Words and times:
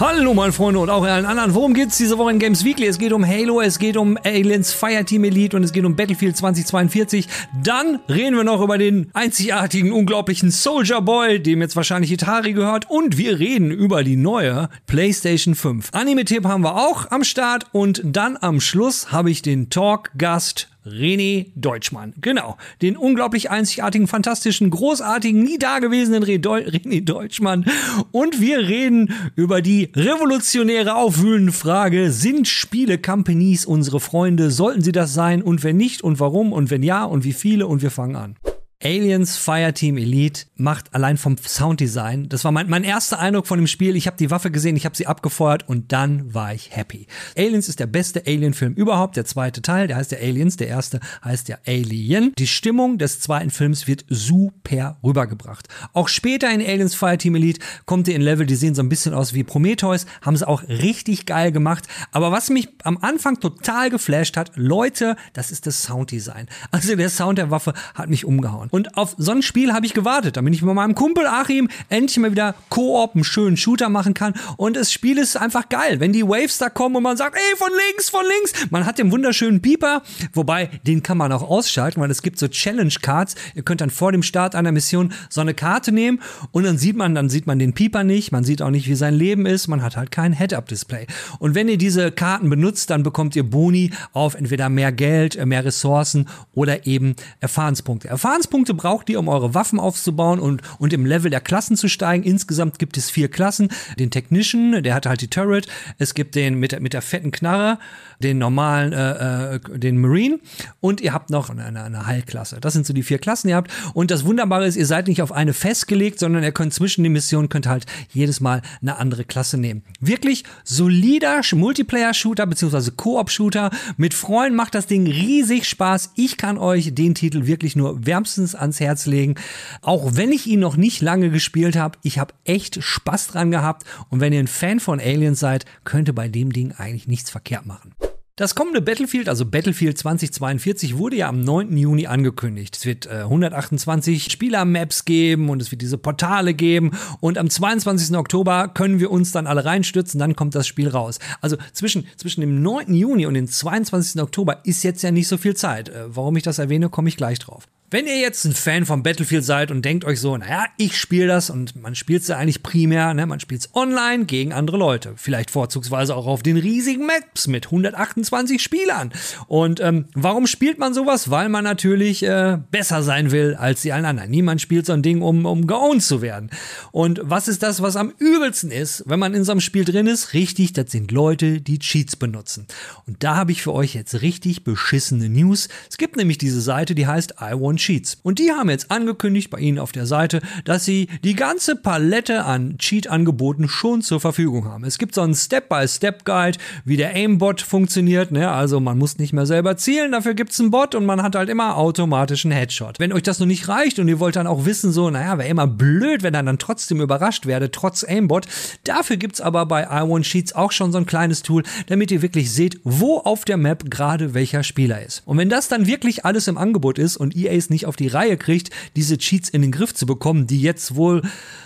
Hallo 0.00 0.32
meine 0.32 0.50
Freunde 0.50 0.80
und 0.80 0.88
auch 0.88 1.04
allen 1.04 1.26
anderen. 1.26 1.54
Worum 1.54 1.74
geht's 1.74 1.98
diese 1.98 2.16
Woche 2.16 2.30
in 2.30 2.38
Games 2.38 2.64
Weekly? 2.64 2.86
Es 2.86 2.96
geht 2.96 3.12
um 3.12 3.22
Halo, 3.22 3.60
es 3.60 3.78
geht 3.78 3.98
um 3.98 4.16
Aliens 4.24 4.72
Fireteam 4.72 5.24
Elite 5.24 5.54
und 5.54 5.62
es 5.62 5.74
geht 5.74 5.84
um 5.84 5.94
Battlefield 5.94 6.38
2042. 6.38 7.28
Dann 7.62 7.98
reden 8.08 8.34
wir 8.34 8.44
noch 8.44 8.62
über 8.62 8.78
den 8.78 9.10
einzigartigen, 9.12 9.92
unglaublichen 9.92 10.50
Soldier 10.50 11.02
Boy, 11.02 11.42
dem 11.42 11.60
jetzt 11.60 11.76
wahrscheinlich 11.76 12.10
Itari 12.12 12.54
gehört. 12.54 12.88
Und 12.88 13.18
wir 13.18 13.38
reden 13.38 13.70
über 13.70 14.02
die 14.02 14.16
neue 14.16 14.70
PlayStation 14.86 15.54
5. 15.54 15.90
Anime-Tipp 15.92 16.46
haben 16.46 16.64
wir 16.64 16.76
auch 16.76 17.10
am 17.10 17.22
Start 17.22 17.66
und 17.72 18.00
dann 18.02 18.38
am 18.40 18.62
Schluss 18.62 19.12
habe 19.12 19.30
ich 19.30 19.42
den 19.42 19.68
Talk-Gast 19.68 20.70
René 20.86 21.46
Deutschmann. 21.54 22.14
Genau, 22.20 22.56
den 22.82 22.96
unglaublich 22.96 23.50
einzigartigen, 23.50 24.06
fantastischen, 24.06 24.70
großartigen, 24.70 25.42
nie 25.42 25.58
dagewesenen 25.58 26.24
René 26.24 27.04
Deutschmann. 27.04 27.64
Und 28.12 28.40
wir 28.40 28.58
reden 28.58 29.12
über 29.36 29.62
die 29.62 29.90
revolutionäre, 29.94 30.94
aufwühlende 30.94 31.52
Frage, 31.52 32.12
sind 32.12 32.48
Spiele-Companies 32.48 33.66
unsere 33.66 34.00
Freunde? 34.00 34.50
Sollten 34.50 34.82
sie 34.82 34.92
das 34.92 35.14
sein? 35.14 35.42
Und 35.42 35.62
wenn 35.62 35.76
nicht 35.76 36.02
und 36.02 36.20
warum? 36.20 36.52
Und 36.52 36.70
wenn 36.70 36.82
ja 36.82 37.04
und 37.04 37.24
wie 37.24 37.32
viele? 37.32 37.66
Und 37.66 37.82
wir 37.82 37.90
fangen 37.90 38.16
an. 38.16 38.36
Aliens 38.82 39.36
Fireteam 39.36 39.98
Elite 39.98 40.46
macht 40.56 40.94
allein 40.94 41.18
vom 41.18 41.36
Sounddesign, 41.36 42.30
das 42.30 42.44
war 42.44 42.52
mein, 42.52 42.70
mein 42.70 42.82
erster 42.82 43.18
Eindruck 43.18 43.46
von 43.46 43.58
dem 43.58 43.66
Spiel. 43.66 43.94
Ich 43.94 44.06
habe 44.06 44.16
die 44.16 44.30
Waffe 44.30 44.50
gesehen, 44.50 44.74
ich 44.74 44.86
habe 44.86 44.96
sie 44.96 45.06
abgefeuert 45.06 45.68
und 45.68 45.92
dann 45.92 46.32
war 46.32 46.54
ich 46.54 46.74
happy. 46.74 47.06
Aliens 47.36 47.68
ist 47.68 47.78
der 47.78 47.86
beste 47.86 48.22
Alien-Film 48.26 48.72
überhaupt, 48.72 49.18
der 49.18 49.26
zweite 49.26 49.60
Teil, 49.60 49.86
der 49.86 49.98
heißt 49.98 50.12
ja 50.12 50.18
Aliens, 50.18 50.56
der 50.56 50.68
erste 50.68 51.00
heißt 51.22 51.50
ja 51.50 51.58
Alien. 51.66 52.32
Die 52.38 52.46
Stimmung 52.46 52.96
des 52.96 53.20
zweiten 53.20 53.50
Films 53.50 53.86
wird 53.86 54.06
super 54.08 54.96
rübergebracht. 55.04 55.68
Auch 55.92 56.08
später 56.08 56.50
in 56.50 56.62
Aliens 56.62 56.94
Fireteam 56.94 57.34
Elite 57.34 57.60
kommt 57.84 58.08
ihr 58.08 58.14
in 58.14 58.22
Level, 58.22 58.46
die 58.46 58.56
sehen 58.56 58.74
so 58.74 58.82
ein 58.82 58.88
bisschen 58.88 59.12
aus 59.12 59.34
wie 59.34 59.44
Prometheus, 59.44 60.06
haben 60.22 60.38
sie 60.38 60.48
auch 60.48 60.62
richtig 60.68 61.26
geil 61.26 61.52
gemacht. 61.52 61.86
Aber 62.12 62.32
was 62.32 62.48
mich 62.48 62.70
am 62.84 62.96
Anfang 62.96 63.40
total 63.40 63.90
geflasht 63.90 64.38
hat, 64.38 64.52
Leute, 64.54 65.16
das 65.34 65.50
ist 65.50 65.66
das 65.66 65.82
Sounddesign. 65.82 66.46
Also 66.70 66.96
der 66.96 67.10
Sound 67.10 67.36
der 67.36 67.50
Waffe 67.50 67.74
hat 67.94 68.08
mich 68.08 68.24
umgehauen. 68.24 68.69
Und 68.70 68.96
auf 68.96 69.14
so 69.18 69.32
ein 69.32 69.42
Spiel 69.42 69.72
habe 69.72 69.86
ich 69.86 69.94
gewartet, 69.94 70.36
damit 70.36 70.54
ich 70.54 70.62
mit 70.62 70.74
meinem 70.74 70.94
Kumpel 70.94 71.26
Achim 71.26 71.68
endlich 71.88 72.18
mal 72.18 72.30
wieder 72.30 72.54
Koop 72.68 73.14
einen 73.14 73.24
schönen 73.24 73.56
Shooter 73.56 73.88
machen 73.88 74.14
kann. 74.14 74.34
Und 74.56 74.76
das 74.76 74.92
Spiel 74.92 75.18
ist 75.18 75.36
einfach 75.36 75.68
geil. 75.68 76.00
Wenn 76.00 76.12
die 76.12 76.26
Waves 76.26 76.58
da 76.58 76.68
kommen 76.68 76.96
und 76.96 77.02
man 77.02 77.16
sagt, 77.16 77.36
ey, 77.36 77.56
von 77.56 77.70
links, 77.88 78.08
von 78.10 78.24
links. 78.26 78.70
Man 78.70 78.86
hat 78.86 78.98
den 78.98 79.10
wunderschönen 79.10 79.60
Pieper, 79.60 80.02
wobei 80.32 80.70
den 80.86 81.02
kann 81.02 81.18
man 81.18 81.32
auch 81.32 81.42
ausschalten, 81.42 82.00
weil 82.00 82.10
es 82.10 82.22
gibt 82.22 82.38
so 82.38 82.48
Challenge 82.48 82.92
Cards. 83.02 83.34
Ihr 83.54 83.62
könnt 83.62 83.80
dann 83.80 83.90
vor 83.90 84.12
dem 84.12 84.22
Start 84.22 84.54
einer 84.54 84.72
Mission 84.72 85.12
so 85.28 85.40
eine 85.40 85.54
Karte 85.54 85.92
nehmen 85.92 86.20
und 86.52 86.64
dann 86.64 86.78
sieht 86.78 86.96
man, 86.96 87.14
dann 87.14 87.28
sieht 87.28 87.46
man 87.46 87.58
den 87.58 87.72
Pieper 87.72 88.04
nicht. 88.04 88.32
Man 88.32 88.44
sieht 88.44 88.62
auch 88.62 88.70
nicht, 88.70 88.88
wie 88.88 88.94
sein 88.94 89.14
Leben 89.14 89.46
ist. 89.46 89.68
Man 89.68 89.82
hat 89.82 89.96
halt 89.96 90.10
kein 90.10 90.32
Head-Up-Display. 90.32 91.06
Und 91.38 91.54
wenn 91.54 91.68
ihr 91.68 91.78
diese 91.78 92.12
Karten 92.12 92.50
benutzt, 92.50 92.90
dann 92.90 93.02
bekommt 93.02 93.36
ihr 93.36 93.44
Boni 93.44 93.90
auf 94.12 94.34
entweder 94.34 94.68
mehr 94.68 94.92
Geld, 94.92 95.44
mehr 95.44 95.64
Ressourcen 95.64 96.28
oder 96.54 96.86
eben 96.86 97.16
Erfahrenspunkte. 97.40 98.08
Erfahrenspunkte 98.08 98.59
Punkte 98.60 98.74
braucht 98.74 99.08
ihr, 99.08 99.18
um 99.18 99.28
eure 99.28 99.54
Waffen 99.54 99.80
aufzubauen 99.80 100.38
und, 100.38 100.60
und 100.78 100.92
im 100.92 101.06
Level 101.06 101.30
der 101.30 101.40
Klassen 101.40 101.78
zu 101.78 101.88
steigen. 101.88 102.24
Insgesamt 102.24 102.78
gibt 102.78 102.98
es 102.98 103.08
vier 103.08 103.30
Klassen. 103.30 103.70
Den 103.98 104.10
Technician, 104.10 104.82
der 104.82 104.92
hat 104.94 105.06
halt 105.06 105.22
die 105.22 105.30
Turret. 105.30 105.66
Es 105.96 106.12
gibt 106.12 106.34
den 106.34 106.56
mit, 106.56 106.78
mit 106.78 106.92
der 106.92 107.00
fetten 107.00 107.30
Knarre, 107.30 107.78
den 108.22 108.38
normalen, 108.38 108.92
äh, 108.92 109.56
äh, 109.56 109.78
den 109.78 109.98
Marine. 109.98 110.40
Und 110.80 111.00
ihr 111.00 111.12
habt 111.12 111.30
noch 111.30 111.50
eine, 111.50 111.82
eine 111.82 112.06
Heilklasse. 112.06 112.58
Das 112.60 112.72
sind 112.72 112.86
so 112.86 112.92
die 112.92 113.02
vier 113.02 113.18
Klassen, 113.18 113.48
die 113.48 113.52
ihr 113.52 113.56
habt. 113.56 113.70
Und 113.94 114.10
das 114.10 114.24
Wunderbare 114.24 114.66
ist, 114.66 114.76
ihr 114.76 114.86
seid 114.86 115.08
nicht 115.08 115.22
auf 115.22 115.32
eine 115.32 115.52
festgelegt, 115.52 116.18
sondern 116.18 116.42
ihr 116.42 116.52
könnt 116.52 116.74
zwischen 116.74 117.02
den 117.02 117.12
Missionen 117.12 117.48
könnt 117.48 117.66
halt 117.66 117.86
jedes 118.12 118.40
Mal 118.40 118.62
eine 118.80 118.98
andere 118.98 119.24
Klasse 119.24 119.58
nehmen. 119.58 119.82
Wirklich 120.00 120.44
solider 120.64 121.40
Multiplayer-Shooter 121.52 122.46
bzw. 122.46 122.90
Koop-Shooter. 122.96 123.70
Mit 123.96 124.14
Freunden 124.14 124.56
macht 124.56 124.74
das 124.74 124.86
Ding 124.86 125.06
riesig 125.06 125.68
Spaß. 125.68 126.12
Ich 126.16 126.36
kann 126.36 126.58
euch 126.58 126.94
den 126.94 127.14
Titel 127.14 127.46
wirklich 127.46 127.76
nur 127.76 128.06
wärmstens 128.06 128.20
wärmstens 128.20 128.54
ans 128.54 128.80
Herz 128.80 129.06
legen. 129.06 129.34
Auch 129.82 130.14
wenn 130.14 130.32
ich 130.32 130.46
ihn 130.46 130.60
noch 130.60 130.76
nicht 130.76 131.00
lange 131.00 131.30
gespielt 131.30 131.76
habe, 131.76 131.98
ich 132.02 132.18
habe 132.18 132.34
echt 132.44 132.82
Spaß 132.82 133.28
dran 133.28 133.50
gehabt. 133.50 133.84
Und 134.08 134.20
wenn 134.20 134.32
ihr 134.32 134.40
ein 134.40 134.46
Fan 134.46 134.80
von 134.80 135.00
Aliens 135.00 135.40
seid, 135.40 135.64
könnt 135.84 136.08
ihr 136.08 136.14
bei 136.14 136.28
dem 136.28 136.52
Ding 136.52 136.72
eigentlich 136.72 137.08
nichts 137.08 137.30
verkehrt 137.30 137.66
machen. 137.66 137.94
Das 138.40 138.54
kommende 138.54 138.80
Battlefield, 138.80 139.28
also 139.28 139.44
Battlefield 139.44 139.98
2042, 139.98 140.96
wurde 140.96 141.16
ja 141.16 141.28
am 141.28 141.42
9. 141.42 141.76
Juni 141.76 142.06
angekündigt. 142.06 142.74
Es 142.74 142.86
wird 142.86 143.04
äh, 143.04 143.24
128 143.24 144.32
Spieler-Maps 144.32 145.04
geben 145.04 145.50
und 145.50 145.60
es 145.60 145.70
wird 145.70 145.82
diese 145.82 145.98
Portale 145.98 146.54
geben. 146.54 146.92
Und 147.20 147.36
am 147.36 147.50
22. 147.50 148.16
Oktober 148.16 148.68
können 148.68 148.98
wir 148.98 149.10
uns 149.10 149.30
dann 149.32 149.46
alle 149.46 149.66
reinstürzen, 149.66 150.18
dann 150.18 150.36
kommt 150.36 150.54
das 150.54 150.66
Spiel 150.66 150.88
raus. 150.88 151.18
Also 151.42 151.58
zwischen, 151.74 152.06
zwischen 152.16 152.40
dem 152.40 152.62
9. 152.62 152.94
Juni 152.94 153.26
und 153.26 153.34
dem 153.34 153.46
22. 153.46 154.22
Oktober 154.22 154.64
ist 154.64 154.84
jetzt 154.84 155.02
ja 155.02 155.10
nicht 155.10 155.28
so 155.28 155.36
viel 155.36 155.54
Zeit. 155.54 155.90
Äh, 155.90 156.04
warum 156.06 156.34
ich 156.34 156.42
das 156.42 156.58
erwähne, 156.58 156.88
komme 156.88 157.10
ich 157.10 157.18
gleich 157.18 157.40
drauf. 157.40 157.68
Wenn 157.92 158.06
ihr 158.06 158.20
jetzt 158.20 158.44
ein 158.44 158.52
Fan 158.52 158.86
von 158.86 159.02
Battlefield 159.02 159.44
seid 159.44 159.72
und 159.72 159.84
denkt 159.84 160.04
euch 160.04 160.20
so, 160.20 160.36
naja, 160.36 160.66
ich 160.76 160.96
spiele 160.96 161.26
das 161.26 161.50
und 161.50 161.74
man 161.74 161.96
spielt 161.96 162.22
es 162.22 162.28
ja 162.28 162.36
eigentlich 162.36 162.62
primär, 162.62 163.14
ne, 163.14 163.26
man 163.26 163.40
spielt 163.40 163.62
es 163.62 163.74
online 163.74 164.26
gegen 164.26 164.52
andere 164.52 164.76
Leute. 164.76 165.14
Vielleicht 165.16 165.50
vorzugsweise 165.50 166.14
auch 166.14 166.28
auf 166.28 166.44
den 166.44 166.56
riesigen 166.56 167.04
Maps 167.04 167.48
mit 167.48 167.66
128 167.66 168.62
Spielern. 168.62 169.10
Und 169.48 169.80
ähm, 169.80 170.04
warum 170.14 170.46
spielt 170.46 170.78
man 170.78 170.94
sowas? 170.94 171.32
Weil 171.32 171.48
man 171.48 171.64
natürlich 171.64 172.22
äh, 172.22 172.58
besser 172.70 173.02
sein 173.02 173.32
will 173.32 173.56
als 173.56 173.82
die 173.82 173.92
allen 173.92 174.04
anderen. 174.04 174.30
Niemand 174.30 174.60
spielt 174.60 174.86
so 174.86 174.92
ein 174.92 175.02
Ding, 175.02 175.20
um, 175.20 175.44
um 175.44 175.66
geowned 175.66 176.04
zu 176.04 176.22
werden. 176.22 176.50
Und 176.92 177.20
was 177.24 177.48
ist 177.48 177.64
das, 177.64 177.82
was 177.82 177.96
am 177.96 178.12
übelsten 178.18 178.70
ist, 178.70 179.02
wenn 179.06 179.18
man 179.18 179.34
in 179.34 179.42
so 179.42 179.50
einem 179.50 179.60
Spiel 179.60 179.84
drin 179.84 180.06
ist? 180.06 180.32
Richtig, 180.32 180.74
das 180.74 180.92
sind 180.92 181.10
Leute, 181.10 181.60
die 181.60 181.80
Cheats 181.80 182.14
benutzen. 182.14 182.68
Und 183.08 183.24
da 183.24 183.34
habe 183.34 183.50
ich 183.50 183.62
für 183.62 183.72
euch 183.72 183.94
jetzt 183.94 184.22
richtig 184.22 184.62
beschissene 184.62 185.28
News. 185.28 185.68
Es 185.90 185.96
gibt 185.96 186.14
nämlich 186.14 186.38
diese 186.38 186.60
Seite, 186.60 186.94
die 186.94 187.08
heißt 187.08 187.34
I 187.40 187.54
Want 187.54 187.79
Cheats. 187.80 188.18
Und 188.22 188.38
die 188.38 188.52
haben 188.52 188.70
jetzt 188.70 188.90
angekündigt 188.90 189.50
bei 189.50 189.58
Ihnen 189.58 189.78
auf 189.78 189.92
der 189.92 190.06
Seite, 190.06 190.40
dass 190.64 190.84
sie 190.84 191.08
die 191.24 191.34
ganze 191.34 191.76
Palette 191.76 192.44
an 192.44 192.76
Cheat-Angeboten 192.78 193.68
schon 193.68 194.02
zur 194.02 194.20
Verfügung 194.20 194.66
haben. 194.66 194.84
Es 194.84 194.98
gibt 194.98 195.14
so 195.14 195.22
einen 195.22 195.34
Step-by-Step-Guide, 195.34 196.58
wie 196.84 196.96
der 196.96 197.14
Aimbot 197.14 197.62
funktioniert. 197.62 198.32
Ne? 198.32 198.50
Also 198.50 198.80
man 198.80 198.98
muss 198.98 199.18
nicht 199.18 199.32
mehr 199.32 199.46
selber 199.46 199.76
zielen, 199.76 200.12
dafür 200.12 200.34
gibt 200.34 200.52
es 200.52 200.60
einen 200.60 200.70
Bot 200.70 200.94
und 200.94 201.06
man 201.06 201.22
hat 201.22 201.34
halt 201.34 201.48
immer 201.48 201.76
automatischen 201.76 202.50
Headshot. 202.50 203.00
Wenn 203.00 203.12
euch 203.12 203.22
das 203.22 203.40
noch 203.40 203.46
nicht 203.46 203.68
reicht 203.68 203.98
und 203.98 204.08
ihr 204.08 204.20
wollt 204.20 204.36
dann 204.36 204.46
auch 204.46 204.64
wissen, 204.66 204.92
so, 204.92 205.10
naja, 205.10 205.38
wäre 205.38 205.48
immer 205.48 205.66
blöd, 205.66 206.22
wenn 206.22 206.34
ihr 206.34 206.42
dann 206.42 206.58
trotzdem 206.58 207.00
überrascht 207.00 207.46
werde, 207.46 207.70
trotz 207.70 208.04
Aimbot. 208.04 208.46
Dafür 208.84 209.16
gibt 209.16 209.34
es 209.34 209.40
aber 209.40 209.64
bei 209.66 209.88
i1 209.90 210.24
Sheets 210.24 210.52
auch 210.52 210.72
schon 210.72 210.92
so 210.92 210.98
ein 210.98 211.06
kleines 211.06 211.42
Tool, 211.42 211.62
damit 211.86 212.10
ihr 212.10 212.22
wirklich 212.22 212.52
seht, 212.52 212.80
wo 212.84 213.18
auf 213.18 213.44
der 213.44 213.56
Map 213.56 213.90
gerade 213.90 214.34
welcher 214.34 214.62
Spieler 214.62 215.02
ist. 215.02 215.22
Und 215.24 215.38
wenn 215.38 215.48
das 215.48 215.68
dann 215.68 215.86
wirklich 215.86 216.24
alles 216.24 216.46
im 216.46 216.58
Angebot 216.58 216.98
ist 216.98 217.16
und 217.16 217.34
EA 217.36 217.60
nicht 217.70 217.86
auf 217.86 217.96
die 217.96 218.08
Reihe 218.08 218.36
kriegt, 218.36 218.70
diese 218.96 219.18
Cheats 219.18 219.48
in 219.48 219.62
den 219.62 219.72
Griff 219.72 219.94
zu 219.94 220.06
bekommen, 220.06 220.46
die 220.46 220.60
jetzt 220.60 220.94
wohl, 220.94 221.22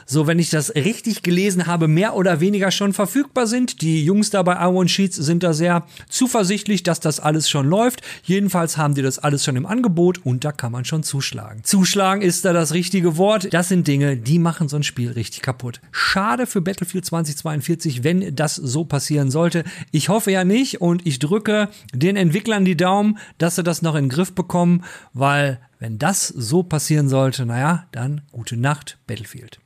so 0.07 0.27
wenn 0.27 0.39
ich 0.39 0.51
das 0.51 0.75
richtig 0.75 1.23
gelesen 1.23 1.67
habe, 1.67 1.89
mehr 1.89 2.15
oder 2.15 2.41
weniger 2.41 2.71
schon 2.71 2.93
verfügbar 2.93 3.47
sind. 3.47 3.81
Die 3.81 4.05
Jungs 4.05 4.31
da 4.31 4.43
bei 4.43 4.55
i 4.55 4.89
Sheets 4.89 5.17
sind 5.17 5.43
da 5.43 5.53
sehr 5.53 5.87
zuversichtlich, 6.09 6.83
dass 6.83 7.01
das 7.01 7.21
alles 7.21 7.49
schon 7.49 7.69
läuft. 7.69 8.03
Jedenfalls 8.25 8.77
haben 8.77 8.95
die 8.95 9.03
das 9.03 9.19
alles 9.19 9.45
schon 9.45 9.57
im 9.57 9.67
Angebot 9.67 10.25
und 10.25 10.45
da 10.45 10.53
kann 10.53 10.73
man 10.73 10.85
schon 10.85 11.03
zuschlagen. 11.03 11.65
Zuschlagen 11.65 12.23
ist 12.23 12.45
da 12.45 12.53
das 12.53 12.75
richtige 12.75 13.17
Wort. 13.17 13.53
Das 13.53 13.69
sind 13.69 13.87
Dinge, 13.87 14.17
die 14.17 14.39
machen 14.39 14.69
so 14.69 14.77
ein 14.77 14.83
Spiel 14.83 15.13
richtig 15.13 15.43
kaputt. 15.43 15.81
Schade 15.91 16.47
für 16.47 16.61
Battlefield 16.61 17.05
2042, 17.05 18.05
wenn 18.05 18.35
das 18.35 18.57
so 18.57 18.85
passieren 18.85 19.31
sollte. 19.31 19.65
Ich 19.91 20.09
hoffe 20.09 20.31
ja 20.31 20.45
nicht 20.45 20.81
und 20.81 21.07
ich 21.07 21.19
drücke 21.19 21.69
den 21.93 22.17
Entwicklern 22.17 22.65
die 22.65 22.77
Daumen, 22.77 23.19
dass 23.39 23.57
sie 23.57 23.63
das 23.63 23.83
noch 23.83 23.95
in 23.95 24.05
den 24.05 24.11
Griff 24.11 24.33
bekommen, 24.33 24.85
weil 25.13 25.61
wenn 25.85 25.99
das 25.99 26.29
so 26.29 26.63
passieren 26.63 27.11
sollte, 27.11 27.45
naja, 27.45 27.89
dann 27.93 28.23
gute 28.33 28.57
Nacht, 28.57 28.97
Battlefield. 29.07 29.61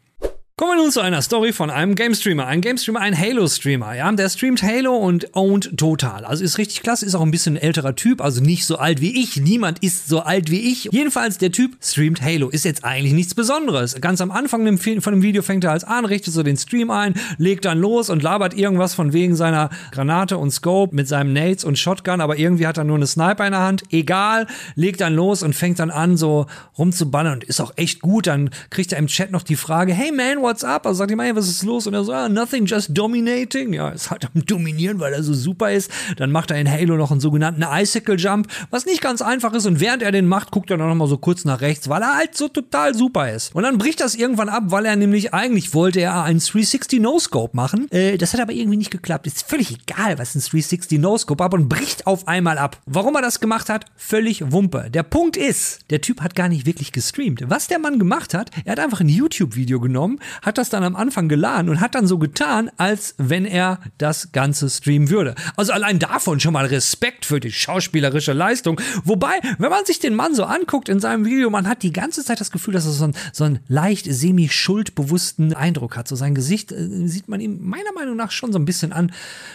Kommen 0.58 0.72
wir 0.72 0.82
nun 0.82 0.90
zu 0.90 1.00
einer 1.00 1.22
Story 1.22 1.52
von 1.52 1.70
einem 1.70 1.94
Game 1.94 2.16
Streamer. 2.16 2.48
Ein 2.48 2.60
Game 2.60 2.78
Streamer, 2.78 2.98
ein 2.98 3.16
Halo-Streamer, 3.16 3.94
ja. 3.94 4.10
Der 4.10 4.28
streamt 4.28 4.60
Halo 4.60 4.96
und 4.96 5.36
owned 5.36 5.78
total. 5.78 6.24
Also 6.24 6.42
ist 6.42 6.58
richtig 6.58 6.82
klasse, 6.82 7.06
ist 7.06 7.14
auch 7.14 7.22
ein 7.22 7.30
bisschen 7.30 7.56
älterer 7.56 7.94
Typ, 7.94 8.20
also 8.20 8.42
nicht 8.42 8.66
so 8.66 8.76
alt 8.76 9.00
wie 9.00 9.22
ich. 9.22 9.36
Niemand 9.36 9.84
ist 9.84 10.08
so 10.08 10.18
alt 10.18 10.50
wie 10.50 10.72
ich. 10.72 10.88
Jedenfalls, 10.90 11.38
der 11.38 11.52
Typ 11.52 11.76
streamt 11.80 12.22
Halo. 12.22 12.48
Ist 12.48 12.64
jetzt 12.64 12.84
eigentlich 12.84 13.12
nichts 13.12 13.36
Besonderes. 13.36 14.00
Ganz 14.00 14.20
am 14.20 14.32
Anfang 14.32 14.76
von 14.78 15.12
dem 15.12 15.22
Video 15.22 15.42
fängt 15.42 15.62
er 15.62 15.70
als 15.70 15.84
an, 15.84 16.04
richtet 16.04 16.34
so 16.34 16.42
den 16.42 16.56
Stream 16.56 16.90
ein, 16.90 17.14
legt 17.36 17.64
dann 17.64 17.78
los 17.78 18.10
und 18.10 18.24
labert 18.24 18.52
irgendwas 18.52 18.94
von 18.94 19.12
wegen 19.12 19.36
seiner 19.36 19.70
Granate 19.92 20.38
und 20.38 20.50
Scope 20.50 20.92
mit 20.92 21.06
seinem 21.06 21.32
Nades 21.32 21.62
und 21.62 21.78
Shotgun, 21.78 22.20
aber 22.20 22.36
irgendwie 22.36 22.66
hat 22.66 22.78
er 22.78 22.82
nur 22.82 22.96
eine 22.96 23.06
Sniper 23.06 23.46
in 23.46 23.52
der 23.52 23.60
Hand. 23.60 23.84
Egal, 23.92 24.48
legt 24.74 25.02
dann 25.02 25.14
los 25.14 25.44
und 25.44 25.54
fängt 25.54 25.78
dann 25.78 25.92
an, 25.92 26.16
so 26.16 26.46
rumzuballern 26.76 27.34
und 27.34 27.44
ist 27.44 27.60
auch 27.60 27.74
echt 27.76 28.00
gut. 28.00 28.26
Dann 28.26 28.50
kriegt 28.70 28.92
er 28.92 28.98
im 28.98 29.06
Chat 29.06 29.30
noch 29.30 29.44
die 29.44 29.54
Frage, 29.54 29.94
hey 29.94 30.10
man, 30.10 30.47
what's 30.48 30.64
up? 30.64 30.86
Also 30.86 30.98
sagt 30.98 31.10
ihm, 31.10 31.20
hey, 31.20 31.36
was 31.36 31.46
ist 31.46 31.62
los? 31.62 31.86
Und 31.86 31.94
er 31.94 32.04
so, 32.04 32.12
ah, 32.12 32.28
nothing, 32.28 32.64
just 32.64 32.96
dominating. 32.96 33.74
Ja, 33.74 33.90
ist 33.90 34.10
halt 34.10 34.24
am 34.24 34.44
Dominieren, 34.46 34.98
weil 34.98 35.12
er 35.12 35.22
so 35.22 35.34
super 35.34 35.70
ist. 35.70 35.90
Dann 36.16 36.32
macht 36.32 36.50
er 36.50 36.58
in 36.58 36.70
Halo 36.70 36.96
noch 36.96 37.10
einen 37.10 37.20
sogenannten 37.20 37.62
Icicle 37.62 38.16
Jump, 38.16 38.48
was 38.70 38.86
nicht 38.86 39.02
ganz 39.02 39.20
einfach 39.20 39.52
ist. 39.52 39.66
Und 39.66 39.78
während 39.80 40.02
er 40.02 40.10
den 40.10 40.26
macht, 40.26 40.50
guckt 40.50 40.70
er 40.70 40.78
dann 40.78 40.96
noch 40.96 41.06
so 41.06 41.18
kurz 41.18 41.44
nach 41.44 41.60
rechts, 41.60 41.88
weil 41.88 42.00
er 42.00 42.16
halt 42.16 42.34
so 42.34 42.48
total 42.48 42.94
super 42.94 43.30
ist. 43.30 43.54
Und 43.54 43.62
dann 43.64 43.76
bricht 43.76 44.00
das 44.00 44.14
irgendwann 44.14 44.48
ab, 44.48 44.64
weil 44.68 44.86
er 44.86 44.96
nämlich 44.96 45.34
eigentlich 45.34 45.74
wollte 45.74 46.00
er 46.00 46.22
einen 46.22 46.40
360 46.40 47.00
No-Scope 47.00 47.54
machen. 47.54 47.90
Äh, 47.90 48.16
das 48.16 48.32
hat 48.32 48.40
aber 48.40 48.52
irgendwie 48.52 48.78
nicht 48.78 48.90
geklappt. 48.90 49.26
Ist 49.26 49.48
völlig 49.48 49.72
egal, 49.72 50.18
was 50.18 50.34
ein 50.34 50.40
360 50.40 50.98
No-Scope 50.98 51.44
ab 51.44 51.52
und 51.52 51.68
bricht 51.68 52.06
auf 52.06 52.26
einmal 52.26 52.56
ab. 52.56 52.78
Warum 52.86 53.14
er 53.16 53.22
das 53.22 53.40
gemacht 53.40 53.68
hat, 53.68 53.84
völlig 53.96 54.50
Wumpe. 54.50 54.88
Der 54.90 55.02
Punkt 55.02 55.36
ist, 55.36 55.80
der 55.90 56.00
Typ 56.00 56.22
hat 56.22 56.34
gar 56.34 56.48
nicht 56.48 56.64
wirklich 56.64 56.92
gestreamt. 56.92 57.44
Was 57.48 57.66
der 57.66 57.78
Mann 57.78 57.98
gemacht 57.98 58.32
hat, 58.32 58.50
er 58.64 58.72
hat 58.72 58.80
einfach 58.80 59.00
ein 59.00 59.08
YouTube-Video 59.08 59.80
genommen, 59.80 60.20
hat 60.42 60.58
das 60.58 60.70
dann 60.70 60.84
am 60.84 60.96
Anfang 60.96 61.28
geladen 61.28 61.68
und 61.68 61.80
hat 61.80 61.94
dann 61.94 62.06
so 62.06 62.18
getan, 62.18 62.70
als 62.76 63.14
wenn 63.18 63.44
er 63.44 63.80
das 63.98 64.32
Ganze 64.32 64.68
streamen 64.68 65.10
würde. 65.10 65.34
Also 65.56 65.72
allein 65.72 65.98
davon 65.98 66.40
schon 66.40 66.52
mal 66.52 66.66
Respekt 66.66 67.24
für 67.24 67.40
die 67.40 67.52
schauspielerische 67.52 68.32
Leistung. 68.32 68.80
Wobei, 69.04 69.40
wenn 69.58 69.70
man 69.70 69.84
sich 69.84 69.98
den 69.98 70.14
Mann 70.14 70.34
so 70.34 70.44
anguckt 70.44 70.88
in 70.88 71.00
seinem 71.00 71.24
Video, 71.24 71.50
man 71.50 71.68
hat 71.68 71.82
die 71.82 71.92
ganze 71.92 72.24
Zeit 72.24 72.40
das 72.40 72.50
Gefühl, 72.50 72.74
dass 72.74 72.86
er 72.86 72.92
so 72.92 73.04
einen, 73.04 73.14
so 73.32 73.44
einen 73.44 73.60
leicht 73.68 74.06
semi-schuldbewussten 74.06 75.54
Eindruck 75.54 75.96
hat. 75.96 76.08
So 76.08 76.16
sein 76.16 76.34
Gesicht 76.34 76.72
äh, 76.72 77.06
sieht 77.06 77.28
man 77.28 77.40
ihm 77.40 77.58
meiner 77.62 77.92
Meinung 77.94 78.16
nach 78.16 78.30
schon 78.30 78.52
so 78.52 78.58
ein 78.58 78.64
bisschen 78.64 78.92
an, 78.92 79.12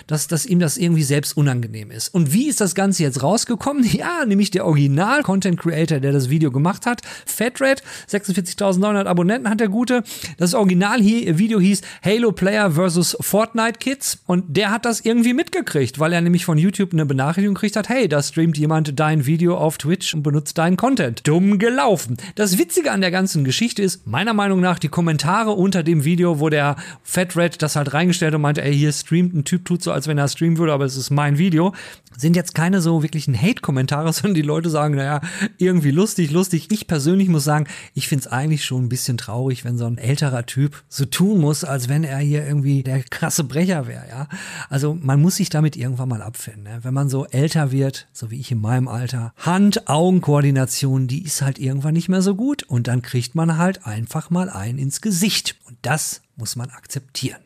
dass, 0.07 0.27
dass 0.27 0.45
ihm 0.45 0.59
das 0.59 0.77
irgendwie 0.77 1.03
selbst 1.03 1.37
unangenehm 1.37 1.91
ist. 1.91 2.13
Und 2.13 2.33
wie 2.33 2.47
ist 2.47 2.61
das 2.61 2.75
Ganze 2.75 3.03
jetzt 3.03 3.23
rausgekommen? 3.23 3.83
Ja, 3.93 4.25
nämlich 4.25 4.49
der 4.49 4.65
Original-Content-Creator, 4.65 5.99
der 5.99 6.11
das 6.11 6.29
Video 6.29 6.51
gemacht 6.51 6.87
hat, 6.87 7.01
Fatred, 7.25 7.83
46.900 8.09 9.05
Abonnenten 9.05 9.49
hat 9.49 9.59
der 9.59 9.69
Gute. 9.69 10.03
Das 10.37 10.55
Original 10.55 10.72
hier 10.81 11.37
Video 11.37 11.59
hieß 11.59 11.81
Halo 12.03 12.31
Player 12.31 12.71
vs. 12.71 13.17
Fortnite 13.19 13.79
Kids 13.79 14.19
und 14.25 14.57
der 14.57 14.71
hat 14.71 14.85
das 14.85 15.01
irgendwie 15.01 15.33
mitgekriegt, 15.33 15.99
weil 15.99 16.13
er 16.13 16.21
nämlich 16.21 16.45
von 16.45 16.57
YouTube 16.57 16.93
eine 16.93 17.05
Benachrichtigung 17.05 17.55
gekriegt 17.55 17.75
hat, 17.75 17.89
hey, 17.89 18.07
da 18.07 18.21
streamt 18.21 18.57
jemand 18.57 18.99
dein 18.99 19.25
Video 19.25 19.57
auf 19.57 19.77
Twitch 19.77 20.13
und 20.13 20.23
benutzt 20.23 20.57
deinen 20.57 20.77
Content. 20.77 21.27
Dumm 21.27 21.59
gelaufen. 21.59 22.17
Das 22.35 22.57
Witzige 22.57 22.91
an 22.91 23.01
der 23.01 23.11
ganzen 23.11 23.43
Geschichte 23.43 23.81
ist, 23.81 24.07
meiner 24.07 24.33
Meinung 24.33 24.59
nach, 24.61 24.79
die 24.79 24.89
Kommentare 24.89 25.51
unter 25.51 25.83
dem 25.83 26.05
Video, 26.05 26.39
wo 26.39 26.49
der 26.49 26.75
Fat 27.03 27.35
Red 27.35 27.61
das 27.61 27.75
halt 27.75 27.93
reingestellt 27.93 28.33
und 28.35 28.41
meinte, 28.41 28.63
ey, 28.63 28.75
hier 28.75 28.91
streamt 28.91 29.33
ein 29.33 29.45
Typ, 29.45 29.65
tut 29.65 29.83
so, 29.83 29.91
als 29.91 30.07
wenn 30.07 30.17
er 30.17 30.27
streamen 30.27 30.57
würde, 30.57 30.73
aber 30.73 30.85
es 30.85 30.97
ist 30.97 31.09
mein 31.09 31.37
Video, 31.37 31.73
sind 32.17 32.35
jetzt 32.35 32.55
keine 32.55 32.81
so 32.81 33.03
wirklichen 33.03 33.39
Hate-Kommentare, 33.39 34.13
sondern 34.13 34.35
die 34.35 34.41
Leute 34.41 34.69
sagen, 34.69 34.95
naja, 34.95 35.21
irgendwie 35.57 35.91
lustig, 35.91 36.31
lustig. 36.31 36.67
Ich 36.71 36.87
persönlich 36.87 37.29
muss 37.29 37.43
sagen, 37.43 37.67
ich 37.93 38.07
finde 38.07 38.25
es 38.25 38.31
eigentlich 38.31 38.65
schon 38.65 38.85
ein 38.85 38.89
bisschen 38.89 39.17
traurig, 39.17 39.65
wenn 39.65 39.77
so 39.77 39.85
ein 39.85 39.97
älterer 39.97 40.45
Typ 40.45 40.62
so 40.89 41.05
tun 41.05 41.39
muss, 41.39 41.63
als 41.63 41.89
wenn 41.89 42.03
er 42.03 42.19
hier 42.19 42.45
irgendwie 42.45 42.83
der 42.83 43.03
krasse 43.03 43.43
Brecher 43.43 43.87
wäre, 43.87 44.07
ja. 44.07 44.27
Also 44.69 44.97
man 44.99 45.21
muss 45.21 45.37
sich 45.37 45.49
damit 45.49 45.75
irgendwann 45.75 46.09
mal 46.09 46.21
abfinden. 46.21 46.63
Ne? 46.63 46.79
Wenn 46.83 46.93
man 46.93 47.09
so 47.09 47.25
älter 47.25 47.71
wird, 47.71 48.07
so 48.13 48.31
wie 48.31 48.39
ich 48.39 48.51
in 48.51 48.61
meinem 48.61 48.87
Alter, 48.87 49.33
Hand-Augen-Koordination, 49.37 51.07
die 51.07 51.23
ist 51.23 51.41
halt 51.41 51.59
irgendwann 51.59 51.93
nicht 51.93 52.09
mehr 52.09 52.21
so 52.21 52.35
gut 52.35 52.63
und 52.63 52.87
dann 52.87 53.01
kriegt 53.01 53.35
man 53.35 53.57
halt 53.57 53.85
einfach 53.85 54.29
mal 54.29 54.49
ein 54.49 54.77
ins 54.77 55.01
Gesicht. 55.01 55.55
Und 55.65 55.77
das 55.81 56.21
muss 56.35 56.55
man 56.55 56.69
akzeptieren. 56.69 57.39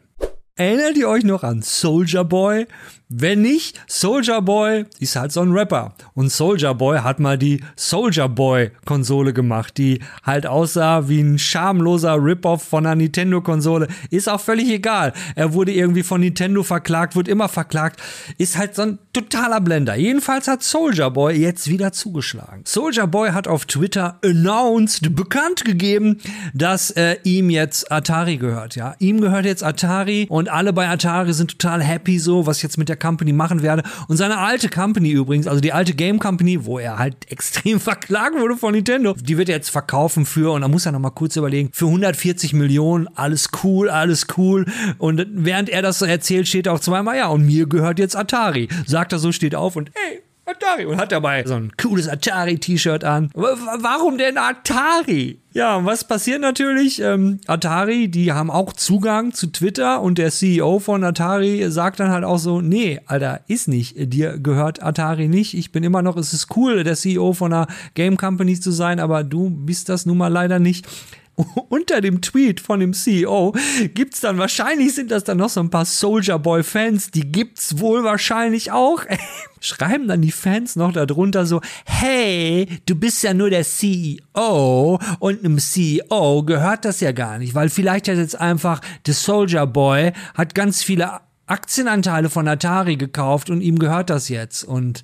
Erinnert 0.55 0.97
ihr 0.97 1.07
euch 1.07 1.23
noch 1.23 1.43
an 1.43 1.61
Soldier 1.61 2.23
Boy? 2.23 2.65
Wenn 3.09 3.41
nicht, 3.41 3.79
Soldier 3.87 4.41
Boy 4.41 4.85
ist 4.99 5.15
halt 5.15 5.31
so 5.31 5.39
ein 5.39 5.53
Rapper. 5.53 5.93
Und 6.13 6.29
Soldier 6.29 6.73
Boy 6.73 6.99
hat 6.99 7.21
mal 7.21 7.37
die 7.37 7.63
Soldier 7.77 8.27
Boy 8.27 8.71
Konsole 8.83 9.31
gemacht, 9.31 9.77
die 9.77 10.01
halt 10.23 10.45
aussah 10.45 11.07
wie 11.07 11.21
ein 11.21 11.39
schamloser 11.39 12.21
Rip-Off 12.21 12.63
von 12.63 12.85
einer 12.85 12.95
Nintendo 12.95 13.39
Konsole. 13.39 13.87
Ist 14.09 14.27
auch 14.27 14.41
völlig 14.41 14.69
egal. 14.69 15.13
Er 15.35 15.53
wurde 15.53 15.71
irgendwie 15.71 16.03
von 16.03 16.19
Nintendo 16.19 16.63
verklagt, 16.63 17.15
wird 17.15 17.29
immer 17.29 17.47
verklagt. 17.47 18.01
Ist 18.37 18.57
halt 18.57 18.75
so 18.75 18.81
ein 18.81 18.99
totaler 19.13 19.61
Blender. 19.61 19.95
Jedenfalls 19.95 20.49
hat 20.49 20.61
Soldier 20.61 21.09
Boy 21.09 21.37
jetzt 21.37 21.69
wieder 21.69 21.93
zugeschlagen. 21.93 22.63
Soldier 22.65 23.07
Boy 23.07 23.29
hat 23.29 23.47
auf 23.47 23.65
Twitter 23.65 24.19
announced, 24.21 25.15
bekannt 25.15 25.63
gegeben, 25.63 26.17
dass 26.53 26.91
äh, 26.91 27.15
ihm 27.23 27.49
jetzt 27.51 27.89
Atari 27.89 28.35
gehört, 28.35 28.75
ja. 28.75 28.95
Ihm 28.99 29.21
gehört 29.21 29.45
jetzt 29.45 29.63
Atari 29.63 30.25
und 30.27 30.49
alle 30.49 30.73
bei 30.73 30.89
Atari 30.89 31.31
sind 31.31 31.57
total 31.57 31.81
happy 31.81 32.19
so, 32.19 32.45
was 32.45 32.61
jetzt 32.61 32.77
mit 32.77 32.89
der 32.89 32.96
Company 32.99 33.33
machen 33.33 33.61
werde. 33.61 33.83
Und 34.07 34.17
seine 34.17 34.37
alte 34.37 34.69
Company 34.69 35.11
übrigens, 35.11 35.47
also 35.47 35.61
die 35.61 35.73
alte 35.73 35.93
Game 35.93 36.19
Company, 36.19 36.65
wo 36.65 36.79
er 36.79 36.97
halt 36.97 37.15
extrem 37.29 37.79
verklagen 37.79 38.39
wurde 38.39 38.57
von 38.57 38.73
Nintendo, 38.73 39.13
die 39.13 39.37
wird 39.37 39.49
er 39.49 39.55
jetzt 39.55 39.69
verkaufen 39.69 40.25
für, 40.25 40.53
und 40.53 40.61
da 40.61 40.67
muss 40.67 40.85
er 40.85 40.91
nochmal 40.91 41.11
kurz 41.11 41.35
überlegen, 41.35 41.69
für 41.73 41.85
140 41.85 42.53
Millionen, 42.53 43.07
alles 43.15 43.49
cool, 43.63 43.89
alles 43.89 44.27
cool. 44.37 44.65
Und 44.97 45.25
während 45.31 45.69
er 45.69 45.81
das 45.81 46.01
erzählt, 46.01 46.47
steht 46.47 46.67
auch 46.67 46.79
zweimal, 46.79 47.17
ja, 47.17 47.27
und 47.27 47.45
mir 47.45 47.67
gehört 47.67 47.99
jetzt 47.99 48.15
Atari. 48.15 48.67
Sagt 48.85 49.13
er 49.13 49.19
so, 49.19 49.31
steht 49.31 49.55
auf 49.55 49.75
und 49.75 49.91
hey, 49.93 50.21
Atari 50.47 50.85
und 50.85 50.97
hat 50.97 51.11
dabei 51.11 51.43
so 51.45 51.55
ein 51.55 51.71
cooles 51.81 52.07
Atari-T-Shirt 52.07 53.03
an. 53.03 53.29
Warum 53.33 54.17
denn 54.17 54.37
Atari? 54.37 55.39
Ja, 55.51 55.83
was 55.83 56.03
passiert 56.03 56.39
natürlich? 56.39 57.01
Ähm, 57.01 57.39
Atari, 57.47 58.07
die 58.07 58.31
haben 58.31 58.49
auch 58.49 58.73
Zugang 58.73 59.33
zu 59.33 59.47
Twitter 59.47 60.01
und 60.01 60.17
der 60.17 60.31
CEO 60.31 60.79
von 60.79 61.03
Atari 61.03 61.69
sagt 61.69 61.99
dann 61.99 62.11
halt 62.11 62.23
auch 62.23 62.37
so, 62.37 62.61
nee, 62.61 63.01
Alter, 63.07 63.41
ist 63.47 63.67
nicht, 63.67 63.95
dir 63.97 64.37
gehört 64.37 64.81
Atari 64.81 65.27
nicht. 65.27 65.53
Ich 65.53 65.71
bin 65.71 65.83
immer 65.83 66.01
noch, 66.01 66.15
es 66.15 66.31
ist 66.31 66.55
cool, 66.55 66.83
der 66.83 66.95
CEO 66.95 67.33
von 67.33 67.51
einer 67.51 67.67
Game 67.93 68.17
Company 68.17 68.59
zu 68.59 68.71
sein, 68.71 68.99
aber 68.99 69.23
du 69.23 69.49
bist 69.49 69.89
das 69.89 70.05
nun 70.05 70.17
mal 70.17 70.31
leider 70.31 70.59
nicht 70.59 70.87
unter 71.69 72.01
dem 72.01 72.21
Tweet 72.21 72.59
von 72.59 72.79
dem 72.79 72.93
CEO 72.93 73.53
gibt's 73.93 74.21
dann 74.21 74.37
wahrscheinlich 74.37 74.95
sind 74.95 75.11
das 75.11 75.23
dann 75.23 75.37
noch 75.37 75.49
so 75.49 75.59
ein 75.59 75.69
paar 75.69 75.85
Soldier 75.85 76.39
Boy 76.39 76.63
Fans, 76.63 77.11
die 77.11 77.31
gibt's 77.31 77.79
wohl 77.79 78.03
wahrscheinlich 78.03 78.71
auch. 78.71 79.03
Schreiben 79.59 80.07
dann 80.07 80.21
die 80.21 80.31
Fans 80.31 80.75
noch 80.75 80.93
darunter 80.93 81.45
so, 81.45 81.61
hey, 81.85 82.67
du 82.85 82.95
bist 82.95 83.23
ja 83.23 83.33
nur 83.33 83.49
der 83.49 83.63
CEO 83.63 84.99
und 85.19 85.39
einem 85.43 85.59
CEO 85.59 86.43
gehört 86.43 86.85
das 86.85 86.99
ja 87.01 87.11
gar 87.11 87.37
nicht, 87.37 87.53
weil 87.55 87.69
vielleicht 87.69 88.07
hat 88.07 88.17
jetzt 88.17 88.39
einfach 88.39 88.81
der 89.05 89.13
Soldier 89.13 89.67
Boy 89.67 90.13
hat 90.33 90.55
ganz 90.55 90.83
viele 90.83 91.21
Aktienanteile 91.45 92.29
von 92.29 92.47
Atari 92.47 92.97
gekauft 92.97 93.49
und 93.49 93.61
ihm 93.61 93.79
gehört 93.79 94.09
das 94.09 94.29
jetzt 94.29 94.63
und 94.63 95.03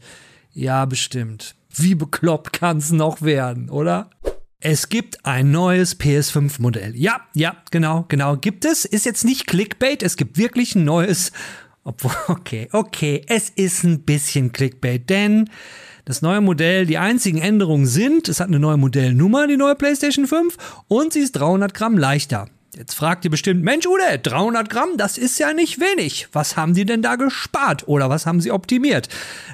ja, 0.53 0.85
bestimmt. 0.85 1.55
Wie 1.75 1.95
bekloppt 1.95 2.53
kann's 2.53 2.91
noch 2.91 3.23
werden, 3.23 3.69
oder? 3.69 4.09
Es 4.65 4.87
gibt 4.87 5.25
ein 5.25 5.51
neues 5.51 5.99
PS5-Modell. 5.99 6.95
Ja, 6.95 7.19
ja, 7.33 7.57
genau, 7.69 8.05
genau. 8.07 8.37
Gibt 8.37 8.63
es. 8.63 8.85
Ist 8.85 9.05
jetzt 9.05 9.25
nicht 9.25 9.45
Clickbait. 9.45 10.01
Es 10.01 10.15
gibt 10.15 10.37
wirklich 10.37 10.73
ein 10.75 10.85
neues. 10.85 11.33
Obwohl, 11.83 12.13
okay, 12.29 12.69
okay. 12.71 13.25
Es 13.27 13.49
ist 13.49 13.83
ein 13.83 14.03
bisschen 14.03 14.53
Clickbait, 14.53 15.09
denn 15.09 15.49
das 16.05 16.21
neue 16.21 16.39
Modell, 16.39 16.85
die 16.85 16.97
einzigen 16.97 17.39
Änderungen 17.39 17.85
sind, 17.85 18.29
es 18.29 18.39
hat 18.39 18.47
eine 18.47 18.59
neue 18.59 18.77
Modellnummer, 18.77 19.47
die 19.47 19.57
neue 19.57 19.75
PlayStation 19.75 20.27
5, 20.27 20.55
und 20.87 21.11
sie 21.11 21.19
ist 21.19 21.33
300 21.33 21.73
Gramm 21.73 21.97
leichter. 21.97 22.47
Jetzt 22.75 22.95
fragt 22.95 23.23
ihr 23.23 23.29
bestimmt, 23.29 23.63
Mensch 23.63 23.85
Ude, 23.85 24.17
300 24.17 24.67
Gramm, 24.67 24.97
das 24.97 25.19
ist 25.19 25.37
ja 25.37 25.53
nicht 25.53 25.79
wenig. 25.79 26.27
Was 26.31 26.57
haben 26.57 26.73
die 26.73 26.85
denn 26.85 27.03
da 27.03 27.17
gespart 27.17 27.87
oder 27.87 28.09
was 28.09 28.25
haben 28.25 28.41
sie 28.41 28.51
optimiert? 28.51 29.09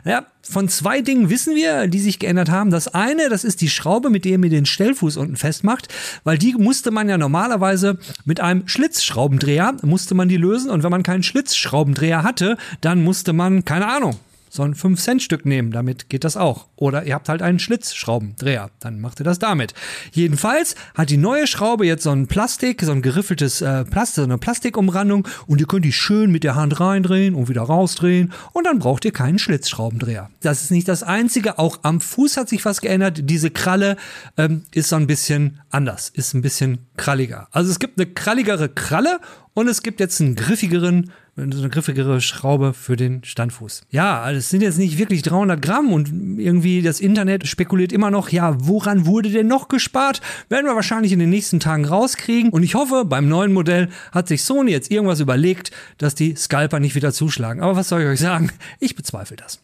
Ja, 0.05 0.25
von 0.41 0.69
zwei 0.69 1.01
Dingen 1.01 1.29
wissen 1.29 1.53
wir, 1.53 1.87
die 1.87 1.99
sich 1.99 2.19
geändert 2.19 2.49
haben. 2.49 2.71
Das 2.71 2.87
eine, 2.87 3.27
das 3.27 3.43
ist 3.43 3.59
die 3.59 3.69
Schraube, 3.69 4.09
mit 4.09 4.23
der 4.23 4.33
ihr 4.33 4.37
mir 4.37 4.49
den 4.49 4.65
Stellfuß 4.65 5.17
unten 5.17 5.35
festmacht, 5.35 5.89
weil 6.23 6.37
die 6.37 6.53
musste 6.53 6.91
man 6.91 7.09
ja 7.09 7.17
normalerweise 7.17 7.97
mit 8.23 8.39
einem 8.39 8.69
Schlitzschraubendreher, 8.69 9.75
musste 9.81 10.15
man 10.15 10.29
die 10.29 10.37
lösen 10.37 10.71
und 10.71 10.83
wenn 10.83 10.91
man 10.91 11.03
keinen 11.03 11.23
Schlitzschraubendreher 11.23 12.23
hatte, 12.23 12.55
dann 12.79 13.03
musste 13.03 13.33
man, 13.33 13.65
keine 13.65 13.87
Ahnung, 13.87 14.17
so 14.49 14.63
ein 14.63 14.75
5-Cent-Stück 14.75 15.45
nehmen, 15.45 15.71
damit 15.71 16.09
geht 16.09 16.23
das 16.23 16.35
auch. 16.35 16.67
Oder 16.75 17.05
ihr 17.05 17.13
habt 17.13 17.29
halt 17.29 17.41
einen 17.41 17.59
Schlitzschraubendreher, 17.59 18.71
dann 18.79 18.99
macht 18.99 19.19
ihr 19.21 19.23
das 19.23 19.39
damit. 19.39 19.73
Jedenfalls 20.11 20.75
hat 20.95 21.09
die 21.09 21.17
neue 21.17 21.47
Schraube 21.47 21.85
jetzt 21.85 22.03
so 22.03 22.11
ein 22.11 22.27
Plastik, 22.27 22.81
so 22.81 22.91
ein 22.91 23.01
geriffeltes 23.01 23.61
äh, 23.61 23.85
Plastik, 23.85 24.15
so 24.15 24.23
eine 24.23 24.37
Plastikumrandung 24.37 25.27
und 25.47 25.61
ihr 25.61 25.67
könnt 25.67 25.85
die 25.85 25.93
schön 25.93 26.31
mit 26.31 26.43
der 26.43 26.55
Hand 26.55 26.79
reindrehen 26.79 27.35
und 27.35 27.49
wieder 27.49 27.61
rausdrehen 27.61 28.33
und 28.53 28.65
dann 28.65 28.79
braucht 28.79 29.05
ihr 29.05 29.11
keinen 29.11 29.39
Schlitzschraubendreher. 29.39 30.29
Das 30.41 30.63
ist 30.63 30.71
nicht 30.71 30.87
das 30.87 31.03
Einzige, 31.03 31.59
auch 31.59 31.79
am 31.83 32.01
Fuß 32.01 32.37
hat 32.37 32.49
sich 32.49 32.65
was 32.65 32.81
geändert. 32.81 33.21
Diese 33.23 33.51
Kralle 33.51 33.97
ähm, 34.37 34.63
ist 34.73 34.89
so 34.89 34.95
ein 34.95 35.07
bisschen 35.07 35.59
anders, 35.69 36.09
ist 36.09 36.33
ein 36.33 36.41
bisschen 36.41 36.87
kralliger. 36.97 37.47
Also 37.51 37.71
es 37.71 37.79
gibt 37.79 37.99
eine 37.99 38.11
kralligere 38.11 38.69
Kralle 38.69 39.19
und 39.53 39.67
es 39.67 39.83
gibt 39.83 39.99
jetzt 39.99 40.21
einen 40.21 40.35
griffigeren, 40.35 41.11
eine 41.41 41.69
griffigere 41.69 42.21
Schraube 42.21 42.73
für 42.73 42.95
den 42.95 43.23
Standfuß. 43.23 43.81
Ja, 43.89 44.29
es 44.31 44.49
sind 44.49 44.61
jetzt 44.61 44.77
nicht 44.77 44.97
wirklich 44.97 45.21
300 45.21 45.61
Gramm 45.61 45.93
und 45.93 46.39
irgendwie 46.39 46.81
das 46.81 46.99
Internet 46.99 47.47
spekuliert 47.47 47.91
immer 47.91 48.11
noch, 48.11 48.29
ja, 48.29 48.55
woran 48.59 49.05
wurde 49.05 49.29
denn 49.29 49.47
noch 49.47 49.67
gespart? 49.67 50.21
Werden 50.49 50.65
wir 50.65 50.75
wahrscheinlich 50.75 51.11
in 51.11 51.19
den 51.19 51.29
nächsten 51.29 51.59
Tagen 51.59 51.85
rauskriegen. 51.85 52.51
Und 52.51 52.63
ich 52.63 52.75
hoffe, 52.75 53.05
beim 53.05 53.27
neuen 53.27 53.53
Modell 53.53 53.89
hat 54.11 54.27
sich 54.27 54.43
Sony 54.43 54.71
jetzt 54.71 54.91
irgendwas 54.91 55.19
überlegt, 55.19 55.71
dass 55.97 56.15
die 56.15 56.35
Scalper 56.35 56.79
nicht 56.79 56.95
wieder 56.95 57.13
zuschlagen. 57.13 57.61
Aber 57.61 57.75
was 57.75 57.89
soll 57.89 58.01
ich 58.01 58.07
euch 58.07 58.19
sagen? 58.19 58.51
Ich 58.79 58.95
bezweifle 58.95 59.37
das. 59.37 59.59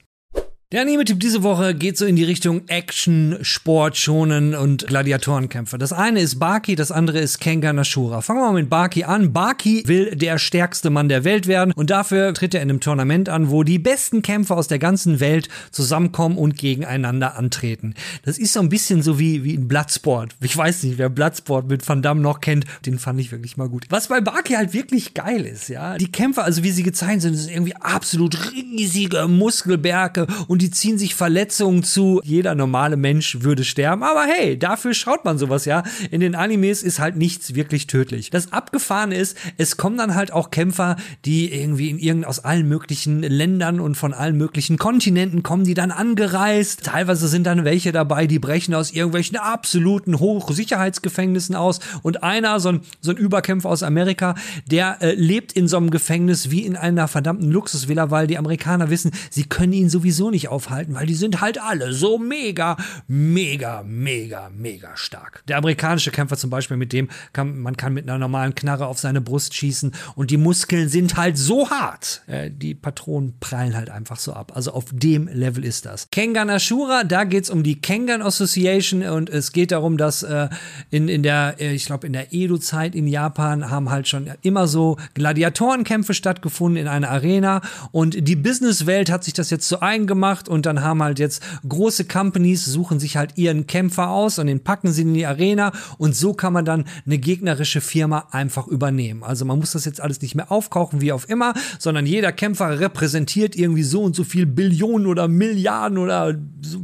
Der 0.75 0.81
Anime-Tipp 0.81 1.21
diese 1.21 1.41
Woche 1.41 1.73
geht 1.73 1.97
so 1.97 2.05
in 2.05 2.17
die 2.17 2.25
Richtung 2.25 2.67
Action, 2.67 3.37
Sport, 3.43 3.95
Schonen 3.95 4.53
und 4.53 4.85
Gladiatorenkämpfe. 4.87 5.77
Das 5.77 5.93
eine 5.93 6.19
ist 6.19 6.37
Baki, 6.37 6.75
das 6.75 6.91
andere 6.91 7.19
ist 7.19 7.39
Kengan 7.39 7.79
Ashura. 7.79 8.19
Fangen 8.19 8.41
wir 8.41 8.47
mal 8.47 8.61
mit 8.61 8.69
Baki 8.69 9.05
an. 9.05 9.31
Baki 9.31 9.83
will 9.85 10.17
der 10.17 10.37
stärkste 10.37 10.89
Mann 10.89 11.07
der 11.07 11.23
Welt 11.23 11.47
werden 11.47 11.71
und 11.71 11.91
dafür 11.91 12.33
tritt 12.33 12.53
er 12.53 12.61
in 12.61 12.69
einem 12.69 12.81
Tournament 12.81 13.29
an, 13.29 13.51
wo 13.51 13.63
die 13.63 13.79
besten 13.79 14.21
Kämpfer 14.21 14.57
aus 14.57 14.67
der 14.67 14.77
ganzen 14.77 15.21
Welt 15.21 15.47
zusammenkommen 15.71 16.37
und 16.37 16.57
gegeneinander 16.57 17.37
antreten. 17.37 17.93
Das 18.25 18.37
ist 18.37 18.51
so 18.51 18.59
ein 18.59 18.67
bisschen 18.67 19.01
so 19.01 19.17
wie, 19.17 19.45
wie 19.45 19.53
in 19.53 19.69
Bloodsport. 19.69 20.35
Ich 20.41 20.57
weiß 20.57 20.83
nicht, 20.83 20.97
wer 20.97 21.07
Bloodsport 21.07 21.69
mit 21.69 21.87
Van 21.87 22.01
Damme 22.01 22.19
noch 22.19 22.41
kennt, 22.41 22.65
den 22.85 22.99
fand 22.99 23.21
ich 23.21 23.31
wirklich 23.31 23.55
mal 23.55 23.69
gut. 23.69 23.85
Was 23.91 24.09
bei 24.09 24.19
Baki 24.19 24.55
halt 24.55 24.73
wirklich 24.73 25.13
geil 25.13 25.45
ist, 25.45 25.69
ja, 25.69 25.97
die 25.97 26.11
Kämpfer, 26.11 26.43
also 26.43 26.63
wie 26.63 26.71
sie 26.71 26.83
gezeichnet 26.83 27.21
sind, 27.21 27.35
sind 27.35 27.53
irgendwie 27.53 27.77
absolut 27.77 28.51
riesige 28.51 29.29
Muskelberge 29.29 30.27
und 30.49 30.64
die 30.64 30.64
ziehen 30.71 30.97
sich 30.97 31.15
Verletzungen 31.15 31.83
zu. 31.83 32.21
Jeder 32.23 32.55
normale 32.55 32.97
Mensch 32.97 33.41
würde 33.41 33.63
sterben. 33.63 34.03
Aber 34.03 34.23
hey, 34.23 34.57
dafür 34.57 34.93
schaut 34.93 35.25
man 35.25 35.37
sowas 35.37 35.65
ja. 35.65 35.83
In 36.11 36.21
den 36.21 36.35
Animes 36.35 36.83
ist 36.83 36.99
halt 36.99 37.15
nichts 37.15 37.55
wirklich 37.55 37.87
tödlich. 37.87 38.29
Das 38.29 38.53
Abgefahrene 38.53 39.15
ist, 39.15 39.37
es 39.57 39.77
kommen 39.77 39.97
dann 39.97 40.15
halt 40.15 40.31
auch 40.31 40.51
Kämpfer, 40.51 40.97
die 41.25 41.51
irgendwie 41.51 41.89
in 41.89 41.99
irgend 41.99 42.25
aus 42.25 42.39
allen 42.39 42.67
möglichen 42.67 43.21
Ländern 43.21 43.79
und 43.79 43.95
von 43.95 44.13
allen 44.13 44.37
möglichen 44.37 44.77
Kontinenten 44.77 45.43
kommen, 45.43 45.63
die 45.63 45.73
dann 45.73 45.91
angereist. 45.91 46.83
Teilweise 46.83 47.27
sind 47.27 47.45
dann 47.45 47.65
welche 47.65 47.91
dabei, 47.91 48.27
die 48.27 48.39
brechen 48.39 48.73
aus 48.75 48.91
irgendwelchen 48.91 49.37
absoluten 49.37 50.19
Hochsicherheitsgefängnissen 50.19 51.55
aus. 51.55 51.79
Und 52.01 52.23
einer, 52.23 52.59
so 52.59 52.69
ein, 52.69 52.81
so 53.01 53.11
ein 53.11 53.17
Überkämpfer 53.17 53.69
aus 53.69 53.83
Amerika, 53.83 54.35
der 54.69 54.97
äh, 55.01 55.13
lebt 55.13 55.53
in 55.53 55.67
so 55.67 55.77
einem 55.77 55.89
Gefängnis 55.89 56.51
wie 56.51 56.61
in 56.61 56.75
einer 56.75 57.07
verdammten 57.07 57.51
Luxusvilla, 57.51 58.11
weil 58.11 58.27
die 58.27 58.37
Amerikaner 58.37 58.89
wissen, 58.89 59.11
sie 59.29 59.43
können 59.43 59.73
ihn 59.73 59.89
sowieso 59.89 60.31
nicht 60.31 60.44
aufhalten, 60.47 60.95
weil 60.95 61.05
die 61.05 61.15
sind 61.15 61.41
halt 61.41 61.61
alle 61.61 61.93
so 61.93 62.17
mega, 62.17 62.77
mega, 63.07 63.83
mega, 63.83 64.49
mega 64.49 64.95
stark. 64.95 65.43
Der 65.47 65.57
amerikanische 65.57 66.11
Kämpfer 66.11 66.37
zum 66.37 66.49
Beispiel, 66.49 66.77
mit 66.77 66.93
dem 66.93 67.09
kann 67.33 67.59
man 67.59 67.77
kann 67.77 67.93
mit 67.93 68.07
einer 68.07 68.17
normalen 68.17 68.55
Knarre 68.55 68.87
auf 68.87 68.99
seine 68.99 69.21
Brust 69.21 69.53
schießen 69.53 69.93
und 70.15 70.31
die 70.31 70.37
Muskeln 70.37 70.89
sind 70.89 71.15
halt 71.17 71.37
so 71.37 71.69
hart. 71.69 72.21
Äh, 72.27 72.51
die 72.51 72.75
Patronen 72.75 73.39
prallen 73.39 73.75
halt 73.75 73.89
einfach 73.89 74.17
so 74.17 74.33
ab. 74.33 74.51
Also 74.55 74.71
auf 74.71 74.85
dem 74.91 75.27
Level 75.27 75.63
ist 75.63 75.85
das. 75.85 76.09
Kengan 76.11 76.49
Ashura, 76.49 77.03
da 77.03 77.23
geht's 77.23 77.49
um 77.49 77.63
die 77.63 77.79
Kengan 77.81 78.21
Association 78.21 79.03
und 79.03 79.29
es 79.29 79.51
geht 79.51 79.71
darum, 79.71 79.97
dass 79.97 80.23
äh, 80.23 80.49
in, 80.91 81.07
in 81.07 81.23
der, 81.23 81.55
äh, 81.59 81.73
ich 81.73 81.85
glaube, 81.85 82.07
in 82.07 82.13
der 82.13 82.33
Edo-Zeit 82.33 82.95
in 82.95 83.07
Japan 83.07 83.69
haben 83.69 83.89
halt 83.89 84.07
schon 84.07 84.29
immer 84.41 84.67
so 84.67 84.97
Gladiatorenkämpfe 85.13 86.13
stattgefunden 86.13 86.81
in 86.81 86.87
einer 86.87 87.09
Arena 87.09 87.61
und 87.91 88.27
die 88.27 88.35
Businesswelt 88.35 89.09
hat 89.09 89.23
sich 89.23 89.33
das 89.33 89.49
jetzt 89.49 89.67
zu 89.67 89.81
eigen 89.81 90.07
gemacht 90.07 90.34
und 90.43 90.65
dann 90.65 90.81
haben 90.81 91.01
halt 91.01 91.19
jetzt 91.19 91.41
große 91.67 92.05
Companies 92.05 92.65
suchen 92.65 92.99
sich 92.99 93.17
halt 93.17 93.37
ihren 93.37 93.67
Kämpfer 93.67 94.09
aus 94.09 94.39
und 94.39 94.47
den 94.47 94.59
packen 94.59 94.91
sie 94.91 95.03
in 95.03 95.13
die 95.13 95.25
Arena 95.25 95.71
und 95.97 96.15
so 96.15 96.33
kann 96.33 96.53
man 96.53 96.65
dann 96.65 96.85
eine 97.05 97.17
gegnerische 97.17 97.81
Firma 97.81 98.27
einfach 98.31 98.67
übernehmen. 98.67 99.23
Also 99.23 99.45
man 99.45 99.59
muss 99.59 99.71
das 99.71 99.85
jetzt 99.85 100.01
alles 100.01 100.21
nicht 100.21 100.35
mehr 100.35 100.51
aufkaufen 100.51 101.01
wie 101.01 101.11
auf 101.11 101.29
immer, 101.29 101.53
sondern 101.79 102.05
jeder 102.05 102.31
Kämpfer 102.31 102.79
repräsentiert 102.79 103.55
irgendwie 103.55 103.83
so 103.83 104.03
und 104.03 104.15
so 104.15 104.23
viel 104.23 104.45
Billionen 104.45 105.07
oder 105.07 105.27
Milliarden 105.27 105.97
oder 105.97 106.35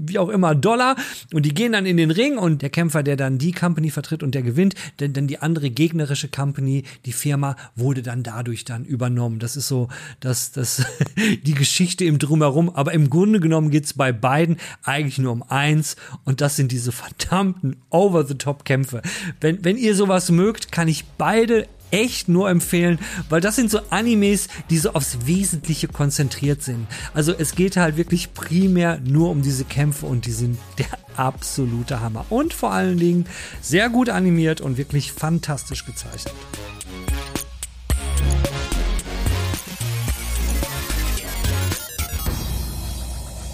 wie 0.08 0.20
auch 0.20 0.30
immer 0.30 0.56
Dollar 0.56 0.96
und 1.34 1.46
die 1.46 1.54
gehen 1.54 1.74
dann 1.74 1.86
in 1.86 1.98
den 1.98 2.12
Ring 2.12 2.38
und 2.38 2.62
der 2.62 2.70
Kämpfer, 2.70 3.04
der 3.04 3.18
dann 3.18 3.38
die 3.38 3.52
Company 3.52 3.90
vertritt 3.90 4.24
und 4.24 4.34
der 4.36 4.42
gewinnt, 4.42 4.76
denn 5.00 5.14
dann 5.14 5.28
die 5.28 5.40
andere 5.40 5.70
gegnerische 5.70 6.28
Company, 6.30 6.84
die 7.06 7.12
Firma 7.12 7.56
wurde 7.76 8.02
dann 8.02 8.24
dadurch 8.24 8.66
dann 8.66 8.86
übernommen. 8.86 9.40
Das 9.40 9.56
ist 9.56 9.68
so, 9.68 9.90
dass 10.20 10.52
das 10.52 10.86
die 11.44 11.54
Geschichte 11.54 12.06
im 12.06 12.20
drumherum, 12.20 12.70
aber 12.70 12.94
im 12.94 13.10
Grunde 13.10 13.40
genommen 13.42 13.70
geht 13.72 13.86
es 13.86 13.94
bei 13.94 14.12
beiden 14.12 14.58
eigentlich 14.84 15.18
nur 15.18 15.34
um 15.34 15.44
eins 15.44 15.96
und 16.24 16.42
das 16.42 16.56
sind 16.56 16.72
diese 16.72 16.92
verdammten 16.92 17.78
Over-the-Top-Kämpfe. 17.90 19.02
Wenn, 19.40 19.64
wenn 19.66 19.78
ihr 19.78 19.96
sowas 19.96 20.32
mögt, 20.32 20.72
kann 20.72 20.88
ich 20.88 21.06
beide 21.18 21.68
echt 21.92 22.30
nur 22.30 22.50
empfehlen, 22.50 23.00
weil 23.30 23.42
das 23.42 23.56
sind 23.56 23.70
so 23.70 23.80
Animes, 23.90 24.48
die 24.70 24.78
so 24.78 24.94
aufs 24.94 25.26
Wesentliche 25.26 25.88
konzentriert 25.88 26.64
sind. 26.64 26.88
Also 27.14 27.34
es 27.38 27.56
geht 27.56 27.78
halt 27.78 27.98
wirklich 27.98 28.34
primär 28.34 29.00
nur 29.04 29.30
um 29.30 29.42
diese 29.42 29.66
Kämpfe 29.66 30.06
und 30.06 30.26
die 30.26 30.32
sind 30.32 30.58
der 30.78 30.88
absolute 31.18 32.00
Hammer. 32.00 32.26
Und 32.30 32.54
vor 32.54 32.72
allen 32.72 32.98
Dingen 32.98 33.26
sehr 33.62 33.90
gut 33.90 34.10
animiert 34.10 34.62
und 34.62 34.78
wirklich 34.78 35.12
fantastisch 35.12 35.86
gezeichnet. 35.86 36.34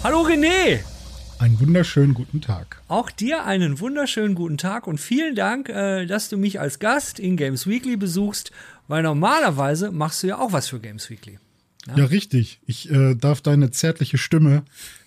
Hallo 0.04 0.20
René! 0.22 0.78
Einen 1.40 1.58
wunderschönen 1.58 2.14
guten 2.14 2.40
Tag. 2.40 2.80
Auch 2.86 3.10
dir 3.10 3.44
einen 3.44 3.80
wunderschönen 3.80 4.36
guten 4.36 4.56
Tag 4.56 4.86
und 4.86 4.98
vielen 4.98 5.34
Dank, 5.34 5.68
äh, 5.68 6.06
dass 6.06 6.28
du 6.28 6.36
mich 6.36 6.60
als 6.60 6.78
Gast 6.78 7.18
in 7.18 7.36
Games 7.36 7.66
Weekly 7.66 7.96
besuchst, 7.96 8.52
weil 8.86 9.02
normalerweise 9.02 9.90
machst 9.90 10.22
du 10.22 10.28
ja 10.28 10.38
auch 10.38 10.52
was 10.52 10.68
für 10.68 10.78
Games 10.78 11.10
Weekly. 11.10 11.40
Ja, 11.88 11.96
ja 11.96 12.04
richtig. 12.04 12.60
Ich 12.64 12.88
äh, 12.90 13.16
darf 13.16 13.40
deine 13.40 13.72
zärtliche 13.72 14.18
Stimme 14.18 14.62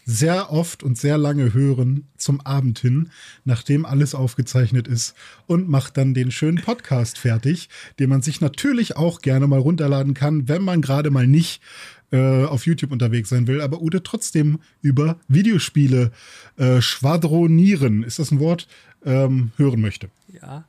sehr 0.05 0.51
oft 0.51 0.83
und 0.83 0.97
sehr 0.97 1.17
lange 1.17 1.53
hören 1.53 2.07
zum 2.17 2.41
Abend 2.41 2.79
hin, 2.79 3.11
nachdem 3.45 3.85
alles 3.85 4.13
aufgezeichnet 4.13 4.89
ist 4.89 5.15
und 5.47 5.69
macht 5.69 5.95
dann 5.95 6.13
den 6.13 6.31
schönen 6.31 6.61
Podcast 6.61 7.17
fertig, 7.17 7.69
den 7.99 8.09
man 8.09 8.21
sich 8.21 8.41
natürlich 8.41 8.97
auch 8.97 9.21
gerne 9.21 9.47
mal 9.47 9.59
runterladen 9.59 10.15
kann, 10.15 10.49
wenn 10.49 10.63
man 10.63 10.81
gerade 10.81 11.11
mal 11.11 11.27
nicht 11.27 11.61
äh, 12.11 12.45
auf 12.45 12.65
YouTube 12.65 12.91
unterwegs 12.91 13.29
sein 13.29 13.47
will, 13.47 13.61
aber 13.61 13.81
Ude 13.81 14.03
trotzdem 14.03 14.59
über 14.81 15.17
Videospiele 15.27 16.11
äh, 16.57 16.81
schwadronieren, 16.81 18.03
ist 18.03 18.19
das 18.19 18.31
ein 18.31 18.39
Wort, 18.39 18.67
ähm, 19.05 19.51
hören 19.57 19.81
möchte. 19.81 20.09
Ja, 20.41 20.65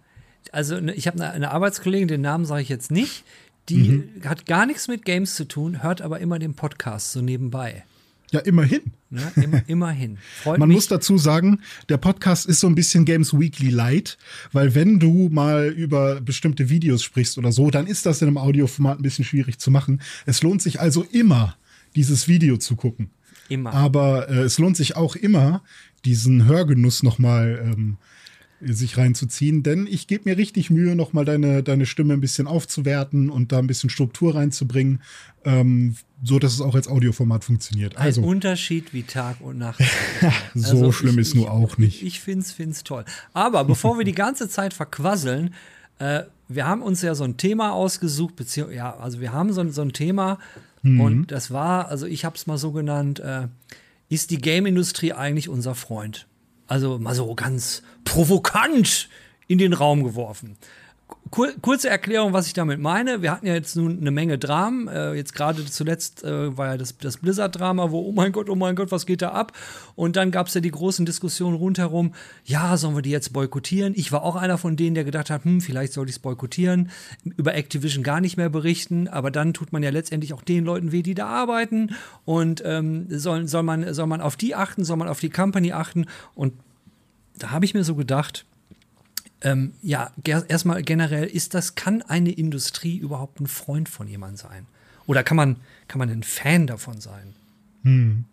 also 0.53 0.81
ne, 0.81 0.95
ich 0.95 1.07
habe 1.07 1.23
eine, 1.23 1.33
eine 1.33 1.51
Arbeitskollegin, 1.51 2.09
den 2.09 2.21
Namen 2.21 2.45
sage 2.45 2.63
ich 2.63 2.69
jetzt 2.69 2.91
nicht, 2.91 3.25
die 3.69 3.89
mhm. 3.89 4.25
hat 4.25 4.47
gar 4.47 4.67
nichts 4.67 4.89
mit 4.89 5.05
Games 5.05 5.35
zu 5.35 5.47
tun, 5.47 5.83
hört 5.83 6.03
aber 6.03 6.21
immer 6.21 6.39
den 6.39 6.55
Podcast 6.55 7.13
so 7.13 7.21
nebenbei. 7.21 7.85
Ja, 8.33 8.41
immerhin. 8.41 8.81
Ne, 9.11 9.31
immer, 9.37 9.63
immerhin. 9.67 10.19
Freut 10.43 10.59
Man 10.59 10.71
mich. 10.71 10.77
muss 10.77 10.89
dazu 10.89 11.19
sagen, 11.19 11.61
der 11.91 11.99
Podcast 11.99 12.47
ist 12.47 12.61
so 12.61 12.67
ein 12.67 12.75
bisschen 12.75 13.05
Games 13.05 13.39
Weekly 13.39 13.69
Light, 13.69 14.17
weil 14.53 14.75
wenn 14.75 14.99
du 14.99 15.29
mal 15.31 15.69
über 15.69 16.19
bestimmte 16.23 16.71
Videos 16.71 17.03
sprichst 17.03 17.37
oder 17.37 17.53
so, 17.53 17.71
dann 17.71 17.87
ist 17.87 18.07
das 18.07 18.23
in 18.23 18.29
einem 18.29 18.39
Audioformat 18.39 18.99
ein 18.99 19.03
bisschen 19.03 19.27
schwierig 19.27 19.59
zu 19.59 19.71
machen. 19.71 20.01
Es 20.25 20.43
lohnt 20.43 20.63
sich 20.63 20.81
also 20.81 21.03
immer, 21.03 21.57
dieses 21.95 22.27
Video 22.27 22.57
zu 22.57 22.75
gucken. 22.75 23.11
Immer. 23.51 23.75
Aber 23.75 24.31
äh, 24.31 24.41
es 24.41 24.59
lohnt 24.59 24.79
sich 24.79 24.97
auch 24.97 25.15
immer, 25.15 25.63
diesen 26.07 26.47
Hörgenuss 26.47 27.03
nochmal 27.03 27.63
ähm, 27.63 27.99
sich 28.65 28.97
reinzuziehen, 28.97 29.63
denn 29.63 29.87
ich 29.91 30.07
gebe 30.07 30.29
mir 30.29 30.37
richtig 30.37 30.71
Mühe, 30.71 30.95
nochmal 30.95 31.25
deine, 31.25 31.63
deine 31.63 31.87
Stimme 31.87 32.15
ein 32.15 32.21
bisschen 32.21 32.47
aufzuwerten 32.47 33.31
und 33.31 33.53
da 33.53 33.59
ein 33.59 33.67
bisschen 33.67 33.91
Struktur 33.91 34.35
reinzubringen, 34.35 35.03
ähm, 35.45 35.97
so 36.23 36.39
dass 36.39 36.53
es 36.55 36.61
auch 36.61 36.75
als 36.75 36.87
Audioformat 36.87 37.45
funktioniert. 37.45 37.97
Also, 37.97 38.21
Ein 38.21 38.29
Unterschied 38.29 38.95
wie 38.95 39.03
Tag 39.03 39.41
und 39.41 39.59
Nacht. 39.59 39.83
so 40.55 40.71
also 40.71 40.93
schlimm 40.93 41.15
ich, 41.15 41.29
ist 41.29 41.35
nur 41.35 41.51
auch 41.51 41.79
nicht. 41.79 42.03
Ich, 42.03 42.19
ich 42.19 42.21
finde 42.21 42.45
es 42.45 42.85
toll. 42.85 43.05
Aber 43.33 43.65
bevor 43.65 43.99
wir 43.99 44.05
die 44.05 44.13
ganze 44.13 44.49
Zeit 44.49 44.75
verquasseln, 44.75 45.55
äh, 45.99 46.23
wir 46.49 46.67
haben 46.67 46.83
uns 46.83 47.03
ja 47.03 47.15
so 47.15 47.25
ein 47.25 47.37
Thema 47.37 47.73
ausgesucht, 47.73 48.37
beziehungsweise, 48.37 48.77
ja, 48.77 48.97
also 48.97 49.21
wir 49.21 49.33
haben 49.33 49.53
so, 49.53 49.69
so 49.71 49.83
ein 49.83 49.93
Thema 49.93 50.39
mhm. 50.83 51.01
und 51.01 51.33
das 51.33 51.51
war, 51.51 51.89
also 51.89 52.07
ich 52.07 52.25
habe 52.25 52.37
es 52.37 52.47
mal 52.47 52.59
so 52.59 52.73
genannt, 52.73 53.21
äh, 53.21 53.49
ist 54.09 54.31
die 54.31 54.39
Game-Industrie 54.39 55.13
eigentlich 55.15 55.49
unser 55.49 55.75
Freund? 55.75 56.27
Also 56.73 56.99
mal 56.99 57.15
so 57.15 57.35
ganz 57.35 57.83
provokant 58.03 59.11
in 59.47 59.59
den 59.59 59.75
Raum 59.75 60.05
geworfen. 60.05 60.57
Kur 61.31 61.49
kurze 61.61 61.89
Erklärung, 61.89 62.33
was 62.33 62.47
ich 62.47 62.53
damit 62.53 62.79
meine. 62.79 63.23
Wir 63.23 63.33
hatten 63.33 63.47
ja 63.47 63.55
jetzt 63.55 63.75
nun 63.77 63.99
eine 64.01 64.11
Menge 64.11 64.39
Dramen. 64.39 64.89
Äh, 64.89 65.15
jetzt 65.15 65.35
gerade 65.35 65.65
zuletzt 65.65 66.23
äh, 66.25 66.57
war 66.57 66.69
ja 66.69 66.77
das, 66.77 66.97
das 66.99 67.17
Blizzard-Drama, 67.17 67.91
wo, 67.91 68.01
oh 68.01 68.13
mein 68.13 68.33
Gott, 68.33 68.51
oh 68.51 68.55
mein 68.55 68.77
Gott, 68.77 68.93
was 68.93 69.07
geht 69.07 69.23
da 69.23 69.31
ab? 69.31 69.53
Und 69.95 70.17
dann 70.17 70.31
gab 70.31 70.49
es 70.49 70.55
ja 70.55 70.61
die 70.61 70.71
großen 70.71 71.07
Diskussionen 71.07 71.57
rundherum, 71.57 72.15
ja, 72.45 72.77
sollen 72.77 72.95
wir 72.95 73.03
die 73.03 73.11
jetzt 73.11 73.33
boykottieren? 73.33 73.95
Ich 73.97 74.13
war 74.13 74.23
auch 74.23 74.37
einer 74.37 74.59
von 74.59 74.77
denen, 74.77 74.95
der 74.95 75.05
gedacht 75.05 75.31
hat, 75.31 75.45
hm, 75.45 75.61
vielleicht 75.61 75.93
sollte 75.95 76.11
ich 76.11 76.17
es 76.17 76.23
boykottieren, 76.23 76.91
über 77.25 77.55
Activision 77.55 78.03
gar 78.03 78.21
nicht 78.21 78.37
mehr 78.37 78.51
berichten, 78.51 79.09
aber 79.09 79.31
dann 79.31 79.55
tut 79.55 79.73
man 79.73 79.83
ja 79.83 79.91
letztendlich 79.91 80.35
auch 80.35 80.43
den 80.43 80.65
Leuten 80.65 80.93
weh, 80.93 81.03
die 81.03 81.15
da 81.15 81.27
arbeiten. 81.27 81.95
Und 82.25 82.63
ähm, 82.65 83.07
soll, 83.09 83.49
soll, 83.49 83.63
man, 83.63 83.95
soll 83.95 84.07
man 84.07 84.21
auf 84.21 84.37
die 84.37 84.55
achten, 84.55 84.85
soll 84.85 84.99
man 84.99 85.09
auf 85.09 85.21
die 85.21 85.31
Company 85.31 85.73
achten? 85.73 86.07
Und 86.35 86.53
da 87.39 87.51
habe 87.51 87.65
ich 87.65 87.75
mir 87.75 87.85
so 87.85 87.95
gedacht, 87.95 88.45
ähm, 89.43 89.75
ja, 89.83 90.13
erstmal 90.25 90.83
generell, 90.83 91.25
ist 91.25 91.55
das, 91.55 91.75
kann 91.75 92.03
eine 92.03 92.31
Industrie 92.31 92.97
überhaupt 92.97 93.41
ein 93.41 93.47
Freund 93.47 93.89
von 93.89 94.09
jemandem 94.09 94.37
sein? 94.37 94.67
Oder 95.07 95.23
kann 95.23 95.37
man, 95.37 95.57
kann 95.89 95.99
man 95.99 96.11
ein 96.11 96.23
Fan 96.23 96.67
davon 96.67 97.01
sein? 97.01 97.35
Hm. 97.83 98.25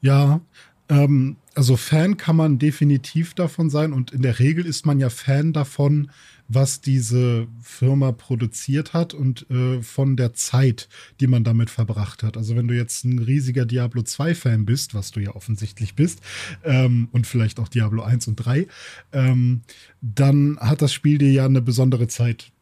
Ja, 0.00 0.40
ähm, 0.88 1.36
also 1.54 1.76
Fan 1.76 2.16
kann 2.16 2.36
man 2.36 2.58
definitiv 2.58 3.34
davon 3.34 3.70
sein 3.70 3.92
und 3.92 4.12
in 4.12 4.22
der 4.22 4.38
Regel 4.38 4.66
ist 4.66 4.86
man 4.86 4.98
ja 4.98 5.10
Fan 5.10 5.52
davon, 5.52 6.10
was 6.48 6.80
diese 6.80 7.46
Firma 7.62 8.12
produziert 8.12 8.92
hat 8.92 9.14
und 9.14 9.48
äh, 9.50 9.82
von 9.82 10.16
der 10.16 10.34
Zeit, 10.34 10.88
die 11.20 11.26
man 11.26 11.44
damit 11.44 11.70
verbracht 11.70 12.22
hat. 12.22 12.36
Also 12.36 12.54
wenn 12.54 12.68
du 12.68 12.74
jetzt 12.74 13.04
ein 13.04 13.18
riesiger 13.18 13.64
Diablo 13.64 14.02
2-Fan 14.02 14.66
bist, 14.66 14.94
was 14.94 15.10
du 15.10 15.20
ja 15.20 15.34
offensichtlich 15.34 15.94
bist, 15.94 16.20
ähm, 16.62 17.08
und 17.12 17.26
vielleicht 17.26 17.58
auch 17.60 17.68
Diablo 17.68 18.02
1 18.02 18.28
und 18.28 18.36
3, 18.36 18.66
ähm, 19.12 19.62
dann 20.00 20.58
hat 20.60 20.82
das 20.82 20.92
Spiel 20.92 21.18
dir 21.18 21.32
ja 21.32 21.46
eine 21.46 21.62
besondere 21.62 22.08
Zeit 22.08 22.52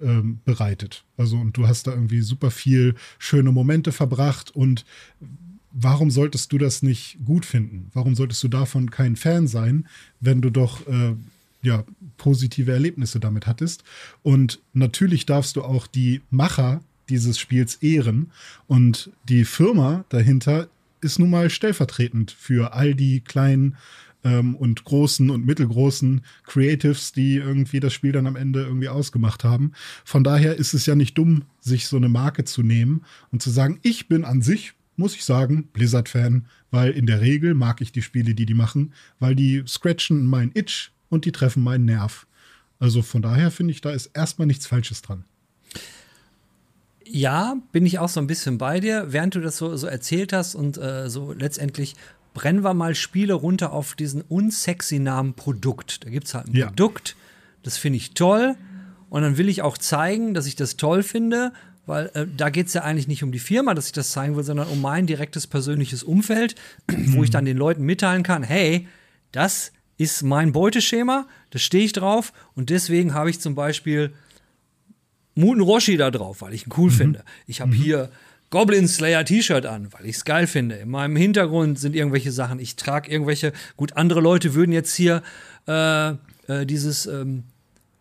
ähm, 0.00 0.40
bereitet. 0.44 1.04
Also 1.16 1.38
und 1.38 1.56
du 1.56 1.66
hast 1.66 1.86
da 1.86 1.92
irgendwie 1.92 2.20
super 2.20 2.50
viel 2.50 2.94
schöne 3.18 3.52
Momente 3.52 3.92
verbracht 3.92 4.54
und 4.54 4.84
warum 5.70 6.10
solltest 6.10 6.52
du 6.52 6.58
das 6.58 6.82
nicht 6.82 7.18
gut 7.24 7.44
finden? 7.44 7.90
Warum 7.92 8.14
solltest 8.14 8.42
du 8.42 8.48
davon 8.48 8.90
kein 8.90 9.16
Fan 9.16 9.46
sein, 9.46 9.86
wenn 10.20 10.40
du 10.40 10.50
doch 10.50 10.86
äh, 10.86 11.14
ja, 11.62 11.84
positive 12.16 12.72
Erlebnisse 12.72 13.20
damit 13.20 13.46
hattest. 13.46 13.84
Und 14.22 14.60
natürlich 14.72 15.26
darfst 15.26 15.56
du 15.56 15.62
auch 15.62 15.86
die 15.86 16.22
Macher 16.30 16.80
dieses 17.08 17.38
Spiels 17.38 17.76
ehren. 17.76 18.30
Und 18.66 19.10
die 19.28 19.44
Firma 19.44 20.04
dahinter 20.08 20.68
ist 21.00 21.18
nun 21.18 21.30
mal 21.30 21.50
stellvertretend 21.50 22.30
für 22.30 22.72
all 22.74 22.94
die 22.94 23.20
kleinen 23.20 23.76
ähm, 24.24 24.54
und 24.56 24.84
großen 24.84 25.30
und 25.30 25.46
mittelgroßen 25.46 26.22
Creatives, 26.44 27.12
die 27.12 27.36
irgendwie 27.36 27.80
das 27.80 27.92
Spiel 27.92 28.12
dann 28.12 28.26
am 28.26 28.36
Ende 28.36 28.62
irgendwie 28.62 28.88
ausgemacht 28.88 29.44
haben. 29.44 29.72
Von 30.04 30.24
daher 30.24 30.56
ist 30.56 30.74
es 30.74 30.86
ja 30.86 30.94
nicht 30.94 31.16
dumm, 31.16 31.44
sich 31.60 31.86
so 31.86 31.96
eine 31.96 32.08
Marke 32.08 32.44
zu 32.44 32.62
nehmen 32.62 33.04
und 33.30 33.42
zu 33.42 33.50
sagen, 33.50 33.78
ich 33.82 34.08
bin 34.08 34.24
an 34.24 34.42
sich, 34.42 34.74
muss 34.96 35.14
ich 35.14 35.24
sagen, 35.24 35.68
Blizzard-Fan, 35.72 36.46
weil 36.70 36.90
in 36.90 37.06
der 37.06 37.20
Regel 37.20 37.54
mag 37.54 37.80
ich 37.80 37.92
die 37.92 38.02
Spiele, 38.02 38.34
die 38.34 38.46
die 38.46 38.54
machen, 38.54 38.92
weil 39.20 39.36
die 39.36 39.62
scratchen 39.66 40.26
mein 40.26 40.50
Itch 40.54 40.90
und 41.08 41.24
die 41.24 41.32
treffen 41.32 41.62
meinen 41.62 41.84
Nerv. 41.84 42.26
Also 42.78 43.02
von 43.02 43.22
daher 43.22 43.50
finde 43.50 43.72
ich, 43.72 43.80
da 43.80 43.90
ist 43.90 44.06
erstmal 44.14 44.46
nichts 44.46 44.66
Falsches 44.66 45.02
dran. 45.02 45.24
Ja, 47.04 47.56
bin 47.72 47.86
ich 47.86 47.98
auch 47.98 48.08
so 48.08 48.20
ein 48.20 48.26
bisschen 48.26 48.58
bei 48.58 48.80
dir, 48.80 49.06
während 49.08 49.34
du 49.34 49.40
das 49.40 49.56
so, 49.56 49.76
so 49.76 49.86
erzählt 49.86 50.32
hast 50.32 50.54
und 50.54 50.76
äh, 50.76 51.08
so 51.08 51.32
letztendlich 51.32 51.94
brennen 52.34 52.62
wir 52.62 52.74
mal 52.74 52.94
Spiele 52.94 53.34
runter 53.34 53.72
auf 53.72 53.94
diesen 53.94 54.20
unsexy 54.22 54.98
Namen 54.98 55.34
Produkt. 55.34 56.04
Da 56.04 56.10
gibt 56.10 56.26
es 56.26 56.34
halt 56.34 56.48
ein 56.48 56.54
ja. 56.54 56.66
Produkt, 56.66 57.16
das 57.62 57.78
finde 57.78 57.96
ich 57.96 58.12
toll 58.12 58.56
und 59.08 59.22
dann 59.22 59.38
will 59.38 59.48
ich 59.48 59.62
auch 59.62 59.78
zeigen, 59.78 60.34
dass 60.34 60.46
ich 60.46 60.54
das 60.54 60.76
toll 60.76 61.02
finde, 61.02 61.52
weil 61.86 62.10
äh, 62.12 62.26
da 62.36 62.50
geht 62.50 62.66
es 62.66 62.74
ja 62.74 62.82
eigentlich 62.82 63.08
nicht 63.08 63.24
um 63.24 63.32
die 63.32 63.38
Firma, 63.38 63.72
dass 63.72 63.86
ich 63.86 63.92
das 63.92 64.10
zeigen 64.10 64.36
will, 64.36 64.44
sondern 64.44 64.68
um 64.68 64.82
mein 64.82 65.06
direktes 65.06 65.46
persönliches 65.46 66.02
Umfeld, 66.02 66.54
wo 67.06 67.24
ich 67.24 67.30
dann 67.30 67.46
den 67.46 67.56
Leuten 67.56 67.82
mitteilen 67.82 68.22
kann, 68.22 68.42
hey, 68.42 68.86
das 69.32 69.72
ist 69.98 70.22
mein 70.22 70.52
Beuteschema, 70.52 71.26
da 71.50 71.58
stehe 71.58 71.84
ich 71.84 71.92
drauf 71.92 72.32
und 72.54 72.70
deswegen 72.70 73.12
habe 73.12 73.28
ich 73.30 73.40
zum 73.40 73.54
Beispiel 73.54 74.14
Muten 75.34 75.62
Roshi 75.62 75.96
da 75.96 76.10
drauf, 76.10 76.40
weil 76.40 76.54
ich 76.54 76.66
ihn 76.66 76.72
cool 76.76 76.90
mhm. 76.90 76.94
finde. 76.94 77.24
Ich 77.46 77.60
habe 77.60 77.72
mhm. 77.72 77.76
hier 77.76 78.10
Goblin 78.50 78.88
Slayer 78.88 79.24
T-Shirt 79.24 79.66
an, 79.66 79.92
weil 79.92 80.06
ich 80.06 80.16
es 80.16 80.24
geil 80.24 80.46
finde. 80.46 80.76
In 80.76 80.88
meinem 80.88 81.16
Hintergrund 81.16 81.78
sind 81.78 81.94
irgendwelche 81.94 82.32
Sachen. 82.32 82.60
Ich 82.60 82.76
trage 82.76 83.10
irgendwelche, 83.10 83.52
gut, 83.76 83.96
andere 83.96 84.20
Leute 84.20 84.54
würden 84.54 84.72
jetzt 84.72 84.94
hier 84.94 85.22
äh, 85.66 86.10
äh, 86.46 86.64
dieses 86.64 87.06
ähm, 87.06 87.44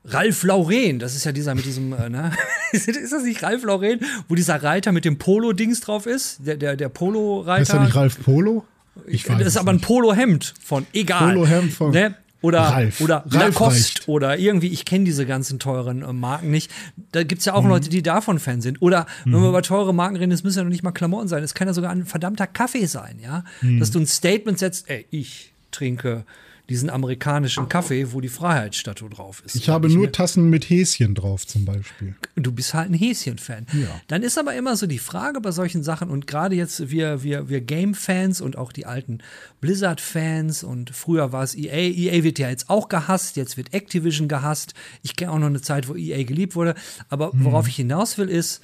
Ralf 0.05 0.43
Lauren, 0.43 0.99
das 0.99 1.15
ist 1.15 1.25
ja 1.25 1.33
dieser 1.33 1.53
mit 1.53 1.65
diesem, 1.65 1.91
äh, 1.93 2.09
ne? 2.09 2.31
ist 2.71 2.87
das 2.87 3.23
nicht 3.23 3.43
Ralf 3.43 3.63
Lauren, 3.63 3.99
wo 4.29 4.35
dieser 4.35 4.63
Reiter 4.63 4.91
mit 4.91 5.03
dem 5.03 5.17
Polo-Dings 5.17 5.81
drauf 5.81 6.05
ist? 6.05 6.39
Der, 6.45 6.55
der, 6.55 6.77
der 6.77 6.89
Polo-Reiter. 6.89 7.61
Ist 7.61 7.73
er 7.73 7.83
nicht 7.83 7.95
Ralf 7.95 8.23
Polo? 8.23 8.65
Ich 9.05 9.27
weiß 9.27 9.37
das 9.37 9.47
ist 9.47 9.57
aber 9.57 9.71
ein 9.71 9.81
Polohemd 9.81 10.53
von 10.61 10.85
egal. 10.93 11.33
Polohemd 11.33 11.73
von 11.73 11.91
ne? 11.91 12.15
oder 12.41 12.59
Ralf. 12.59 13.01
oder 13.01 13.23
Ralf 13.27 13.33
Lacoste 13.33 13.99
reicht. 13.99 14.07
oder 14.07 14.37
irgendwie, 14.37 14.67
ich 14.67 14.85
kenne 14.85 15.05
diese 15.05 15.25
ganzen 15.25 15.59
teuren 15.59 16.03
äh, 16.03 16.13
Marken 16.13 16.51
nicht. 16.51 16.71
Da 17.11 17.23
gibt 17.23 17.39
es 17.39 17.45
ja 17.45 17.53
auch 17.53 17.63
mhm. 17.63 17.69
Leute, 17.69 17.89
die 17.89 18.03
davon 18.03 18.39
Fan 18.39 18.61
sind. 18.61 18.81
Oder 18.81 19.07
mhm. 19.25 19.33
wenn 19.33 19.41
wir 19.41 19.49
über 19.49 19.61
teure 19.61 19.93
Marken 19.93 20.15
reden, 20.15 20.31
es 20.31 20.43
müssen 20.43 20.59
ja 20.59 20.63
noch 20.63 20.71
nicht 20.71 20.83
mal 20.83 20.91
Klamotten 20.91 21.27
sein. 21.27 21.43
Es 21.43 21.53
kann 21.53 21.67
ja 21.67 21.73
sogar 21.73 21.91
ein 21.91 22.05
verdammter 22.05 22.47
Kaffee 22.47 22.85
sein, 22.85 23.19
ja. 23.21 23.43
Mhm. 23.61 23.79
Dass 23.79 23.91
du 23.91 23.99
ein 23.99 24.07
Statement 24.07 24.59
setzt, 24.59 24.89
ey, 24.89 25.05
ich 25.09 25.51
trinke 25.71 26.25
diesen 26.69 26.89
amerikanischen 26.89 27.69
Kaffee, 27.69 28.11
wo 28.11 28.19
die 28.19 28.27
Freiheitsstatue 28.27 29.09
drauf 29.09 29.41
ist. 29.45 29.55
Ich 29.55 29.69
habe 29.69 29.89
nur 29.89 30.11
Tassen 30.11 30.49
mit 30.49 30.69
Häschen 30.69 31.15
drauf 31.15 31.47
zum 31.47 31.63
Beispiel. 31.63 32.15
Du 32.35 32.51
bist 32.51 32.73
halt 32.73 32.89
ein 32.89 32.93
Häschen-Fan. 32.93 33.67
Ja. 33.71 33.87
Dann 34.07 34.21
ist 34.21 34.37
aber 34.37 34.53
immer 34.53 34.75
so 34.75 34.85
die 34.85 34.99
Frage 34.99 35.39
bei 35.39 35.51
solchen 35.51 35.81
Sachen 35.81 36.09
und 36.09 36.27
gerade 36.27 36.55
jetzt 36.55 36.89
wir, 36.89 37.23
wir, 37.23 37.47
wir 37.47 37.61
Game-Fans 37.61 38.41
und 38.41 38.57
auch 38.57 38.73
die 38.73 38.85
alten 38.85 39.19
Blizzard-Fans 39.61 40.63
und 40.63 40.89
früher 40.89 41.31
war 41.31 41.43
es 41.43 41.55
EA. 41.55 41.73
EA 41.73 42.23
wird 42.23 42.37
ja 42.37 42.49
jetzt 42.49 42.69
auch 42.69 42.89
gehasst, 42.89 43.37
jetzt 43.37 43.55
wird 43.55 43.73
Activision 43.73 44.27
gehasst. 44.27 44.73
Ich 45.03 45.15
kenne 45.15 45.31
auch 45.31 45.39
noch 45.39 45.47
eine 45.47 45.61
Zeit, 45.61 45.87
wo 45.87 45.95
EA 45.95 46.23
geliebt 46.23 46.55
wurde. 46.55 46.75
Aber 47.07 47.31
hm. 47.31 47.45
worauf 47.45 47.67
ich 47.69 47.77
hinaus 47.77 48.17
will 48.17 48.29
ist, 48.29 48.61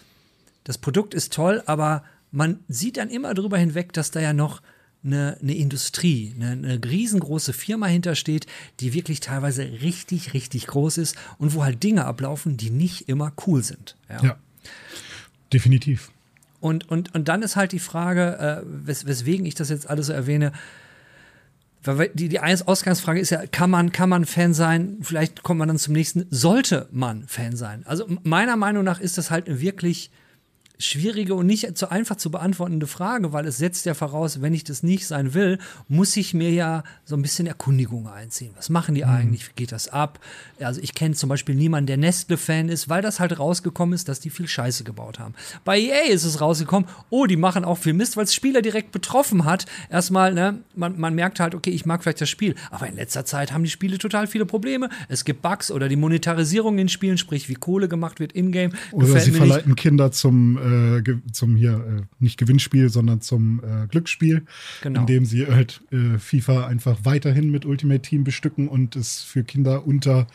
das 0.65 0.77
Produkt 0.77 1.13
ist 1.13 1.31
toll, 1.33 1.63
aber 1.65 2.03
man 2.31 2.59
sieht 2.67 2.97
dann 2.97 3.09
immer 3.09 3.33
drüber 3.33 3.57
hinweg, 3.57 3.93
dass 3.93 4.11
da 4.11 4.19
ja 4.19 4.33
noch 4.33 4.61
eine, 5.05 5.37
eine 5.41 5.55
Industrie, 5.55 6.33
eine, 6.35 6.51
eine 6.51 6.83
riesengroße 6.83 7.53
Firma 7.53 7.87
hintersteht, 7.87 8.47
die 8.79 8.93
wirklich 8.93 9.19
teilweise 9.19 9.63
richtig, 9.63 10.33
richtig 10.33 10.67
groß 10.67 10.97
ist 10.97 11.15
und 11.37 11.53
wo 11.53 11.63
halt 11.63 11.83
Dinge 11.83 12.05
ablaufen, 12.05 12.57
die 12.57 12.69
nicht 12.69 13.09
immer 13.09 13.33
cool 13.45 13.63
sind. 13.63 13.95
Ja, 14.09 14.23
ja 14.23 14.37
definitiv. 15.51 16.11
Und, 16.59 16.89
und, 16.89 17.13
und 17.13 17.27
dann 17.27 17.41
ist 17.41 17.55
halt 17.55 17.71
die 17.73 17.79
Frage, 17.79 18.37
äh, 18.39 18.65
wes 18.65 19.05
weswegen 19.05 19.45
ich 19.45 19.55
das 19.55 19.69
jetzt 19.69 19.89
alles 19.89 20.07
so 20.07 20.13
erwähne, 20.13 20.53
weil 21.83 22.09
die, 22.13 22.29
die 22.29 22.39
Ausgangsfrage 22.39 23.19
ist 23.19 23.29
ja, 23.29 23.45
kann 23.47 23.69
man, 23.69 23.91
kann 23.91 24.07
man 24.07 24.25
Fan 24.25 24.53
sein? 24.53 24.97
Vielleicht 25.01 25.43
kommt 25.43 25.59
man 25.59 25.67
dann 25.67 25.77
zum 25.77 25.93
nächsten, 25.93 26.25
sollte 26.29 26.87
man 26.91 27.27
Fan 27.27 27.57
sein? 27.57 27.85
Also 27.85 28.07
meiner 28.23 28.55
Meinung 28.55 28.85
nach 28.85 29.01
ist 29.01 29.17
das 29.17 29.31
halt 29.31 29.59
wirklich 29.59 30.09
schwierige 30.85 31.35
und 31.35 31.45
nicht 31.45 31.77
so 31.77 31.89
einfach 31.89 32.15
zu 32.17 32.31
beantwortende 32.31 32.87
Frage, 32.87 33.33
weil 33.33 33.45
es 33.45 33.57
setzt 33.57 33.85
ja 33.85 33.93
voraus, 33.93 34.41
wenn 34.41 34.53
ich 34.53 34.63
das 34.63 34.83
nicht 34.83 35.07
sein 35.07 35.33
will, 35.33 35.57
muss 35.87 36.15
ich 36.17 36.33
mir 36.33 36.51
ja 36.51 36.83
so 37.05 37.15
ein 37.15 37.21
bisschen 37.21 37.47
Erkundigungen 37.47 38.07
einziehen. 38.07 38.51
Was 38.55 38.69
machen 38.69 38.95
die 38.95 39.03
mhm. 39.03 39.09
eigentlich? 39.09 39.47
Wie 39.47 39.53
geht 39.55 39.71
das 39.71 39.87
ab? 39.87 40.19
Also 40.59 40.81
ich 40.81 40.93
kenne 40.93 41.15
zum 41.15 41.29
Beispiel 41.29 41.55
niemanden, 41.55 41.87
der 41.87 41.97
Nestle-Fan 41.97 42.69
ist, 42.69 42.89
weil 42.89 43.01
das 43.01 43.19
halt 43.19 43.37
rausgekommen 43.39 43.93
ist, 43.93 44.09
dass 44.09 44.19
die 44.19 44.29
viel 44.29 44.47
Scheiße 44.47 44.83
gebaut 44.83 45.19
haben. 45.19 45.33
Bei 45.63 45.79
EA 45.79 46.11
ist 46.11 46.23
es 46.23 46.41
rausgekommen, 46.41 46.89
oh, 47.09 47.25
die 47.25 47.37
machen 47.37 47.65
auch 47.65 47.77
viel 47.77 47.93
Mist, 47.93 48.17
weil 48.17 48.25
es 48.25 48.33
Spieler 48.33 48.61
direkt 48.61 48.91
betroffen 48.91 49.45
hat. 49.45 49.65
Erstmal, 49.89 50.33
ne, 50.33 50.59
man, 50.75 50.99
man 50.99 51.15
merkt 51.15 51.39
halt, 51.39 51.55
okay, 51.55 51.71
ich 51.71 51.85
mag 51.85 52.03
vielleicht 52.03 52.21
das 52.21 52.29
Spiel, 52.29 52.55
aber 52.71 52.87
in 52.87 52.95
letzter 52.95 53.25
Zeit 53.25 53.51
haben 53.51 53.63
die 53.63 53.69
Spiele 53.69 53.97
total 53.97 54.27
viele 54.27 54.45
Probleme. 54.45 54.89
Es 55.07 55.25
gibt 55.25 55.41
Bugs 55.41 55.71
oder 55.71 55.87
die 55.87 55.95
Monetarisierung 55.95 56.77
in 56.77 56.89
Spielen, 56.89 57.17
sprich 57.17 57.49
wie 57.49 57.55
Kohle 57.55 57.87
gemacht 57.87 58.19
wird 58.19 58.31
in-game. 58.33 58.73
Oder 58.91 59.19
sie 59.19 59.31
verleiten 59.31 59.71
nicht. 59.71 59.79
Kinder 59.79 60.11
zum 60.11 60.57
äh, 60.57 60.72
äh, 60.73 61.03
zum 61.31 61.55
hier, 61.55 61.73
äh, 61.73 62.01
nicht 62.19 62.37
Gewinnspiel, 62.37 62.89
sondern 62.89 63.21
zum 63.21 63.61
äh, 63.63 63.87
Glücksspiel, 63.87 64.43
genau. 64.81 65.01
indem 65.01 65.25
sie 65.25 65.47
halt 65.47 65.81
äh, 65.91 66.17
FIFA 66.17 66.67
einfach 66.67 66.99
weiterhin 67.03 67.49
mit 67.49 67.65
Ultimate 67.65 68.01
Team 68.01 68.23
bestücken 68.23 68.67
und 68.67 68.95
es 68.95 69.23
für 69.23 69.43
Kinder 69.43 69.87
unter 69.87 70.27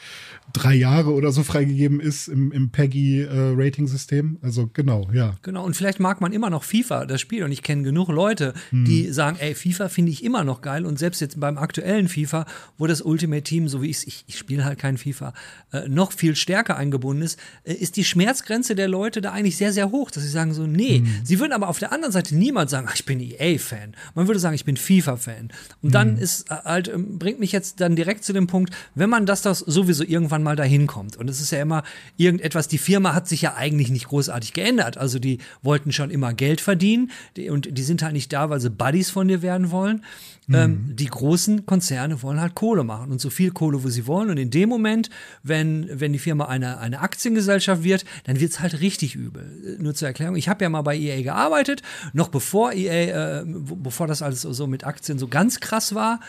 drei 0.52 0.74
Jahre 0.74 1.12
oder 1.12 1.30
so 1.30 1.42
freigegeben 1.42 2.00
ist 2.00 2.28
im, 2.28 2.52
im 2.52 2.70
PEGI-Rating-System. 2.70 4.38
also 4.42 4.68
genau, 4.72 5.08
ja. 5.12 5.36
Genau, 5.42 5.64
und 5.64 5.76
vielleicht 5.76 6.00
mag 6.00 6.20
man 6.20 6.32
immer 6.32 6.50
noch 6.50 6.64
FIFA, 6.64 7.06
das 7.06 7.20
Spiel, 7.20 7.44
und 7.44 7.52
ich 7.52 7.62
kenne 7.62 7.82
genug 7.82 8.08
Leute, 8.08 8.54
hm. 8.70 8.84
die 8.84 9.12
sagen, 9.12 9.36
ey, 9.38 9.54
FIFA 9.54 9.88
finde 9.88 10.12
ich 10.12 10.24
immer 10.24 10.44
noch 10.44 10.62
geil 10.62 10.86
und 10.86 10.98
selbst 10.98 11.20
jetzt 11.20 11.38
beim 11.38 11.58
aktuellen 11.58 12.08
FIFA, 12.08 12.46
wo 12.78 12.86
das 12.86 13.02
Ultimate 13.02 13.42
Team, 13.42 13.68
so 13.68 13.82
wie 13.82 13.90
ich 13.90 14.06
ich, 14.06 14.24
ich 14.26 14.38
spiele 14.38 14.64
halt 14.64 14.78
kein 14.78 14.96
FIFA, 14.96 15.32
äh, 15.72 15.88
noch 15.88 16.12
viel 16.12 16.36
stärker 16.36 16.76
eingebunden 16.76 17.22
ist, 17.22 17.38
ist 17.64 17.96
die 17.96 18.04
Schmerzgrenze 18.04 18.74
der 18.74 18.88
Leute 18.88 19.20
da 19.20 19.32
eigentlich 19.32 19.56
sehr, 19.56 19.72
sehr 19.72 19.90
hoch 19.90 20.10
dass 20.18 20.24
sie 20.24 20.30
sagen 20.32 20.52
so, 20.52 20.66
nee. 20.66 21.00
Mhm. 21.00 21.20
Sie 21.24 21.38
würden 21.40 21.52
aber 21.52 21.68
auf 21.68 21.78
der 21.78 21.92
anderen 21.92 22.12
Seite 22.12 22.36
niemals 22.36 22.70
sagen, 22.70 22.86
ach, 22.88 22.94
ich 22.94 23.04
bin 23.04 23.20
EA-Fan. 23.20 23.94
Man 24.14 24.26
würde 24.26 24.40
sagen, 24.40 24.54
ich 24.54 24.64
bin 24.64 24.76
FIFA-Fan. 24.76 25.50
Und 25.82 25.94
dann 25.94 26.14
mhm. 26.14 26.18
ist 26.18 26.50
äh, 26.50 26.54
halt, 26.64 26.88
ähm, 26.88 27.18
bringt 27.18 27.40
mich 27.40 27.52
jetzt 27.52 27.80
dann 27.80 27.96
direkt 27.96 28.24
zu 28.24 28.32
dem 28.32 28.46
Punkt, 28.46 28.74
wenn 28.94 29.10
man 29.10 29.26
das, 29.26 29.42
das 29.42 29.60
sowieso 29.60 30.04
irgendwann 30.04 30.42
mal 30.42 30.56
dahin 30.56 30.86
kommt. 30.86 31.16
Und 31.16 31.28
es 31.30 31.40
ist 31.40 31.52
ja 31.52 31.60
immer 31.60 31.82
irgendetwas, 32.16 32.68
die 32.68 32.78
Firma 32.78 33.14
hat 33.14 33.28
sich 33.28 33.42
ja 33.42 33.54
eigentlich 33.54 33.90
nicht 33.90 34.08
großartig 34.08 34.52
geändert. 34.52 34.98
Also 34.98 35.18
die 35.18 35.38
wollten 35.62 35.92
schon 35.92 36.10
immer 36.10 36.34
Geld 36.34 36.60
verdienen 36.60 37.10
die, 37.36 37.50
und 37.50 37.76
die 37.76 37.82
sind 37.82 38.02
halt 38.02 38.12
nicht 38.12 38.32
da, 38.32 38.50
weil 38.50 38.60
sie 38.60 38.70
Buddies 38.70 39.10
von 39.10 39.28
dir 39.28 39.42
werden 39.42 39.70
wollen. 39.70 40.04
Mhm. 40.48 40.54
Ähm, 40.54 40.96
die 40.96 41.06
großen 41.06 41.66
Konzerne 41.66 42.22
wollen 42.22 42.40
halt 42.40 42.54
Kohle 42.54 42.82
machen 42.82 43.12
und 43.12 43.20
so 43.20 43.28
viel 43.28 43.50
Kohle, 43.50 43.84
wo 43.84 43.88
sie 43.88 44.06
wollen. 44.06 44.30
Und 44.30 44.38
in 44.38 44.50
dem 44.50 44.68
Moment, 44.68 45.10
wenn, 45.42 45.88
wenn 45.92 46.12
die 46.12 46.18
Firma 46.18 46.46
eine, 46.46 46.78
eine 46.78 47.00
Aktiengesellschaft 47.00 47.84
wird, 47.84 48.04
dann 48.24 48.40
wird 48.40 48.52
es 48.52 48.60
halt 48.60 48.80
richtig 48.80 49.14
übel. 49.14 49.76
Nur 49.78 49.94
zur 49.94 50.07
Erklärung, 50.08 50.36
ich 50.36 50.48
habe 50.48 50.64
ja 50.64 50.68
mal 50.68 50.82
bei 50.82 50.96
EA 50.96 51.22
gearbeitet, 51.22 51.82
noch 52.12 52.28
bevor 52.28 52.72
EA, 52.72 53.40
äh, 53.40 53.44
bevor 53.46 54.06
das 54.06 54.22
alles 54.22 54.42
so 54.42 54.66
mit 54.66 54.84
Aktien 54.84 55.18
so 55.18 55.28
ganz 55.28 55.60
krass 55.60 55.94
war. 55.94 56.20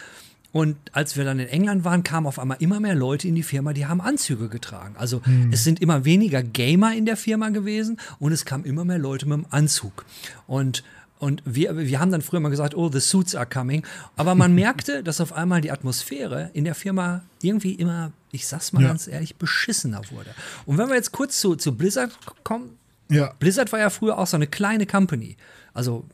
Und 0.51 0.77
als 0.93 1.15
wir 1.15 1.25
dann 1.25 1.39
in 1.39 1.47
England 1.47 1.83
waren, 1.83 2.01
kamen 2.03 2.25
auf 2.25 2.39
einmal 2.39 2.57
immer 2.59 2.79
mehr 2.79 2.95
Leute 2.95 3.27
in 3.27 3.35
die 3.35 3.43
Firma, 3.43 3.73
die 3.73 3.85
haben 3.85 4.01
Anzüge 4.01 4.49
getragen. 4.49 4.95
Also 4.97 5.23
hm. 5.23 5.51
es 5.53 5.63
sind 5.63 5.79
immer 5.79 6.05
weniger 6.05 6.41
Gamer 6.41 6.95
in 6.95 7.05
der 7.05 7.17
Firma 7.17 7.49
gewesen 7.49 7.99
und 8.17 8.31
es 8.31 8.45
kamen 8.45 8.65
immer 8.65 8.83
mehr 8.83 8.97
Leute 8.97 9.27
mit 9.27 9.37
dem 9.37 9.45
Anzug. 9.51 10.05
Und 10.47 10.83
und 11.19 11.43
wir, 11.45 11.77
wir 11.77 11.99
haben 11.99 12.11
dann 12.11 12.21
früher 12.21 12.39
mal 12.39 12.49
gesagt, 12.49 12.75
oh, 12.75 12.89
the 12.89 13.01
suits 13.01 13.35
are 13.35 13.45
coming. 13.45 13.85
Aber 14.15 14.35
man 14.35 14.55
merkte, 14.55 15.03
dass 15.03 15.19
auf 15.19 15.33
einmal 15.33 15.59
die 15.59 15.69
Atmosphäre 15.69 16.49
in 16.53 16.63
der 16.63 16.75
Firma 16.75 17.23
irgendwie 17.41 17.73
immer, 17.73 18.13
ich 18.31 18.47
sag's 18.47 18.71
mal 18.71 18.81
ja. 18.81 18.87
ganz 18.87 19.05
ehrlich, 19.05 19.35
beschissener 19.35 20.01
wurde. 20.11 20.29
Und 20.65 20.77
wenn 20.77 20.87
wir 20.87 20.95
jetzt 20.95 21.11
kurz 21.11 21.39
zu, 21.41 21.57
zu 21.57 21.75
Blizzard 21.75 22.17
kommen, 22.45 22.78
ja. 23.09 23.33
Blizzard 23.39 23.71
war 23.71 23.79
ja 23.79 23.89
früher 23.89 24.17
auch 24.17 24.27
so 24.27 24.37
eine 24.37 24.47
kleine 24.47 24.85
Company. 24.85 25.37
Also, 25.73 26.05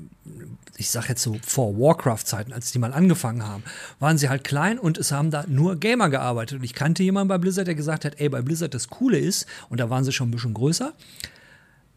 ich 0.78 0.90
sag 0.90 1.10
jetzt 1.10 1.22
so 1.22 1.38
vor 1.46 1.78
Warcraft-Zeiten, 1.78 2.54
als 2.54 2.72
die 2.72 2.80
mal 2.80 2.94
angefangen 2.94 3.46
haben, 3.46 3.64
waren 4.00 4.18
sie 4.18 4.30
halt 4.30 4.44
klein 4.44 4.78
und 4.78 4.98
es 4.98 5.12
haben 5.12 5.32
da 5.32 5.46
nur 5.48 5.78
Gamer 5.78 6.10
gearbeitet. 6.10 6.60
Und 6.60 6.64
ich 6.64 6.74
kannte 6.74 7.04
jemanden 7.04 7.30
bei 7.30 7.38
Blizzard, 7.38 7.68
der 7.68 7.76
gesagt 7.76 8.06
hat, 8.06 8.20
ey, 8.20 8.30
bei 8.30 8.42
Blizzard 8.42 8.74
das 8.74 8.90
Coole 8.90 9.18
ist, 9.18 9.46
und 9.70 9.80
da 9.80 9.90
waren 9.90 10.04
sie 10.04 10.12
schon 10.12 10.30
ein 10.30 10.32
bisschen 10.32 10.54
größer, 10.54 10.94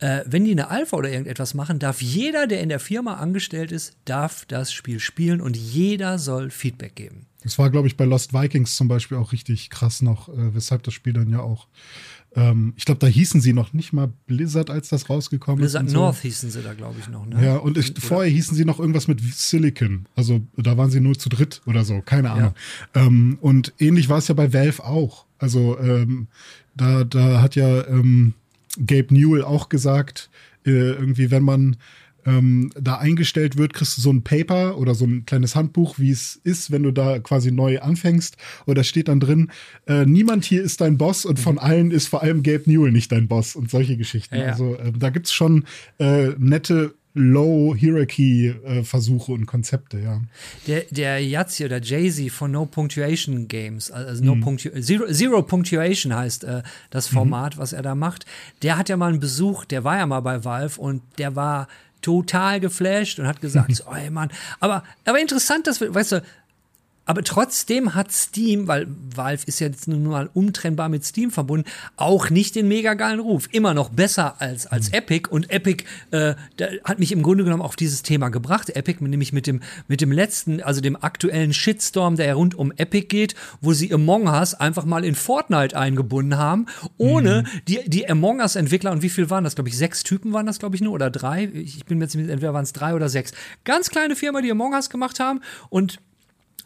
äh, 0.00 0.22
wenn 0.26 0.44
die 0.44 0.52
eine 0.52 0.70
Alpha 0.70 0.96
oder 0.96 1.10
irgendetwas 1.10 1.54
machen, 1.54 1.78
darf 1.78 2.00
jeder, 2.00 2.46
der 2.46 2.60
in 2.60 2.68
der 2.68 2.80
Firma 2.80 3.14
angestellt 3.14 3.72
ist, 3.72 3.96
darf 4.04 4.44
das 4.46 4.72
Spiel 4.72 5.00
spielen 5.00 5.40
und 5.40 5.56
jeder 5.56 6.18
soll 6.18 6.50
Feedback 6.50 6.94
geben. 6.94 7.27
Das 7.42 7.58
war, 7.58 7.70
glaube 7.70 7.86
ich, 7.86 7.96
bei 7.96 8.04
Lost 8.04 8.34
Vikings 8.34 8.76
zum 8.76 8.88
Beispiel 8.88 9.16
auch 9.16 9.32
richtig 9.32 9.70
krass 9.70 10.02
noch, 10.02 10.28
äh, 10.28 10.54
weshalb 10.54 10.82
das 10.82 10.94
Spiel 10.94 11.12
dann 11.12 11.30
ja 11.30 11.40
auch 11.40 11.68
ähm, 12.36 12.74
ich 12.76 12.84
glaube, 12.84 13.00
da 13.00 13.06
hießen 13.06 13.40
sie 13.40 13.52
noch 13.52 13.72
nicht 13.72 13.92
mal 13.92 14.12
Blizzard, 14.26 14.70
als 14.70 14.88
das 14.90 15.08
rausgekommen 15.08 15.58
Blizzard 15.58 15.84
ist. 15.84 15.86
Blizzard 15.86 16.02
North 16.02 16.16
so. 16.16 16.22
hießen 16.22 16.50
sie 16.50 16.62
da, 16.62 16.74
glaube 16.74 16.96
ich, 17.00 17.08
noch. 17.08 17.26
Ne? 17.26 17.44
Ja, 17.44 17.56
und 17.56 17.78
ich, 17.78 17.94
vorher 17.98 18.30
hießen 18.30 18.56
sie 18.56 18.64
noch 18.64 18.78
irgendwas 18.78 19.08
mit 19.08 19.20
Silicon. 19.20 20.06
Also 20.14 20.42
da 20.56 20.76
waren 20.76 20.90
sie 20.90 21.00
nur 21.00 21.18
zu 21.18 21.28
dritt 21.28 21.62
oder 21.66 21.84
so, 21.84 22.02
keine 22.02 22.30
Ahnung. 22.30 22.54
Ja. 22.94 23.06
Ähm, 23.06 23.38
und 23.40 23.72
ähnlich 23.78 24.08
war 24.08 24.18
es 24.18 24.28
ja 24.28 24.34
bei 24.34 24.52
Valve 24.52 24.84
auch. 24.84 25.24
Also 25.38 25.78
ähm, 25.78 26.28
da, 26.76 27.04
da 27.04 27.40
hat 27.40 27.56
ja 27.56 27.86
ähm, 27.88 28.34
Gabe 28.76 29.14
Newell 29.14 29.42
auch 29.42 29.68
gesagt, 29.68 30.28
äh, 30.66 30.70
irgendwie, 30.70 31.30
wenn 31.30 31.42
man 31.42 31.76
ähm, 32.28 32.70
da 32.78 32.98
eingestellt 32.98 33.56
wird, 33.56 33.72
kriegst 33.72 33.96
du 33.96 34.02
so 34.02 34.10
ein 34.10 34.22
Paper 34.22 34.76
oder 34.76 34.94
so 34.94 35.06
ein 35.06 35.24
kleines 35.24 35.56
Handbuch, 35.56 35.98
wie 35.98 36.10
es 36.10 36.38
ist, 36.44 36.70
wenn 36.70 36.82
du 36.82 36.90
da 36.90 37.20
quasi 37.20 37.50
neu 37.50 37.80
anfängst. 37.80 38.36
Oder 38.66 38.84
steht 38.84 39.08
dann 39.08 39.20
drin, 39.20 39.50
äh, 39.86 40.04
niemand 40.04 40.44
hier 40.44 40.62
ist 40.62 40.82
dein 40.82 40.98
Boss 40.98 41.24
und 41.24 41.40
von 41.40 41.54
mhm. 41.54 41.60
allen 41.60 41.90
ist 41.90 42.08
vor 42.08 42.22
allem 42.22 42.42
Gabe 42.42 42.64
Newell 42.66 42.92
nicht 42.92 43.10
dein 43.12 43.28
Boss 43.28 43.56
und 43.56 43.70
solche 43.70 43.96
Geschichten. 43.96 44.36
Ja. 44.36 44.52
Also 44.52 44.76
äh, 44.76 44.92
da 44.96 45.08
es 45.08 45.32
schon 45.32 45.64
äh, 45.98 46.32
nette 46.38 46.94
Low-Hierarchy-Versuche 47.14 49.32
und 49.32 49.46
Konzepte, 49.46 49.98
ja. 49.98 50.20
Der, 50.66 50.82
der 50.90 51.24
Yazzi 51.24 51.64
oder 51.64 51.80
Jay-Z 51.82 52.30
von 52.30 52.50
No 52.52 52.66
Punctuation 52.66 53.48
Games, 53.48 53.90
also 53.90 54.22
No 54.22 54.34
mhm. 54.36 54.42
Punctu 54.42 54.68
Zero, 54.80 55.10
Zero, 55.10 55.42
Punctuation 55.42 56.14
heißt 56.14 56.44
äh, 56.44 56.62
das 56.90 57.10
mhm. 57.10 57.16
Format, 57.16 57.56
mhm. 57.56 57.60
was 57.60 57.72
er 57.72 57.82
da 57.82 57.96
macht. 57.96 58.26
Der 58.62 58.78
hat 58.78 58.88
ja 58.88 58.96
mal 58.96 59.10
einen 59.10 59.18
Besuch, 59.20 59.64
der 59.64 59.82
war 59.84 59.96
ja 59.96 60.06
mal 60.06 60.20
bei 60.20 60.44
Valve 60.44 60.80
und 60.80 61.02
der 61.18 61.34
war 61.34 61.66
total 62.02 62.60
geflasht 62.60 63.18
und 63.18 63.26
hat 63.26 63.40
gesagt, 63.40 63.74
so, 63.76 63.84
ey 63.92 64.10
Mann, 64.10 64.30
aber, 64.60 64.84
aber 65.04 65.20
interessant, 65.20 65.66
dass 65.66 65.80
wir, 65.80 65.94
weißt 65.94 66.12
du, 66.12 66.22
aber 67.08 67.24
trotzdem 67.24 67.94
hat 67.94 68.12
Steam, 68.12 68.68
weil 68.68 68.86
Valve 69.14 69.42
ist 69.46 69.60
jetzt 69.60 69.88
nun 69.88 70.04
mal 70.04 70.28
untrennbar 70.34 70.90
mit 70.90 71.06
Steam 71.06 71.30
verbunden, 71.30 71.66
auch 71.96 72.28
nicht 72.28 72.54
den 72.54 72.68
mega 72.68 72.92
geilen 72.92 73.18
Ruf. 73.18 73.48
Immer 73.50 73.72
noch 73.72 73.88
besser 73.88 74.42
als, 74.42 74.66
als 74.66 74.90
mhm. 74.90 74.98
Epic. 74.98 75.30
Und 75.30 75.50
Epic 75.50 75.84
äh, 76.10 76.34
hat 76.84 76.98
mich 76.98 77.10
im 77.12 77.22
Grunde 77.22 77.44
genommen 77.44 77.62
auf 77.62 77.76
dieses 77.76 78.02
Thema 78.02 78.28
gebracht. 78.28 78.68
Epic 78.76 79.02
nämlich 79.02 79.32
mit 79.32 79.46
dem, 79.46 79.60
mit 79.86 80.02
dem 80.02 80.12
letzten, 80.12 80.62
also 80.62 80.82
dem 80.82 81.02
aktuellen 81.02 81.54
Shitstorm, 81.54 82.16
der 82.16 82.34
rund 82.34 82.54
um 82.54 82.72
Epic 82.76 83.06
geht, 83.06 83.34
wo 83.62 83.72
sie 83.72 83.90
Among 83.90 84.28
Us 84.28 84.52
einfach 84.52 84.84
mal 84.84 85.02
in 85.02 85.14
Fortnite 85.14 85.78
eingebunden 85.78 86.36
haben, 86.36 86.66
ohne 86.98 87.44
mhm. 87.44 87.60
die, 87.68 87.88
die 87.88 88.06
Among 88.06 88.40
Us-Entwickler, 88.40 88.92
und 88.92 89.00
wie 89.00 89.08
viel 89.08 89.30
waren 89.30 89.44
das? 89.44 89.54
Glaube 89.54 89.70
ich, 89.70 89.78
sechs 89.78 90.02
Typen 90.02 90.34
waren 90.34 90.44
das, 90.44 90.58
glaube 90.58 90.76
ich, 90.76 90.82
nur, 90.82 90.92
oder 90.92 91.08
drei. 91.08 91.44
Ich 91.54 91.86
bin 91.86 91.96
mir 91.96 92.04
jetzt 92.04 92.16
entweder 92.16 92.52
waren 92.52 92.64
es 92.64 92.74
drei 92.74 92.94
oder 92.94 93.08
sechs. 93.08 93.32
Ganz 93.64 93.88
kleine 93.88 94.14
Firma, 94.14 94.42
die 94.42 94.50
Among 94.50 94.74
Us 94.74 94.90
gemacht 94.90 95.20
haben 95.20 95.40
und 95.70 96.00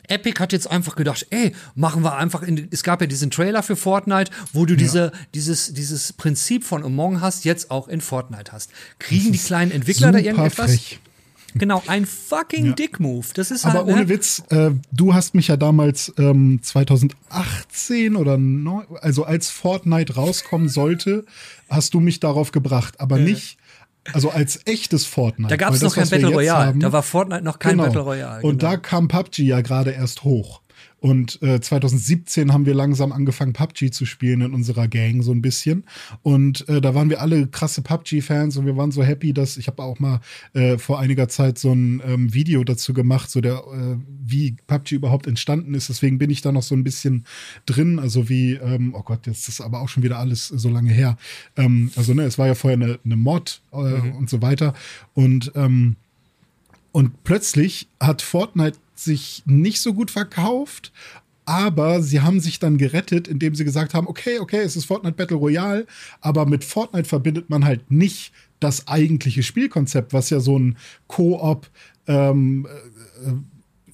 Epic 0.09 0.41
hat 0.41 0.53
jetzt 0.53 0.71
einfach 0.71 0.97
gedacht, 0.97 1.27
ey, 1.31 1.53
machen 1.75 2.03
wir 2.03 2.17
einfach, 2.17 2.43
in, 2.43 2.69
es 2.71 2.83
gab 2.83 3.01
ja 3.01 3.07
diesen 3.07 3.31
Trailer 3.31 3.63
für 3.63 3.77
Fortnite, 3.77 4.31
wo 4.53 4.67
du 4.67 4.75
ja. 4.75 4.79
diese, 4.79 5.13
dieses, 5.35 5.73
dieses 5.73 6.13
Prinzip 6.13 6.65
von 6.65 6.85
Among 6.85 7.21
hast 7.21 7.45
jetzt 7.45 7.71
auch 7.71 7.89
in 7.89 8.01
Fortnite 8.01 8.53
hast. 8.53 8.71
Kriegen 8.99 9.33
die 9.33 9.39
kleinen 9.39 9.71
Entwickler 9.71 10.13
da 10.13 10.19
irgendetwas? 10.19 10.71
Frech. 10.71 11.01
Genau, 11.55 11.83
ein 11.87 12.07
fucking 12.07 12.67
ja. 12.67 12.73
Dick-Move. 12.73 13.27
Das 13.35 13.51
ist 13.51 13.65
halt, 13.65 13.77
Aber 13.77 13.87
ohne 13.87 14.03
ne? 14.03 14.09
Witz, 14.09 14.43
äh, 14.49 14.71
du 14.91 15.15
hast 15.15 15.35
mich 15.35 15.49
ja 15.49 15.57
damals 15.57 16.13
ähm, 16.19 16.61
2018 16.63 18.17
oder 18.17 18.39
neu, 18.39 18.85
also 19.01 19.25
als 19.25 19.51
Fortnite 19.51 20.15
rauskommen 20.15 20.69
sollte, 20.69 21.27
hast 21.69 21.93
du 21.95 22.01
mich 22.01 22.21
darauf 22.21 22.53
gebracht, 22.53 23.01
aber 23.01 23.19
äh. 23.19 23.25
nicht 23.25 23.59
also 24.13 24.31
als 24.31 24.61
echtes 24.67 25.07
Fortnite. 25.07 25.51
Da 25.51 25.57
gab 25.57 25.75
es 25.75 25.83
noch 25.83 25.95
kein 25.95 26.09
Battle 26.09 26.29
Royale. 26.29 26.67
Haben, 26.67 26.81
da 26.81 26.93
war 26.93 27.03
Fortnite 27.03 27.43
noch 27.43 27.59
kein 27.59 27.73
genau. 27.73 27.85
Battle 27.85 28.01
Royale. 28.01 28.41
Genau. 28.41 28.49
Und 28.49 28.63
da 28.63 28.77
kam 28.77 29.09
PUBG 29.09 29.39
ja 29.41 29.61
gerade 29.61 29.91
erst 29.91 30.25
hoch. 30.25 30.62
Und 31.03 31.43
äh, 31.43 31.61
2017 31.61 32.53
haben 32.53 32.65
wir 32.65 32.75
langsam 32.75 33.11
angefangen, 33.11 33.53
PUBG 33.53 33.91
zu 33.91 34.07
spielen 34.07 34.41
in 34.41 34.55
unserer 34.55 34.87
Gang 34.87 35.25
so 35.25 35.33
ein 35.33 35.43
bisschen. 35.43 35.83
Und 36.23 36.69
äh, 36.69 36.81
da 36.81 36.95
waren 36.95 37.11
wir 37.11 37.21
alle 37.21 37.49
krasse 37.49 37.83
PUBG-Fans 37.83 38.57
und 38.57 38.67
wir 38.67 38.77
waren 38.77 38.93
so 38.93 39.03
happy, 39.03 39.33
dass 39.33 39.57
ich 39.57 39.67
habe 39.67 39.83
auch 39.83 39.99
mal 39.99 40.21
äh, 40.55 40.79
vor 40.79 41.01
einiger 41.01 41.29
Zeit 41.29 41.59
so 41.59 41.73
ein 41.73 42.01
ähm, 42.07 42.33
Video 42.33 42.63
dazu 42.63 42.95
gemacht, 42.95 43.33
so 43.33 43.41
der, 43.41 43.55
äh, 43.55 43.97
wie 44.07 44.55
PUBG 44.69 44.93
überhaupt 44.95 45.27
entstanden 45.27 45.75
ist. 45.75 45.89
Deswegen 45.89 46.19
bin 46.19 46.31
ich 46.31 46.41
da 46.41 46.53
noch 46.53 46.63
so 46.63 46.77
ein 46.77 46.85
bisschen 46.85 47.25
drin. 47.67 47.99
Also 47.99 48.29
wie, 48.29 48.53
ähm, 48.53 48.95
oh 48.97 49.03
Gott, 49.03 49.27
jetzt 49.27 49.49
ist 49.49 49.61
aber 49.61 49.81
auch 49.81 49.89
schon 49.89 50.05
wieder 50.05 50.21
alles 50.21 50.47
so 50.47 50.69
lange 50.69 50.93
her. 50.93 51.19
Ähm, 51.57 51.91
also 51.97 52.15
ne, 52.15 52.23
es 52.23 52.39
war 52.39 52.47
ja 52.47 52.55
vorher 52.55 52.77
eine, 52.77 53.01
eine 53.05 53.17
Mod 53.17 53.61
äh, 53.73 53.77
mhm. 53.77 54.13
und 54.13 54.31
so 54.31 54.41
weiter. 54.41 54.73
Und 55.15 55.51
ähm, 55.57 55.97
und 56.93 57.25
plötzlich 57.25 57.89
hat 57.99 58.21
Fortnite 58.21 58.79
sich 59.05 59.43
nicht 59.47 59.81
so 59.81 59.95
gut 59.95 60.11
verkauft, 60.11 60.93
aber 61.45 62.03
sie 62.03 62.21
haben 62.21 62.41
sich 62.41 62.59
dann 62.59 62.79
gerettet, 62.79 63.27
indem 63.27 63.55
sie 63.55 63.65
gesagt 63.65 63.95
haben, 63.95 64.07
okay, 64.07 64.39
okay, 64.39 64.61
es 64.61 64.77
ist 64.77 64.85
Fortnite 64.85 65.17
Battle 65.17 65.37
Royale, 65.37 65.87
aber 66.21 66.47
mit 66.47 66.65
Fortnite 66.65 67.09
verbindet 67.09 67.51
man 67.51 67.65
halt 67.65 67.91
nicht 67.91 68.33
das 68.61 68.87
eigentliche 68.87 69.43
Spielkonzept, 69.43 70.13
was 70.13 70.31
ja 70.31 70.39
so 70.39 70.59
ein 70.59 70.77
Koop 71.09 71.69
ähm, 72.07 72.67
äh, 73.27 73.33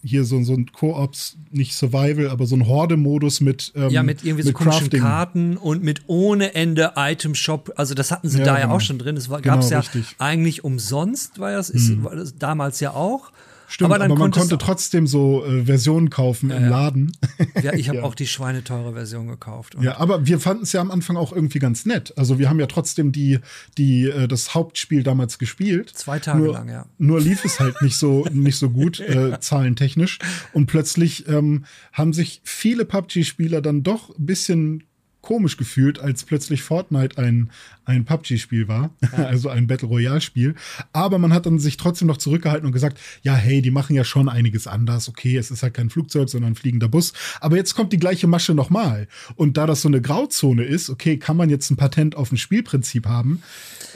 hier 0.05 0.25
so, 0.25 0.42
so 0.42 0.55
ein 0.55 0.71
Koops, 0.73 1.37
nicht 1.51 1.75
Survival, 1.75 2.29
aber 2.29 2.47
so 2.47 2.55
ein 2.55 2.66
Horde-Modus 2.66 3.40
mit 3.40 3.73
ähm, 3.75 3.90
Ja, 3.90 4.03
mit 4.03 4.25
irgendwie 4.25 4.42
so 4.42 4.51
mit 4.51 4.57
komischen 4.57 4.81
Crafting. 4.83 5.01
Karten 5.01 5.57
und 5.57 5.83
mit 5.83 6.03
ohne 6.07 6.55
Ende 6.55 6.92
Item-Shop. 6.97 7.73
Also 7.77 7.94
das 7.94 8.11
hatten 8.11 8.29
sie 8.29 8.38
ja, 8.38 8.44
da 8.44 8.55
genau. 8.57 8.68
ja 8.68 8.75
auch 8.75 8.81
schon 8.81 8.99
drin. 8.99 9.16
Das 9.16 9.27
genau, 9.27 9.40
gab 9.40 9.61
es 9.61 9.71
ja 9.71 9.81
richtig. 9.81 10.16
eigentlich 10.18 10.64
umsonst, 10.64 11.38
war 11.38 11.53
das, 11.53 11.71
ist, 11.71 11.88
hm. 11.88 12.05
war 12.05 12.14
das 12.14 12.38
damals 12.38 12.81
ja 12.81 12.92
auch. 12.92 13.33
Stimmt, 13.68 13.92
aber, 13.92 14.02
aber 14.02 14.16
man 14.16 14.31
konnte 14.31 14.57
trotzdem 14.57 15.07
so 15.07 15.44
äh, 15.44 15.66
Versionen 15.66 16.09
kaufen 16.09 16.50
ja, 16.50 16.57
im 16.57 16.68
Laden. 16.68 17.12
Ja, 17.62 17.72
ich 17.72 17.88
habe 17.88 17.98
ja. 17.98 18.04
auch 18.04 18.14
die 18.14 18.26
schweineteure 18.26 18.92
Version 18.92 19.26
gekauft. 19.26 19.76
ja, 19.81 19.98
aber 19.98 20.26
wir 20.26 20.38
fanden 20.38 20.62
es 20.62 20.72
ja 20.72 20.81
am 20.81 20.90
Anfang 20.90 21.16
auch 21.16 21.33
irgendwie 21.33 21.59
ganz 21.59 21.87
nett. 21.87 22.12
Also 22.16 22.38
wir 22.38 22.48
haben 22.48 22.61
ja 22.61 22.66
trotzdem 22.66 23.11
die, 23.11 23.40
die, 23.76 24.04
äh, 24.04 24.28
das 24.28 24.54
Hauptspiel 24.54 25.02
damals 25.02 25.38
gespielt. 25.38 25.90
Zwei 25.90 26.18
Tage 26.18 26.38
nur, 26.38 26.52
lang, 26.52 26.68
ja. 26.68 26.87
Nur 26.98 27.20
lief 27.20 27.44
es 27.44 27.59
halt 27.59 27.81
nicht 27.83 27.96
so, 27.96 28.26
nicht 28.33 28.59
so 28.59 28.70
gut, 28.70 29.00
äh, 29.00 29.38
zahlentechnisch. 29.40 30.18
Und 30.52 30.66
plötzlich 30.66 31.28
ähm, 31.28 31.64
haben 31.92 32.12
sich 32.12 32.40
viele 32.44 32.85
PUBG-Spieler 32.85 33.61
dann 33.61 33.83
doch 33.83 34.16
ein 34.16 34.26
bisschen 34.26 34.85
komisch 35.20 35.57
gefühlt, 35.57 35.98
als 35.98 36.24
plötzlich 36.24 36.62
Fortnite 36.62 37.18
ein, 37.18 37.50
ein 37.88 38.05
PUBG-Spiel 38.05 38.68
war, 38.68 38.90
ja. 39.01 39.24
also 39.27 39.48
ein 39.48 39.66
Battle 39.66 39.88
Royale-Spiel. 39.88 40.55
Aber 40.92 41.18
man 41.18 41.33
hat 41.33 41.46
dann 41.46 41.59
sich 41.59 41.77
trotzdem 41.77 42.07
noch 42.09 42.18
zurückgehalten 42.18 42.66
und 42.66 42.72
gesagt, 42.72 42.98
ja, 43.22 43.35
hey, 43.35 43.62
die 43.62 43.70
machen 43.70 43.96
ja 43.96 44.05
schon 44.05 44.29
einiges 44.29 44.66
anders. 44.66 45.09
Okay, 45.09 45.37
es 45.37 45.51
ist 45.51 45.62
halt 45.62 45.74
kein 45.74 45.90
Flugzeug, 45.90 46.29
sondern 46.29 46.53
ein 46.53 46.57
fliegender 46.57 46.88
Bus. 46.88 47.12
Aber 47.40 47.57
jetzt 47.57 47.74
kommt 47.74 47.92
die 47.92 47.98
gleiche 47.98 48.27
Masche 48.27 48.55
nochmal. 48.55 49.09
Und 49.37 49.57
da 49.57 49.66
das 49.66 49.83
so 49.83 49.88
eine 49.88 50.01
Grauzone 50.01 50.64
ist, 50.64 50.90
okay, 50.90 51.16
kann 51.16 51.37
man 51.37 51.51
jetzt 51.51 51.70
ein 51.70 51.77
Patent 51.77 52.14
auf 52.14 52.31
ein 52.31 52.37
Spielprinzip 52.37 53.07
haben? 53.07 53.42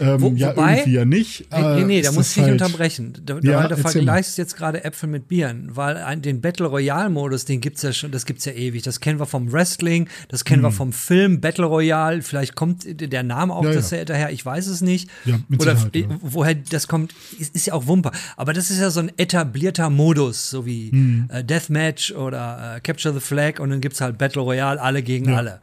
Ähm, 0.00 0.20
Wo, 0.20 0.28
ja, 0.30 0.56
wobei, 0.56 0.78
irgendwie 0.78 0.92
ja 0.92 1.04
nicht. 1.04 1.46
Nee, 1.52 1.60
nee, 1.60 1.84
nee 1.84 2.02
da 2.02 2.12
muss 2.12 2.34
ich 2.36 2.42
halt, 2.42 2.52
unterbrechen. 2.52 3.12
Da, 3.24 3.38
ja, 3.40 3.68
da 3.68 3.76
vergleichst 3.76 4.38
jetzt 4.38 4.56
gerade 4.56 4.84
Äpfel 4.84 5.08
mit 5.08 5.28
Bieren, 5.28 5.70
weil 5.74 5.98
ein, 5.98 6.22
den 6.22 6.40
Battle 6.40 6.66
Royale-Modus, 6.66 7.44
den 7.44 7.60
gibt's 7.60 7.82
ja 7.82 7.92
schon, 7.92 8.10
das 8.10 8.24
gibt's 8.24 8.44
ja 8.46 8.52
ewig. 8.52 8.82
Das 8.82 9.00
kennen 9.00 9.20
wir 9.20 9.26
vom 9.26 9.52
Wrestling, 9.52 10.08
das 10.28 10.44
kennen 10.44 10.62
hm. 10.62 10.70
wir 10.70 10.72
vom 10.72 10.92
Film 10.92 11.40
Battle 11.40 11.66
Royale. 11.66 12.22
Vielleicht 12.22 12.54
kommt 12.54 12.84
der 12.86 13.22
Name 13.22 13.52
auch 13.54 13.64
ja, 13.64 13.72
ja. 13.90 14.04
daher, 14.04 14.30
ich 14.30 14.44
weiß 14.44 14.66
es 14.66 14.80
nicht. 14.80 15.10
Ja, 15.24 15.38
Oder 15.58 15.74
ja. 15.94 16.06
woher 16.20 16.54
das 16.54 16.88
kommt, 16.88 17.14
ist, 17.38 17.54
ist, 17.54 17.66
ja 17.66 17.74
auch 17.74 17.86
Wumper. 17.86 18.12
Aber 18.36 18.52
das 18.52 18.70
ist 18.70 18.80
ja 18.80 18.90
so 18.90 19.00
ein 19.00 19.10
etablierter 19.16 19.90
Modus, 19.90 20.50
so 20.50 20.64
wie 20.66 20.90
hm. 20.90 21.28
äh, 21.30 21.44
Deathmatch 21.44 22.12
oder 22.12 22.76
äh, 22.76 22.80
Capture 22.80 23.14
the 23.14 23.20
Flag 23.20 23.58
und 23.58 23.70
dann 23.70 23.80
gibt's 23.80 24.00
halt 24.00 24.18
Battle 24.18 24.42
Royale, 24.42 24.80
alle 24.80 25.02
gegen 25.02 25.34
alle. 25.34 25.60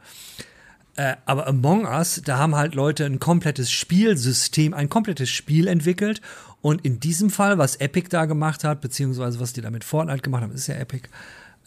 Äh, 0.96 1.16
aber 1.24 1.46
Among 1.46 1.86
Us, 1.86 2.20
da 2.24 2.38
haben 2.38 2.56
halt 2.56 2.74
Leute 2.74 3.06
ein 3.06 3.20
komplettes 3.20 3.70
Spielsystem, 3.70 4.74
ein 4.74 4.88
komplettes 4.88 5.30
Spiel 5.30 5.66
entwickelt. 5.66 6.20
Und 6.60 6.84
in 6.84 7.00
diesem 7.00 7.30
Fall, 7.30 7.56
was 7.56 7.76
Epic 7.76 8.08
da 8.10 8.26
gemacht 8.26 8.64
hat, 8.64 8.82
beziehungsweise 8.82 9.40
was 9.40 9.54
die 9.54 9.62
da 9.62 9.70
mit 9.70 9.82
Fortnite 9.82 10.20
gemacht 10.20 10.42
haben, 10.42 10.52
ist 10.52 10.66
ja 10.66 10.74
Epic, 10.74 11.08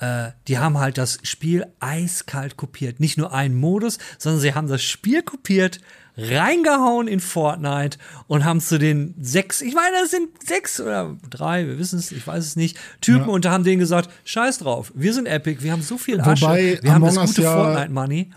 äh, 0.03 0.31
die 0.49 0.57
haben 0.57 0.77
halt 0.79 0.97
das 0.97 1.19
Spiel 1.23 1.65
eiskalt 1.79 2.57
kopiert. 2.57 2.99
Nicht 2.99 3.17
nur 3.17 3.33
einen 3.33 3.55
Modus, 3.55 3.99
sondern 4.17 4.41
sie 4.41 4.53
haben 4.53 4.67
das 4.67 4.83
Spiel 4.83 5.23
kopiert, 5.23 5.79
reingehauen 6.17 7.07
in 7.07 7.21
Fortnite 7.21 7.97
und 8.27 8.43
haben 8.43 8.59
zu 8.59 8.77
den 8.77 9.15
sechs, 9.19 9.61
ich 9.61 9.73
meine, 9.73 9.95
das 10.01 10.11
sind 10.11 10.29
sechs 10.43 10.81
oder 10.81 11.15
drei, 11.29 11.65
wir 11.67 11.79
wissen 11.79 11.99
es, 11.99 12.11
ich 12.11 12.27
weiß 12.27 12.45
es 12.45 12.55
nicht, 12.55 12.77
Typen 12.99 13.27
ja. 13.27 13.33
und 13.33 13.45
haben 13.45 13.63
denen 13.63 13.79
gesagt, 13.79 14.09
scheiß 14.25 14.59
drauf, 14.59 14.91
wir 14.93 15.13
sind 15.13 15.25
Epic, 15.25 15.63
wir 15.63 15.71
haben 15.71 15.81
so 15.81 15.97
viel 15.97 16.19
Asche, 16.19 16.41
Wobei, 16.41 16.79
wir 16.81 16.93
haben 16.93 17.05
das 17.05 17.15
gute 17.15 17.41
ja 17.41 17.53
Fortnite-Money. 17.53 18.31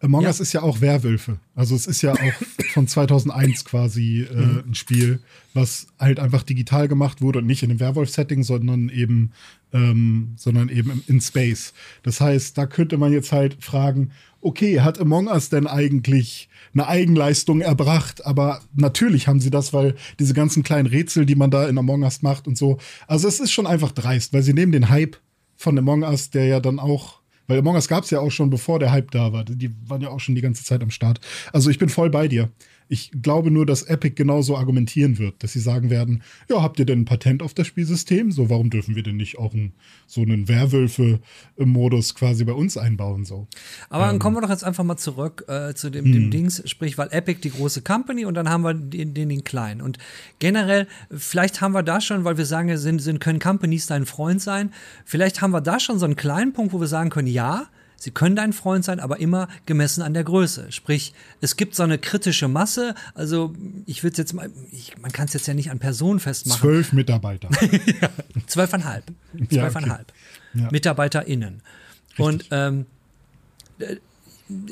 Among 0.00 0.22
ja. 0.22 0.28
Us 0.28 0.38
ist 0.38 0.52
ja 0.52 0.62
auch 0.62 0.80
Werwölfe. 0.80 1.38
Also 1.56 1.74
es 1.74 1.86
ist 1.86 2.02
ja 2.02 2.12
auch 2.12 2.32
von 2.72 2.86
2001 2.86 3.64
quasi 3.64 4.22
äh, 4.22 4.34
mhm. 4.34 4.64
ein 4.68 4.74
Spiel, 4.74 5.20
was 5.54 5.88
halt 5.98 6.20
einfach 6.20 6.44
digital 6.44 6.86
gemacht 6.86 7.20
wurde 7.20 7.40
und 7.40 7.46
nicht 7.46 7.62
in 7.62 7.70
einem 7.70 7.80
Werwolf-Setting, 7.80 8.44
sondern 8.44 8.90
eben, 8.90 9.32
ähm, 9.72 10.34
sondern 10.36 10.68
eben 10.68 11.02
in 11.08 11.20
Space. 11.20 11.72
Das 12.04 12.20
heißt, 12.20 12.56
da 12.56 12.66
könnte 12.66 12.96
man 12.96 13.12
jetzt 13.12 13.32
halt 13.32 13.56
fragen, 13.62 14.12
okay, 14.40 14.80
hat 14.80 15.00
Among 15.00 15.26
Us 15.26 15.48
denn 15.48 15.66
eigentlich 15.66 16.48
eine 16.74 16.86
Eigenleistung 16.86 17.60
erbracht? 17.60 18.24
Aber 18.24 18.60
natürlich 18.74 19.26
haben 19.26 19.40
sie 19.40 19.50
das, 19.50 19.72
weil 19.72 19.96
diese 20.20 20.34
ganzen 20.34 20.62
kleinen 20.62 20.86
Rätsel, 20.86 21.26
die 21.26 21.34
man 21.34 21.50
da 21.50 21.68
in 21.68 21.76
Among 21.76 22.04
Us 22.04 22.22
macht 22.22 22.46
und 22.46 22.56
so. 22.56 22.78
Also 23.08 23.26
es 23.26 23.40
ist 23.40 23.50
schon 23.50 23.66
einfach 23.66 23.90
dreist, 23.90 24.32
weil 24.32 24.42
sie 24.42 24.54
nehmen 24.54 24.70
den 24.70 24.90
Hype 24.90 25.16
von 25.56 25.76
Among 25.76 26.02
Us, 26.02 26.30
der 26.30 26.46
ja 26.46 26.60
dann 26.60 26.78
auch 26.78 27.17
weil 27.48 27.58
Among 27.58 27.74
Us 27.74 27.88
gab 27.88 28.04
es 28.04 28.10
ja 28.10 28.20
auch 28.20 28.30
schon, 28.30 28.50
bevor 28.50 28.78
der 28.78 28.92
Hype 28.92 29.10
da 29.10 29.32
war. 29.32 29.44
Die 29.44 29.74
waren 29.88 30.00
ja 30.00 30.10
auch 30.10 30.20
schon 30.20 30.36
die 30.36 30.40
ganze 30.40 30.62
Zeit 30.62 30.82
am 30.82 30.90
Start. 30.90 31.20
Also 31.52 31.70
ich 31.70 31.78
bin 31.78 31.88
voll 31.88 32.10
bei 32.10 32.28
dir. 32.28 32.50
Ich 32.88 33.10
glaube 33.22 33.50
nur, 33.50 33.66
dass 33.66 33.82
Epic 33.82 34.14
genauso 34.14 34.56
argumentieren 34.56 35.18
wird, 35.18 35.42
dass 35.42 35.52
sie 35.52 35.60
sagen 35.60 35.90
werden, 35.90 36.22
ja, 36.48 36.62
habt 36.62 36.78
ihr 36.78 36.86
denn 36.86 37.00
ein 37.00 37.04
Patent 37.04 37.42
auf 37.42 37.54
das 37.54 37.66
Spielsystem? 37.66 38.32
So, 38.32 38.48
warum 38.50 38.70
dürfen 38.70 38.96
wir 38.96 39.02
denn 39.02 39.16
nicht 39.16 39.38
auch 39.38 39.52
ein, 39.54 39.72
so 40.06 40.22
einen 40.22 40.48
Werwölfe-Modus 40.48 42.14
quasi 42.14 42.44
bei 42.44 42.52
uns 42.52 42.76
einbauen? 42.76 43.24
So. 43.24 43.46
Aber 43.90 44.04
ähm. 44.04 44.10
dann 44.10 44.18
kommen 44.18 44.36
wir 44.36 44.40
doch 44.40 44.50
jetzt 44.50 44.64
einfach 44.64 44.84
mal 44.84 44.96
zurück 44.96 45.44
äh, 45.48 45.74
zu 45.74 45.90
dem, 45.90 46.06
dem 46.06 46.24
hm. 46.24 46.30
Dings, 46.30 46.62
sprich, 46.66 46.98
weil 46.98 47.08
Epic 47.10 47.40
die 47.42 47.50
große 47.50 47.82
Company 47.82 48.24
und 48.24 48.34
dann 48.34 48.48
haben 48.48 48.62
wir 48.62 48.74
den, 48.74 49.14
den, 49.14 49.28
den 49.28 49.44
kleinen. 49.44 49.80
Und 49.80 49.98
generell, 50.38 50.86
vielleicht 51.10 51.60
haben 51.60 51.72
wir 51.72 51.82
da 51.82 52.00
schon, 52.00 52.24
weil 52.24 52.38
wir 52.38 52.46
sagen, 52.46 52.74
sind, 52.76 53.00
sind, 53.00 53.20
können 53.20 53.38
Companies 53.38 53.86
dein 53.86 54.06
Freund 54.06 54.40
sein, 54.40 54.72
vielleicht 55.04 55.42
haben 55.42 55.50
wir 55.50 55.60
da 55.60 55.78
schon 55.78 55.98
so 55.98 56.06
einen 56.06 56.16
kleinen 56.16 56.52
Punkt, 56.52 56.72
wo 56.72 56.80
wir 56.80 56.86
sagen 56.86 57.10
können, 57.10 57.28
ja, 57.28 57.68
Sie 58.00 58.12
können 58.12 58.36
dein 58.36 58.52
Freund 58.52 58.84
sein, 58.84 59.00
aber 59.00 59.18
immer 59.18 59.48
gemessen 59.66 60.02
an 60.02 60.14
der 60.14 60.22
Größe. 60.22 60.70
Sprich, 60.70 61.12
es 61.40 61.56
gibt 61.56 61.74
so 61.74 61.82
eine 61.82 61.98
kritische 61.98 62.46
Masse. 62.46 62.94
Also 63.14 63.54
ich 63.86 64.04
würde 64.04 64.18
jetzt 64.18 64.32
mal, 64.34 64.50
ich, 64.70 64.96
man 64.98 65.10
kann 65.10 65.26
es 65.26 65.32
jetzt 65.32 65.48
ja 65.48 65.54
nicht 65.54 65.72
an 65.72 65.80
Personen 65.80 66.20
festmachen. 66.20 66.60
Zwölf 66.60 66.92
Mitarbeiter. 66.92 67.48
ja, 68.00 68.08
zwölfeinhalb. 68.46 69.04
Zwölfeinhalb. 69.50 70.12
Ja, 70.54 70.60
okay. 70.60 70.64
ja. 70.64 70.68
MitarbeiterInnen. 70.70 71.62
Richtig. 72.10 72.24
Und 72.24 72.46
ähm, 72.52 72.86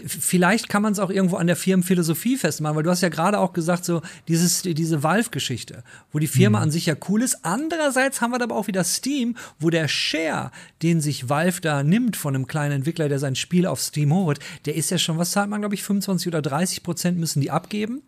vielleicht 0.07 0.69
kann 0.69 0.83
man 0.83 0.93
es 0.93 0.99
auch 0.99 1.11
irgendwo 1.11 1.37
an 1.37 1.47
der 1.47 1.57
Firmenphilosophie 1.57 2.37
festmachen, 2.37 2.77
weil 2.77 2.83
du 2.83 2.91
hast 2.91 3.03
ja 3.03 3.11
gerade 3.11 3.39
auch 3.39 3.53
gesagt, 3.53 3.85
so 3.85 4.01
dieses, 4.27 4.62
diese 4.62 5.03
Valve-Geschichte, 5.03 5.83
wo 6.12 6.19
die 6.19 6.27
Firma 6.27 6.59
mhm. 6.59 6.65
an 6.65 6.71
sich 6.71 6.87
ja 6.87 6.95
cool 7.09 7.23
ist. 7.23 7.45
Andererseits 7.45 8.21
haben 8.21 8.31
wir 8.33 8.41
aber 8.41 8.55
auch 8.55 8.69
wieder 8.69 8.85
Steam, 8.85 9.37
wo 9.59 9.69
der 9.69 9.89
Share, 9.89 10.51
den 10.83 11.01
sich 11.01 11.29
Valve 11.29 11.61
da 11.61 11.83
nimmt 11.83 12.17
von 12.17 12.35
einem 12.35 12.47
kleinen 12.47 12.77
Entwickler, 12.77 13.09
der 13.09 13.19
sein 13.19 13.37
Spiel 13.37 13.67
auf 13.67 13.81
Steam 13.81 14.15
holt, 14.15 14.39
der 14.65 14.77
ist 14.77 14.91
ja 14.91 14.99
schon, 14.99 15.19
was 15.19 15.33
zahlt 15.33 15.51
man, 15.51 15.61
glaube 15.61 15.75
ich, 15.75 15.83
25 15.83 16.29
oder 16.29 16.43
30 16.43 16.83
Prozent 16.83 17.19
müssen 17.19 17.41
die 17.41 17.51
abgeben. 17.51 18.03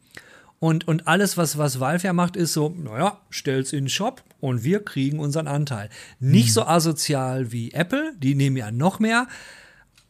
Und, 0.61 0.89
und 0.89 1.07
alles, 1.07 1.37
was, 1.37 1.57
was 1.57 1.79
Valve 1.79 2.07
ja 2.07 2.13
macht, 2.13 2.35
ist 2.35 2.53
so, 2.53 2.71
naja, 2.71 3.21
stell's 3.31 3.73
in 3.73 3.85
den 3.85 3.89
Shop 3.89 4.25
und 4.41 4.65
wir 4.65 4.85
kriegen 4.85 5.21
unseren 5.21 5.47
Anteil. 5.47 5.89
Nicht 6.19 6.49
mhm. 6.49 6.53
so 6.53 6.63
asozial 6.67 7.53
wie 7.53 7.73
Apple, 7.73 8.13
die 8.19 8.35
nehmen 8.35 8.57
ja 8.57 8.73
noch 8.73 8.99
mehr, 8.99 9.29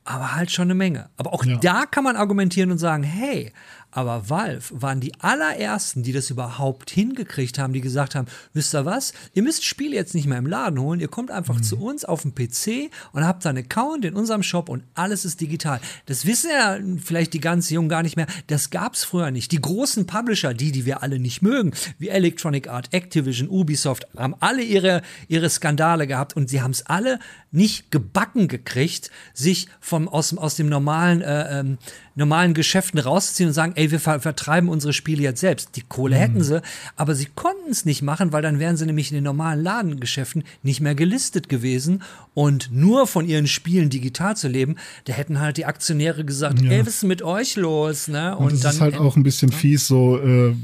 aber 0.09 0.35
halt 0.35 0.51
schon 0.51 0.65
eine 0.65 0.75
Menge. 0.75 1.11
Aber 1.17 1.35
auch 1.35 1.45
ja. 1.45 1.59
da 1.59 1.85
kann 1.85 2.03
man 2.03 2.17
argumentieren 2.17 2.71
und 2.71 2.79
sagen, 2.79 3.03
hey, 3.03 3.53
aber 3.91 4.29
Valve 4.29 4.65
waren 4.71 5.01
die 5.01 5.13
allerersten, 5.21 6.03
die 6.03 6.13
das 6.13 6.29
überhaupt 6.31 6.91
hingekriegt 6.91 7.59
haben, 7.59 7.73
die 7.73 7.81
gesagt 7.81 8.15
haben, 8.15 8.27
wisst 8.53 8.75
ihr 8.75 8.85
was, 8.85 9.13
ihr 9.33 9.43
müsst 9.43 9.65
Spiele 9.65 9.97
jetzt 9.97 10.15
nicht 10.15 10.27
mehr 10.27 10.39
im 10.39 10.47
Laden 10.47 10.79
holen, 10.79 11.01
ihr 11.01 11.09
kommt 11.09 11.31
einfach 11.31 11.57
mhm. 11.57 11.63
zu 11.63 11.79
uns 11.79 12.05
auf 12.05 12.23
dem 12.23 12.35
PC 12.35 12.91
und 13.13 13.27
habt 13.27 13.47
einen 13.47 13.65
Account 13.65 14.05
in 14.05 14.15
unserem 14.15 14.43
Shop 14.43 14.69
und 14.69 14.83
alles 14.95 15.25
ist 15.25 15.41
digital. 15.41 15.81
Das 16.07 16.27
wissen 16.27 16.51
ja 16.51 16.79
vielleicht 17.03 17.33
die 17.33 17.41
ganz 17.41 17.71
Jungen 17.71 17.89
gar 17.89 18.03
nicht 18.03 18.17
mehr. 18.17 18.27
Das 18.47 18.71
gab 18.71 18.95
es 18.95 19.05
früher 19.05 19.31
nicht. 19.31 19.53
Die 19.53 19.61
großen 19.61 20.07
Publisher, 20.07 20.53
die, 20.53 20.71
die 20.71 20.85
wir 20.85 21.03
alle 21.03 21.19
nicht 21.19 21.41
mögen, 21.41 21.73
wie 21.99 22.09
Electronic 22.09 22.69
Art, 22.69 22.93
Activision, 22.93 23.49
Ubisoft, 23.49 24.07
haben 24.17 24.35
alle 24.41 24.63
ihre, 24.63 25.03
ihre 25.29 25.49
Skandale 25.49 26.07
gehabt 26.07 26.37
und 26.37 26.51
sie 26.51 26.61
haben 26.61 26.73
es 26.73 26.85
alle 26.85 27.19
nicht 27.51 27.91
gebacken 27.91 28.49
gekriegt, 28.49 29.11
sich 29.33 29.69
vom, 29.81 30.09
aus, 30.09 30.37
aus 30.37 30.57
dem 30.57 30.69
normalen 30.69 31.23
äh, 31.23 31.61
ähm, 31.61 31.79
normalen 32.19 32.53
Geschäften 32.53 32.99
rausziehen 32.99 33.49
und 33.49 33.55
sagen, 33.55 33.73
ey, 33.77 33.91
wir 33.91 34.01
ver 34.01 34.21
vertreiben 34.21 34.69
unsere 34.69 34.93
Spiele 34.93 35.23
jetzt 35.23 35.41
selbst. 35.41 35.77
Die 35.77 35.83
Kohle 35.83 36.17
mhm. 36.17 36.21
hätten 36.21 36.43
sie, 36.43 36.61
aber 36.97 37.15
sie 37.15 37.29
konnten 37.35 37.71
es 37.71 37.85
nicht 37.85 38.03
machen, 38.03 38.33
weil 38.33 38.43
dann 38.43 38.59
wären 38.59 38.77
sie 38.77 38.85
nämlich 38.85 39.11
in 39.11 39.15
den 39.15 39.25
normalen 39.25 39.63
Ladengeschäften 39.63 40.43
nicht 40.63 40.81
mehr 40.81 40.95
gelistet 40.95 41.49
gewesen 41.49 42.03
und 42.35 42.71
nur 42.73 43.07
von 43.07 43.27
ihren 43.27 43.47
Spielen 43.47 43.89
digital 43.89 44.37
zu 44.37 44.49
leben, 44.49 44.77
da 45.05 45.13
hätten 45.13 45.41
halt 45.41 45.57
die 45.57 45.65
Aktionäre 45.65 46.25
gesagt, 46.25 46.61
ja. 46.61 46.71
ey, 46.71 46.81
was 46.81 46.97
ist 46.97 47.05
mit 47.05 47.23
euch 47.23 47.57
los? 47.57 48.09
Ne? 48.09 48.37
Und, 48.37 48.47
und 48.47 48.53
das 48.53 48.61
dann, 48.63 48.73
ist 48.73 48.81
halt 48.81 48.97
auch 48.99 49.17
ein 49.17 49.23
bisschen 49.23 49.53
fies, 49.53 49.87
so 49.87 50.19
äh, 50.19 50.55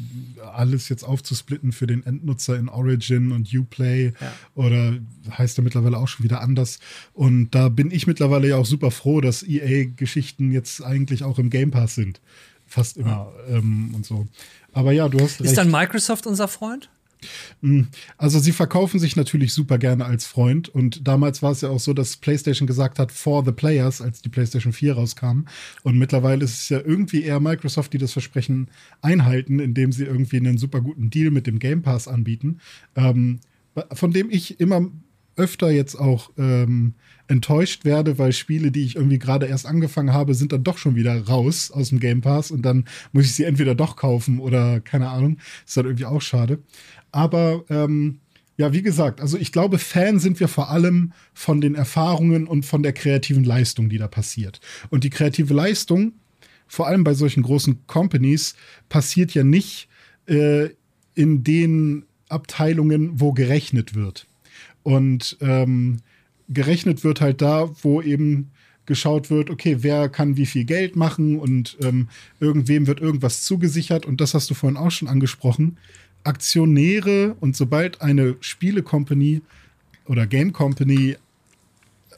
alles 0.52 0.88
jetzt 0.88 1.02
aufzusplitten 1.02 1.72
für 1.72 1.86
den 1.86 2.04
Endnutzer 2.04 2.56
in 2.56 2.68
Origin 2.68 3.32
und 3.32 3.52
Uplay 3.54 4.12
ja. 4.20 4.32
oder 4.54 4.94
heißt 5.30 5.58
ja 5.58 5.64
mittlerweile 5.64 5.98
auch 5.98 6.08
schon 6.08 6.24
wieder 6.24 6.40
anders. 6.40 6.78
Und 7.12 7.50
da 7.50 7.68
bin 7.68 7.90
ich 7.90 8.06
mittlerweile 8.06 8.48
ja 8.48 8.56
auch 8.56 8.66
super 8.66 8.90
froh, 8.90 9.20
dass 9.20 9.42
EA-Geschichten 9.42 10.52
jetzt 10.52 10.82
eigentlich 10.82 11.24
auch 11.24 11.38
im 11.38 11.50
Game 11.50 11.70
Pass 11.70 11.94
sind. 11.94 12.20
Fast 12.66 12.96
immer 12.96 13.32
ja. 13.48 13.56
ähm, 13.56 13.94
und 13.94 14.06
so. 14.06 14.26
Aber 14.72 14.92
ja, 14.92 15.08
du 15.08 15.20
hast 15.20 15.40
recht. 15.40 15.50
Ist 15.50 15.58
dann 15.58 15.70
Microsoft 15.70 16.26
unser 16.26 16.48
Freund? 16.48 16.90
Hm, 17.62 17.88
also 18.16 18.38
sie 18.38 18.52
verkaufen 18.52 18.98
sich 19.00 19.16
natürlich 19.16 19.52
super 19.52 19.78
gerne 19.78 20.04
als 20.04 20.26
Freund 20.26 20.68
und 20.68 21.06
damals 21.06 21.42
war 21.42 21.52
es 21.52 21.60
ja 21.60 21.68
auch 21.68 21.80
so, 21.80 21.92
dass 21.92 22.16
PlayStation 22.16 22.66
gesagt 22.66 22.98
hat, 22.98 23.12
for 23.12 23.44
the 23.44 23.52
players, 23.52 24.00
als 24.00 24.22
die 24.22 24.28
PlayStation 24.28 24.72
4 24.72 24.94
rauskam. 24.94 25.44
Und 25.82 25.98
mittlerweile 25.98 26.44
ist 26.44 26.54
es 26.54 26.68
ja 26.68 26.80
irgendwie 26.80 27.22
eher 27.22 27.40
Microsoft, 27.40 27.92
die 27.92 27.98
das 27.98 28.12
Versprechen 28.12 28.68
einhalten, 29.02 29.58
indem 29.58 29.92
sie 29.92 30.04
irgendwie 30.04 30.38
einen 30.38 30.58
super 30.58 30.80
guten 30.80 31.10
Deal 31.10 31.30
mit 31.30 31.46
dem 31.46 31.58
Game 31.58 31.82
Pass 31.82 32.08
anbieten, 32.08 32.58
ähm, 32.96 33.40
von 33.92 34.12
dem 34.12 34.30
ich 34.30 34.60
immer 34.60 34.90
öfter 35.36 35.70
jetzt 35.70 35.96
auch 35.96 36.30
ähm, 36.38 36.94
enttäuscht 37.26 37.84
werde, 37.84 38.18
weil 38.18 38.32
Spiele, 38.32 38.70
die 38.70 38.84
ich 38.84 38.96
irgendwie 38.96 39.18
gerade 39.18 39.46
erst 39.46 39.66
angefangen 39.66 40.12
habe, 40.12 40.34
sind 40.34 40.52
dann 40.52 40.64
doch 40.64 40.78
schon 40.78 40.94
wieder 40.94 41.26
raus 41.26 41.70
aus 41.70 41.88
dem 41.88 42.00
Game 42.00 42.20
Pass 42.20 42.50
und 42.50 42.62
dann 42.62 42.84
muss 43.12 43.24
ich 43.24 43.34
sie 43.34 43.44
entweder 43.44 43.74
doch 43.74 43.96
kaufen 43.96 44.38
oder 44.38 44.80
keine 44.80 45.08
Ahnung. 45.08 45.38
Ist 45.66 45.76
dann 45.76 45.86
irgendwie 45.86 46.04
auch 46.04 46.20
schade. 46.20 46.58
Aber 47.12 47.64
ähm, 47.70 48.20
ja, 48.56 48.72
wie 48.72 48.82
gesagt, 48.82 49.20
also 49.20 49.36
ich 49.36 49.52
glaube, 49.52 49.78
Fan 49.78 50.18
sind 50.20 50.38
wir 50.38 50.48
vor 50.48 50.70
allem 50.70 51.12
von 51.32 51.60
den 51.60 51.74
Erfahrungen 51.74 52.46
und 52.46 52.64
von 52.64 52.82
der 52.82 52.92
kreativen 52.92 53.44
Leistung, 53.44 53.88
die 53.88 53.98
da 53.98 54.06
passiert. 54.06 54.60
Und 54.90 55.04
die 55.04 55.10
kreative 55.10 55.54
Leistung, 55.54 56.12
vor 56.66 56.86
allem 56.86 57.04
bei 57.04 57.14
solchen 57.14 57.42
großen 57.42 57.86
Companies, 57.86 58.54
passiert 58.88 59.34
ja 59.34 59.42
nicht 59.42 59.88
äh, 60.26 60.68
in 61.14 61.42
den 61.42 62.04
Abteilungen, 62.28 63.20
wo 63.20 63.32
gerechnet 63.32 63.94
wird. 63.94 64.26
Und 64.84 65.36
ähm, 65.40 65.96
gerechnet 66.48 67.02
wird 67.02 67.20
halt 67.20 67.42
da, 67.42 67.68
wo 67.82 68.00
eben 68.00 68.50
geschaut 68.86 69.30
wird, 69.30 69.50
okay, 69.50 69.78
wer 69.80 70.08
kann 70.08 70.36
wie 70.36 70.46
viel 70.46 70.64
Geld 70.64 70.94
machen 70.94 71.38
und 71.38 71.76
ähm, 71.82 72.08
irgendwem 72.38 72.86
wird 72.86 73.00
irgendwas 73.00 73.42
zugesichert. 73.42 74.06
Und 74.06 74.20
das 74.20 74.34
hast 74.34 74.50
du 74.50 74.54
vorhin 74.54 74.76
auch 74.76 74.90
schon 74.90 75.08
angesprochen. 75.08 75.78
Aktionäre 76.22 77.34
und 77.40 77.56
sobald 77.56 78.02
eine 78.02 78.36
Spiele-Company 78.40 79.40
oder 80.06 80.26
Game 80.26 80.52
Company 80.52 81.16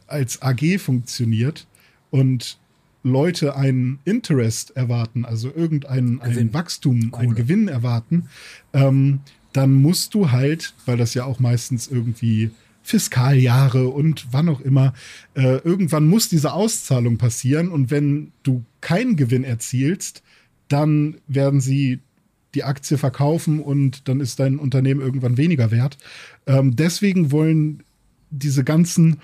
als 0.06 0.42
AG 0.42 0.78
funktioniert 0.78 1.66
und 2.10 2.58
Leute 3.02 3.54
einen 3.54 4.00
Interest 4.04 4.76
erwarten, 4.76 5.24
also 5.24 5.52
irgendein 5.54 6.20
ein 6.20 6.52
Wachstum, 6.52 7.12
Kohle. 7.12 7.22
einen 7.22 7.34
Gewinn 7.36 7.68
erwarten, 7.68 8.28
ähm, 8.72 9.20
dann 9.56 9.72
musst 9.72 10.12
du 10.12 10.30
halt, 10.32 10.74
weil 10.84 10.98
das 10.98 11.14
ja 11.14 11.24
auch 11.24 11.38
meistens 11.38 11.88
irgendwie 11.88 12.50
Fiskaljahre 12.82 13.88
und 13.88 14.26
wann 14.30 14.48
auch 14.48 14.60
immer, 14.60 14.92
äh, 15.34 15.56
irgendwann 15.64 16.06
muss 16.06 16.28
diese 16.28 16.52
Auszahlung 16.52 17.16
passieren 17.16 17.68
und 17.70 17.90
wenn 17.90 18.32
du 18.42 18.64
keinen 18.80 19.16
Gewinn 19.16 19.44
erzielst, 19.44 20.22
dann 20.68 21.16
werden 21.26 21.60
sie 21.60 22.00
die 22.54 22.64
Aktie 22.64 22.98
verkaufen 22.98 23.60
und 23.60 24.08
dann 24.08 24.20
ist 24.20 24.38
dein 24.40 24.58
Unternehmen 24.58 25.00
irgendwann 25.00 25.36
weniger 25.36 25.70
wert. 25.70 25.96
Ähm, 26.46 26.76
deswegen 26.76 27.32
wollen 27.32 27.82
diese 28.30 28.62
ganzen 28.62 29.20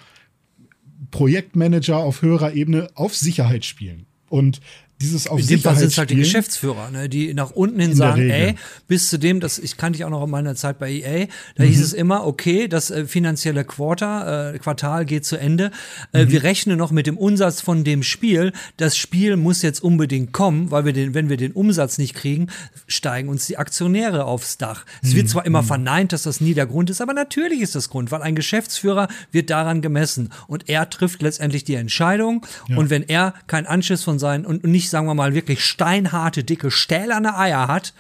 Projektmanager 1.10 1.98
auf 1.98 2.22
höherer 2.22 2.54
Ebene 2.54 2.88
auf 2.94 3.14
Sicherheit 3.14 3.64
spielen. 3.64 4.06
Und 4.28 4.60
dieses 5.02 5.26
auf 5.26 5.40
In 5.40 5.46
dem 5.46 5.60
Fall 5.60 5.76
sind 5.76 5.88
es 5.88 5.98
halt 5.98 6.10
die 6.10 6.16
Geschäftsführer, 6.16 6.90
ne, 6.90 7.08
die 7.08 7.34
nach 7.34 7.50
unten 7.50 7.80
hin 7.80 7.94
sagen, 7.94 8.30
ey, 8.30 8.54
bis 8.88 9.08
zu 9.08 9.18
dem, 9.18 9.40
das 9.40 9.58
ich 9.58 9.76
kannte 9.76 9.98
ich 9.98 10.04
auch 10.04 10.10
noch 10.10 10.24
in 10.24 10.30
meiner 10.30 10.54
Zeit 10.54 10.78
bei 10.78 10.90
EA, 10.90 11.26
da 11.56 11.64
mhm. 11.64 11.68
hieß 11.68 11.80
es 11.80 11.92
immer, 11.92 12.26
okay, 12.26 12.68
das 12.68 12.90
äh, 12.90 13.06
finanzielle 13.06 13.64
Quarter, 13.64 14.54
äh, 14.54 14.58
Quartal 14.58 15.04
geht 15.04 15.24
zu 15.24 15.36
Ende. 15.36 15.70
Äh, 16.12 16.24
mhm. 16.24 16.30
Wir 16.30 16.42
rechnen 16.44 16.78
noch 16.78 16.90
mit 16.90 17.06
dem 17.06 17.18
Umsatz 17.18 17.60
von 17.60 17.84
dem 17.84 18.02
Spiel. 18.02 18.52
Das 18.76 18.96
Spiel 18.96 19.36
muss 19.36 19.62
jetzt 19.62 19.82
unbedingt 19.82 20.32
kommen, 20.32 20.70
weil 20.70 20.84
wir 20.84 20.92
den, 20.92 21.14
wenn 21.14 21.28
wir 21.28 21.36
den 21.36 21.52
Umsatz 21.52 21.98
nicht 21.98 22.14
kriegen, 22.14 22.48
steigen 22.86 23.28
uns 23.28 23.46
die 23.46 23.58
Aktionäre 23.58 24.24
aufs 24.24 24.58
Dach. 24.58 24.84
Mhm. 24.84 25.08
Es 25.08 25.14
wird 25.14 25.28
zwar 25.28 25.44
immer 25.44 25.62
mhm. 25.62 25.66
verneint, 25.66 26.12
dass 26.12 26.22
das 26.22 26.40
nie 26.40 26.54
der 26.54 26.66
Grund 26.66 26.90
ist, 26.90 27.00
aber 27.00 27.14
natürlich 27.14 27.60
ist 27.60 27.74
das 27.74 27.90
Grund, 27.90 28.12
weil 28.12 28.22
ein 28.22 28.34
Geschäftsführer 28.34 29.08
wird 29.32 29.50
daran 29.50 29.82
gemessen 29.82 30.30
und 30.46 30.68
er 30.68 30.88
trifft 30.88 31.22
letztendlich 31.22 31.64
die 31.64 31.74
Entscheidung. 31.74 32.46
Ja. 32.68 32.76
Und 32.76 32.90
wenn 32.90 33.02
er 33.02 33.34
keinen 33.46 33.66
Anschiss 33.66 34.04
von 34.04 34.18
seinen 34.18 34.46
und 34.46 34.64
nicht 34.64 34.90
sagen 34.92 35.06
wir 35.06 35.14
mal, 35.14 35.34
wirklich 35.34 35.64
steinharte, 35.64 36.44
dicke, 36.44 36.70
stählerne 36.70 37.36
Eier 37.36 37.66
hat 37.66 37.92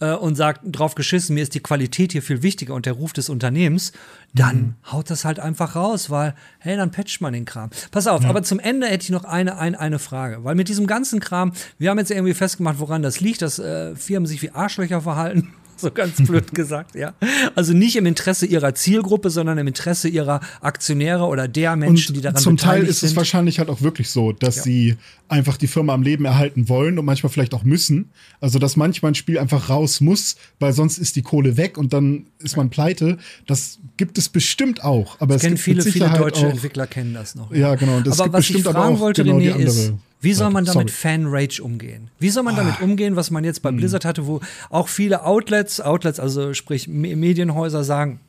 äh, 0.00 0.12
und 0.12 0.34
sagt, 0.34 0.62
drauf 0.64 0.96
geschissen, 0.96 1.34
mir 1.34 1.42
ist 1.42 1.54
die 1.54 1.60
Qualität 1.60 2.12
hier 2.12 2.22
viel 2.22 2.42
wichtiger 2.42 2.74
und 2.74 2.86
der 2.86 2.94
Ruf 2.94 3.12
des 3.12 3.28
Unternehmens, 3.28 3.92
dann 4.34 4.56
mhm. 4.56 4.74
haut 4.90 5.10
das 5.10 5.24
halt 5.24 5.38
einfach 5.38 5.76
raus, 5.76 6.10
weil, 6.10 6.34
hey, 6.58 6.76
dann 6.76 6.90
patcht 6.90 7.20
man 7.20 7.32
den 7.32 7.44
Kram. 7.44 7.70
Pass 7.92 8.08
auf, 8.08 8.24
ja. 8.24 8.28
aber 8.28 8.42
zum 8.42 8.58
Ende 8.58 8.88
hätte 8.88 9.04
ich 9.04 9.10
noch 9.10 9.24
eine, 9.24 9.58
eine, 9.58 9.78
eine 9.78 10.00
Frage, 10.00 10.42
weil 10.42 10.56
mit 10.56 10.68
diesem 10.68 10.86
ganzen 10.86 11.20
Kram, 11.20 11.52
wir 11.78 11.90
haben 11.90 11.98
jetzt 11.98 12.10
irgendwie 12.10 12.34
festgemacht, 12.34 12.80
woran 12.80 13.02
das 13.02 13.20
liegt, 13.20 13.42
dass 13.42 13.58
äh, 13.58 13.94
Firmen 13.94 14.26
sich 14.26 14.42
wie 14.42 14.50
Arschlöcher 14.50 15.00
verhalten 15.00 15.52
so 15.80 15.90
ganz 15.90 16.16
blöd 16.16 16.54
gesagt, 16.54 16.94
ja. 16.94 17.14
Also 17.54 17.72
nicht 17.72 17.96
im 17.96 18.06
Interesse 18.06 18.46
ihrer 18.46 18.74
Zielgruppe, 18.74 19.30
sondern 19.30 19.58
im 19.58 19.66
Interesse 19.66 20.08
ihrer 20.08 20.40
Aktionäre 20.60 21.24
oder 21.24 21.48
der 21.48 21.76
Menschen, 21.76 22.10
und 22.10 22.16
die 22.16 22.22
daran 22.22 22.40
zum 22.40 22.56
Teil 22.56 22.84
ist 22.84 23.02
es 23.02 23.16
wahrscheinlich 23.16 23.58
halt 23.58 23.68
auch 23.68 23.82
wirklich 23.82 24.10
so, 24.10 24.32
dass 24.32 24.56
ja. 24.56 24.62
sie 24.62 24.96
einfach 25.28 25.56
die 25.56 25.66
Firma 25.66 25.94
am 25.94 26.02
Leben 26.02 26.24
erhalten 26.24 26.68
wollen 26.68 26.98
und 26.98 27.04
manchmal 27.04 27.30
vielleicht 27.30 27.54
auch 27.54 27.64
müssen. 27.64 28.10
Also 28.40 28.58
dass 28.58 28.76
manchmal 28.76 29.12
ein 29.12 29.14
Spiel 29.14 29.38
einfach 29.38 29.68
raus 29.68 30.00
muss, 30.00 30.36
weil 30.58 30.72
sonst 30.72 30.98
ist 30.98 31.16
die 31.16 31.22
Kohle 31.22 31.56
weg 31.56 31.78
und 31.78 31.92
dann 31.92 32.26
ist 32.38 32.56
man 32.56 32.70
pleite. 32.70 33.18
Das 33.46 33.78
gibt 33.96 34.18
es 34.18 34.28
bestimmt 34.28 34.82
auch. 34.82 35.20
Aber 35.20 35.34
das 35.34 35.42
es 35.42 35.42
kennen 35.42 35.56
viele, 35.56 35.82
viele 35.82 36.10
deutsche 36.10 36.46
auch, 36.46 36.52
Entwickler 36.52 36.86
kennen 36.86 37.14
das 37.14 37.34
noch. 37.34 37.52
Ja, 37.52 37.74
genau. 37.74 38.00
Das 38.00 38.20
aber 38.20 38.32
was 38.32 38.50
ich 38.50 38.62
fragen 38.62 38.98
wollte, 38.98 39.24
genau 39.24 39.38
René, 39.38 39.56
ist, 39.56 39.92
wie 40.20 40.32
soll 40.32 40.50
man 40.50 40.64
damit 40.64 40.90
Fan-Rage 40.90 41.62
umgehen? 41.62 42.10
Wie 42.18 42.30
soll 42.30 42.42
man 42.42 42.56
damit 42.56 42.76
ah. 42.80 42.84
umgehen, 42.84 43.16
was 43.16 43.30
man 43.30 43.44
jetzt 43.44 43.62
bei 43.62 43.70
hm. 43.70 43.76
Blizzard 43.76 44.04
hatte, 44.04 44.26
wo 44.26 44.40
auch 44.70 44.88
viele 44.88 45.24
Outlets, 45.24 45.80
Outlets, 45.80 46.18
also 46.18 46.54
sprich 46.54 46.88
Medienhäuser 46.88 47.84
sagen, 47.84 48.20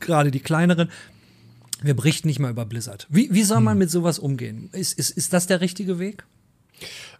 gerade 0.00 0.30
die 0.30 0.40
kleineren, 0.40 0.90
wir 1.82 1.94
berichten 1.94 2.26
nicht 2.26 2.40
mehr 2.40 2.50
über 2.50 2.64
Blizzard. 2.64 3.06
Wie, 3.08 3.32
wie 3.32 3.44
soll 3.44 3.60
man 3.60 3.74
hm. 3.74 3.78
mit 3.78 3.90
sowas 3.90 4.18
umgehen? 4.18 4.68
Ist, 4.72 4.98
ist, 4.98 5.10
ist 5.10 5.32
das 5.32 5.46
der 5.46 5.60
richtige 5.60 5.98
Weg? 5.98 6.24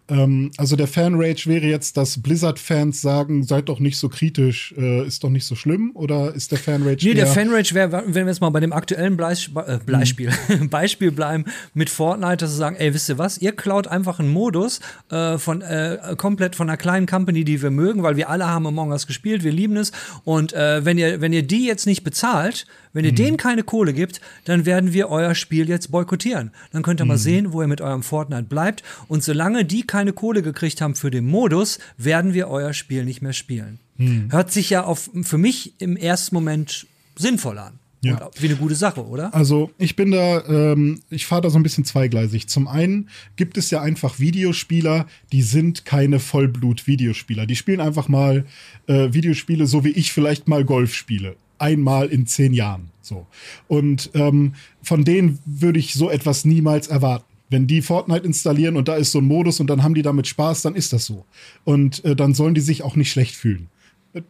Ähm, 0.09 0.51
also 0.57 0.75
der 0.75 0.87
Fan-Rage 0.87 1.45
wäre 1.47 1.65
jetzt, 1.65 1.97
dass 1.97 2.21
Blizzard-Fans 2.21 3.01
sagen, 3.01 3.43
seid 3.43 3.69
doch 3.69 3.79
nicht 3.79 3.97
so 3.97 4.09
kritisch, 4.09 4.73
äh, 4.77 5.05
ist 5.05 5.23
doch 5.23 5.29
nicht 5.29 5.45
so 5.45 5.55
schlimm, 5.55 5.91
oder 5.93 6.33
ist 6.33 6.51
der 6.51 6.57
Fan-Rage 6.57 7.07
Nee, 7.07 7.13
der 7.13 7.27
Fan-Rage 7.27 7.75
wäre, 7.75 8.03
wenn 8.07 8.25
wir 8.25 8.31
jetzt 8.31 8.41
mal 8.41 8.49
bei 8.49 8.59
dem 8.59 8.73
aktuellen 8.73 9.17
Bleis 9.17 9.49
äh, 9.55 9.79
Beispiel, 9.85 10.31
mhm. 10.47 10.69
Beispiel 10.69 11.11
bleiben 11.11 11.45
mit 11.73 11.89
Fortnite, 11.89 12.37
dass 12.37 12.51
sie 12.51 12.57
sagen, 12.57 12.75
ey, 12.77 12.93
wisst 12.93 13.09
ihr 13.09 13.17
was, 13.17 13.37
ihr 13.37 13.51
klaut 13.51 13.87
einfach 13.87 14.19
einen 14.19 14.29
Modus 14.29 14.79
äh, 15.11 15.37
von 15.37 15.61
äh, 15.61 16.15
komplett 16.17 16.55
von 16.55 16.69
einer 16.69 16.77
kleinen 16.77 17.05
Company, 17.05 17.43
die 17.43 17.61
wir 17.61 17.71
mögen, 17.71 18.03
weil 18.03 18.17
wir 18.17 18.29
alle 18.29 18.47
haben 18.47 18.65
Among 18.65 18.91
Us 18.91 19.07
gespielt, 19.07 19.43
wir 19.43 19.51
lieben 19.51 19.77
es 19.77 19.91
und 20.23 20.53
äh, 20.53 20.83
wenn 20.85 20.97
ihr, 20.97 21.21
wenn 21.21 21.33
ihr 21.33 21.43
die 21.43 21.65
jetzt 21.65 21.85
nicht 21.85 22.03
bezahlt, 22.03 22.65
wenn 22.93 23.05
ihr 23.05 23.11
mhm. 23.11 23.17
denen 23.17 23.37
keine 23.37 23.63
Kohle 23.63 23.93
gibt, 23.93 24.21
dann 24.45 24.65
werden 24.65 24.93
wir 24.93 25.09
euer 25.09 25.35
Spiel 25.35 25.69
jetzt 25.69 25.91
boykottieren. 25.91 26.51
Dann 26.71 26.83
könnt 26.83 27.01
ihr 27.01 27.05
mhm. 27.05 27.09
mal 27.09 27.17
sehen, 27.17 27.53
wo 27.53 27.61
ihr 27.61 27.67
mit 27.67 27.81
eurem 27.81 28.03
Fortnite 28.03 28.43
bleibt. 28.43 28.83
Und 29.07 29.23
solange 29.23 29.65
die 29.65 29.85
keine 29.85 30.13
Kohle 30.13 30.41
gekriegt 30.41 30.81
haben 30.81 30.95
für 30.95 31.11
den 31.11 31.25
Modus, 31.25 31.79
werden 31.97 32.33
wir 32.33 32.47
euer 32.47 32.73
Spiel 32.73 33.05
nicht 33.05 33.21
mehr 33.21 33.33
spielen. 33.33 33.79
Mhm. 33.97 34.31
Hört 34.31 34.51
sich 34.51 34.69
ja 34.69 34.83
auf, 34.83 35.09
für 35.23 35.37
mich 35.37 35.73
im 35.79 35.97
ersten 35.97 36.35
Moment 36.35 36.87
sinnvoll 37.15 37.57
an. 37.57 37.79
Ja. 38.01 38.29
Wie 38.39 38.47
eine 38.47 38.55
gute 38.55 38.75
Sache, 38.75 39.05
oder? 39.05 39.33
Also 39.33 39.71
ich 39.77 39.97
bin 39.97 40.11
da, 40.11 40.45
ähm, 40.47 41.01
ich 41.09 41.25
fahre 41.25 41.41
da 41.41 41.49
so 41.49 41.59
ein 41.59 41.63
bisschen 41.63 41.83
zweigleisig. 41.83 42.47
Zum 42.47 42.69
einen 42.69 43.09
gibt 43.35 43.57
es 43.57 43.71
ja 43.71 43.81
einfach 43.81 44.19
Videospieler, 44.19 45.05
die 45.33 45.41
sind 45.41 45.83
keine 45.83 46.21
Vollblut-Videospieler. 46.21 47.45
Die 47.45 47.57
spielen 47.57 47.81
einfach 47.81 48.07
mal 48.07 48.45
äh, 48.87 49.11
Videospiele, 49.11 49.67
so 49.67 49.83
wie 49.83 49.91
ich 49.91 50.13
vielleicht 50.13 50.47
mal 50.47 50.63
Golf 50.63 50.93
spiele 50.93 51.35
einmal 51.59 52.07
in 52.07 52.25
zehn 52.25 52.53
Jahren. 52.53 52.89
So. 53.01 53.27
Und 53.67 54.11
ähm, 54.13 54.53
von 54.81 55.03
denen 55.03 55.39
würde 55.45 55.79
ich 55.79 55.93
so 55.93 56.09
etwas 56.09 56.45
niemals 56.45 56.87
erwarten. 56.87 57.25
Wenn 57.49 57.65
die 57.65 57.81
Fortnite 57.81 58.25
installieren 58.25 58.77
und 58.77 58.87
da 58.87 58.95
ist 58.95 59.11
so 59.11 59.19
ein 59.19 59.25
Modus 59.25 59.59
und 59.59 59.67
dann 59.67 59.81
haben 59.81 59.95
die 59.95 60.03
damit 60.03 60.27
Spaß, 60.27 60.61
dann 60.61 60.75
ist 60.75 60.93
das 60.93 61.05
so. 61.05 61.25
Und 61.63 62.05
äh, 62.05 62.15
dann 62.15 62.35
sollen 62.35 62.53
die 62.53 62.61
sich 62.61 62.83
auch 62.83 62.95
nicht 62.95 63.11
schlecht 63.11 63.35
fühlen 63.35 63.69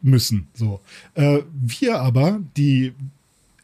müssen. 0.02 0.48
So. 0.54 0.80
Äh, 1.16 1.40
wir 1.54 2.00
aber, 2.00 2.40
die 2.56 2.94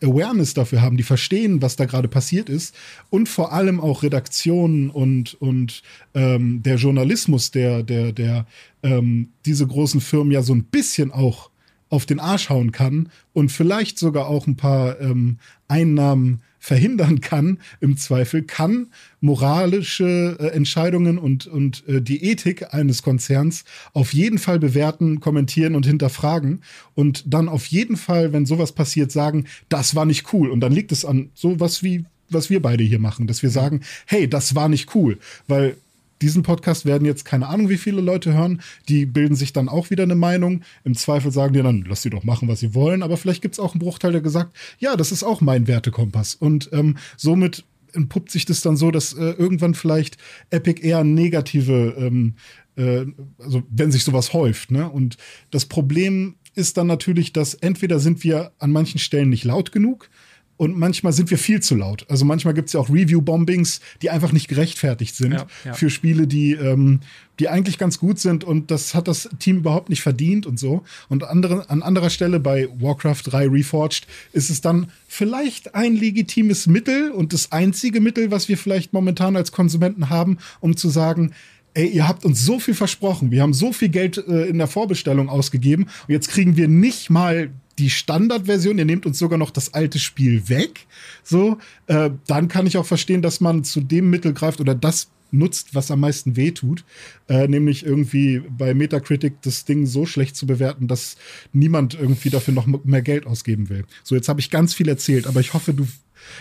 Awareness 0.02 0.54
dafür 0.54 0.82
haben, 0.82 0.98
die 0.98 1.04
verstehen, 1.04 1.62
was 1.62 1.76
da 1.76 1.86
gerade 1.86 2.08
passiert 2.08 2.50
ist 2.50 2.76
und 3.10 3.30
vor 3.30 3.54
allem 3.54 3.80
auch 3.80 4.04
Redaktionen 4.04 4.90
und, 4.90 5.36
und 5.42 5.82
ähm, 6.14 6.62
der 6.64 6.76
Journalismus, 6.76 7.52
der, 7.52 7.84
der, 7.84 8.12
der 8.12 8.46
ähm, 8.84 9.30
diese 9.46 9.66
großen 9.66 10.02
Firmen 10.02 10.32
ja 10.32 10.42
so 10.42 10.54
ein 10.54 10.64
bisschen 10.64 11.12
auch 11.12 11.50
auf 11.90 12.06
den 12.06 12.20
Arsch 12.20 12.50
hauen 12.50 12.72
kann 12.72 13.10
und 13.34 13.52
vielleicht 13.52 14.00
sogar 14.00 14.28
auch 14.28 14.48
ein 14.48 14.56
paar 14.56 15.00
ähm, 15.00 15.38
Einnahmen 15.68 16.42
verhindern 16.60 17.22
kann, 17.22 17.60
im 17.80 17.96
Zweifel, 17.96 18.42
kann 18.42 18.88
moralische 19.22 20.36
äh, 20.40 20.48
Entscheidungen 20.48 21.20
und, 21.20 21.46
und 21.46 21.88
äh, 21.88 22.02
die 22.02 22.24
Ethik 22.24 22.74
eines 22.74 23.04
Konzerns 23.04 23.66
auf 23.94 24.14
jeden 24.14 24.40
Fall 24.40 24.58
bewerten, 24.58 25.20
kommentieren 25.20 25.76
und 25.76 25.86
hinterfragen 25.86 26.64
und 26.96 27.24
dann 27.32 27.50
auf 27.50 27.68
jeden 27.68 27.98
Fall, 27.98 28.34
wenn 28.34 28.48
sowas 28.48 28.72
passiert, 28.72 29.12
sagen, 29.12 29.46
das 29.70 29.94
war 29.94 30.06
nicht 30.06 30.34
cool. 30.34 30.50
Und 30.50 30.62
dann 30.62 30.72
liegt 30.72 30.92
es 30.92 31.06
an 31.06 31.30
sowas 31.36 31.84
wie 31.84 32.06
was 32.28 32.50
wir 32.50 32.60
beide 32.60 32.84
hier 32.84 32.98
machen, 32.98 33.28
dass 33.28 33.44
wir 33.44 33.52
sagen, 33.52 33.82
hey, 34.08 34.28
das 34.28 34.56
war 34.56 34.68
nicht 34.68 34.96
cool, 34.96 35.20
weil 35.48 35.78
diesen 36.22 36.44
Podcast 36.44 36.86
werden 36.86 37.06
jetzt 37.06 37.26
keine 37.26 37.48
Ahnung, 37.48 37.70
wie 37.70 37.78
viele 37.78 38.02
Leute 38.02 38.34
hören. 38.34 38.62
Die 38.88 39.06
bilden 39.06 39.36
sich 39.36 39.54
dann 39.54 39.70
auch 39.70 39.90
wieder 39.90 40.04
eine 40.04 40.16
Meinung. 40.16 40.62
Im 40.84 40.96
Zweifel 40.96 41.32
sagen 41.32 41.54
die 41.54 41.62
dann, 41.62 41.86
lass 41.88 42.02
sie 42.02 42.10
doch 42.10 42.24
machen, 42.24 42.48
was 42.48 42.60
sie 42.60 42.74
wollen. 42.74 43.04
Aber 43.04 43.18
vielleicht 43.18 43.42
gibt 43.42 43.56
es 43.56 43.60
auch 43.60 43.74
einen 43.74 43.80
Bruchteil, 43.80 44.12
der 44.12 44.22
gesagt, 44.22 44.56
ja, 44.80 44.96
das 44.96 45.12
ist 45.12 45.24
auch 45.24 45.42
mein 45.42 45.68
Wertekompass. 45.68 46.36
Und 46.36 46.70
ähm, 46.72 46.98
somit 47.18 47.66
entpuppt 47.94 48.32
sich 48.32 48.46
das 48.46 48.62
dann 48.62 48.78
so, 48.78 48.92
dass 48.92 49.14
äh, 49.14 49.32
irgendwann 49.32 49.74
vielleicht 49.74 50.18
Epic 50.50 50.82
eher 50.82 51.04
negative, 51.04 51.96
ähm, 51.98 52.36
äh, 52.76 53.06
also 53.40 53.64
wenn 53.70 53.92
sich 53.92 54.04
sowas 54.04 54.34
häuft. 54.34 54.72
Ne? 54.72 54.90
Und 54.90 55.18
das 55.52 55.66
Problem 55.66 56.36
ist 56.56 56.78
dann 56.78 56.88
natürlich, 56.88 57.34
dass 57.34 57.54
entweder 57.54 58.00
sind 58.00 58.24
wir 58.24 58.52
an 58.60 58.72
manchen 58.72 59.00
Stellen 59.00 59.30
nicht 59.30 59.44
laut 59.44 59.72
genug, 59.72 60.10
und 60.58 60.78
manchmal 60.78 61.14
sind 61.14 61.30
wir 61.30 61.38
viel 61.38 61.62
zu 61.62 61.76
laut. 61.76 62.06
Also 62.10 62.24
manchmal 62.24 62.54
gibt 62.54 62.68
es 62.68 62.74
ja 62.74 62.80
auch 62.80 62.90
Review-Bombings, 62.90 63.82
die 64.02 64.10
einfach 64.10 64.32
nicht 64.32 64.48
gerechtfertigt 64.48 65.16
sind 65.16 65.34
ja, 65.34 65.48
ja. 65.66 65.74
für 65.74 65.90
Spiele, 65.90 66.28
die, 66.28 66.54
ähm, 66.54 67.02
die 67.40 67.50
eigentlich 67.50 67.78
ganz 67.78 68.00
gut 68.00 68.20
sind 68.20 68.44
und 68.44 68.72
das 68.72 68.96
hat 68.96 69.08
das 69.08 69.30
Team 69.40 69.58
überhaupt 69.58 69.90
nicht 69.90 70.02
verdient 70.02 70.46
und 70.46 70.58
so. 70.58 70.84
Und 71.10 71.24
andere, 71.26 71.70
an 71.70 71.82
anderer 71.82 72.10
Stelle 72.10 72.40
bei 72.40 72.70
Warcraft 72.80 73.24
3 73.26 73.48
Reforged 73.50 74.08
ist 74.32 74.50
es 74.50 74.62
dann 74.62 74.92
vielleicht 75.08 75.76
ein 75.76 75.96
legitimes 75.96 76.68
Mittel 76.68 77.12
und 77.12 77.34
das 77.34 77.52
einzige 77.52 78.00
Mittel, 78.00 78.32
was 78.32 78.48
wir 78.48 78.58
vielleicht 78.58 78.94
momentan 78.94 79.36
als 79.36 79.52
Konsumenten 79.52 80.10
haben, 80.10 80.38
um 80.62 80.78
zu 80.78 80.90
sagen, 80.90 81.32
ey, 81.74 81.88
ihr 81.88 82.08
habt 82.08 82.24
uns 82.24 82.44
so 82.44 82.60
viel 82.60 82.74
versprochen, 82.74 83.32
wir 83.32 83.42
haben 83.42 83.54
so 83.54 83.74
viel 83.74 83.90
Geld 83.90 84.18
äh, 84.18 84.46
in 84.46 84.58
der 84.58 84.68
Vorbestellung 84.68 85.28
ausgegeben 85.28 85.84
und 86.08 86.14
jetzt 86.14 86.30
kriegen 86.30 86.56
wir 86.56 86.70
nicht 86.70 87.10
mal 87.10 87.50
die 87.78 87.90
Standardversion, 87.90 88.78
ihr 88.78 88.86
nehmt 88.86 89.06
uns 89.06 89.20
sogar 89.20 89.38
noch 89.38 89.52
das 89.52 89.74
alte 89.74 90.00
Spiel 90.00 90.50
weg, 90.50 90.88
so, 91.24 91.58
äh, 91.88 92.10
dann 92.28 92.48
kann 92.48 92.68
ich 92.68 92.78
auch 92.78 92.86
verstehen, 92.86 93.22
dass 93.22 93.42
man 93.42 93.64
zu 93.64 93.82
dem 93.82 94.10
Mittel 94.10 94.34
greift 94.34 94.62
oder 94.62 94.76
das 94.76 95.10
nutzt, 95.32 95.76
was 95.76 95.92
am 95.92 96.00
meisten 96.00 96.36
wehtut, 96.36 96.84
äh, 97.28 97.48
nämlich 97.48 97.86
irgendwie 97.86 98.42
bei 98.48 98.74
Metacritic 98.74 99.42
das 99.42 99.66
Ding 99.66 99.86
so 99.86 100.06
schlecht 100.06 100.36
zu 100.36 100.48
bewerten, 100.48 100.88
dass 100.88 101.18
niemand 101.54 101.94
irgendwie 101.94 102.30
dafür 102.30 102.54
noch 102.54 102.68
mehr 102.68 103.02
Geld 103.02 103.26
ausgeben 103.26 103.70
will. 103.70 103.86
So, 104.04 104.16
jetzt 104.16 104.30
habe 104.30 104.40
ich 104.40 104.50
ganz 104.50 104.74
viel 104.74 104.88
erzählt, 104.88 105.28
aber 105.28 105.40
ich 105.40 105.54
hoffe, 105.54 105.74
du, 105.74 105.88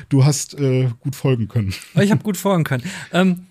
du 0.09 0.25
hast 0.25 0.55
äh, 0.55 0.89
gut 1.01 1.17
folgen 1.17 1.49
können. 1.49 1.75
Ich 2.01 2.11
habe 2.11 2.23
gut 2.23 2.37
folgen 2.37 2.65
können. 2.65 2.85
Ähm 3.13 3.47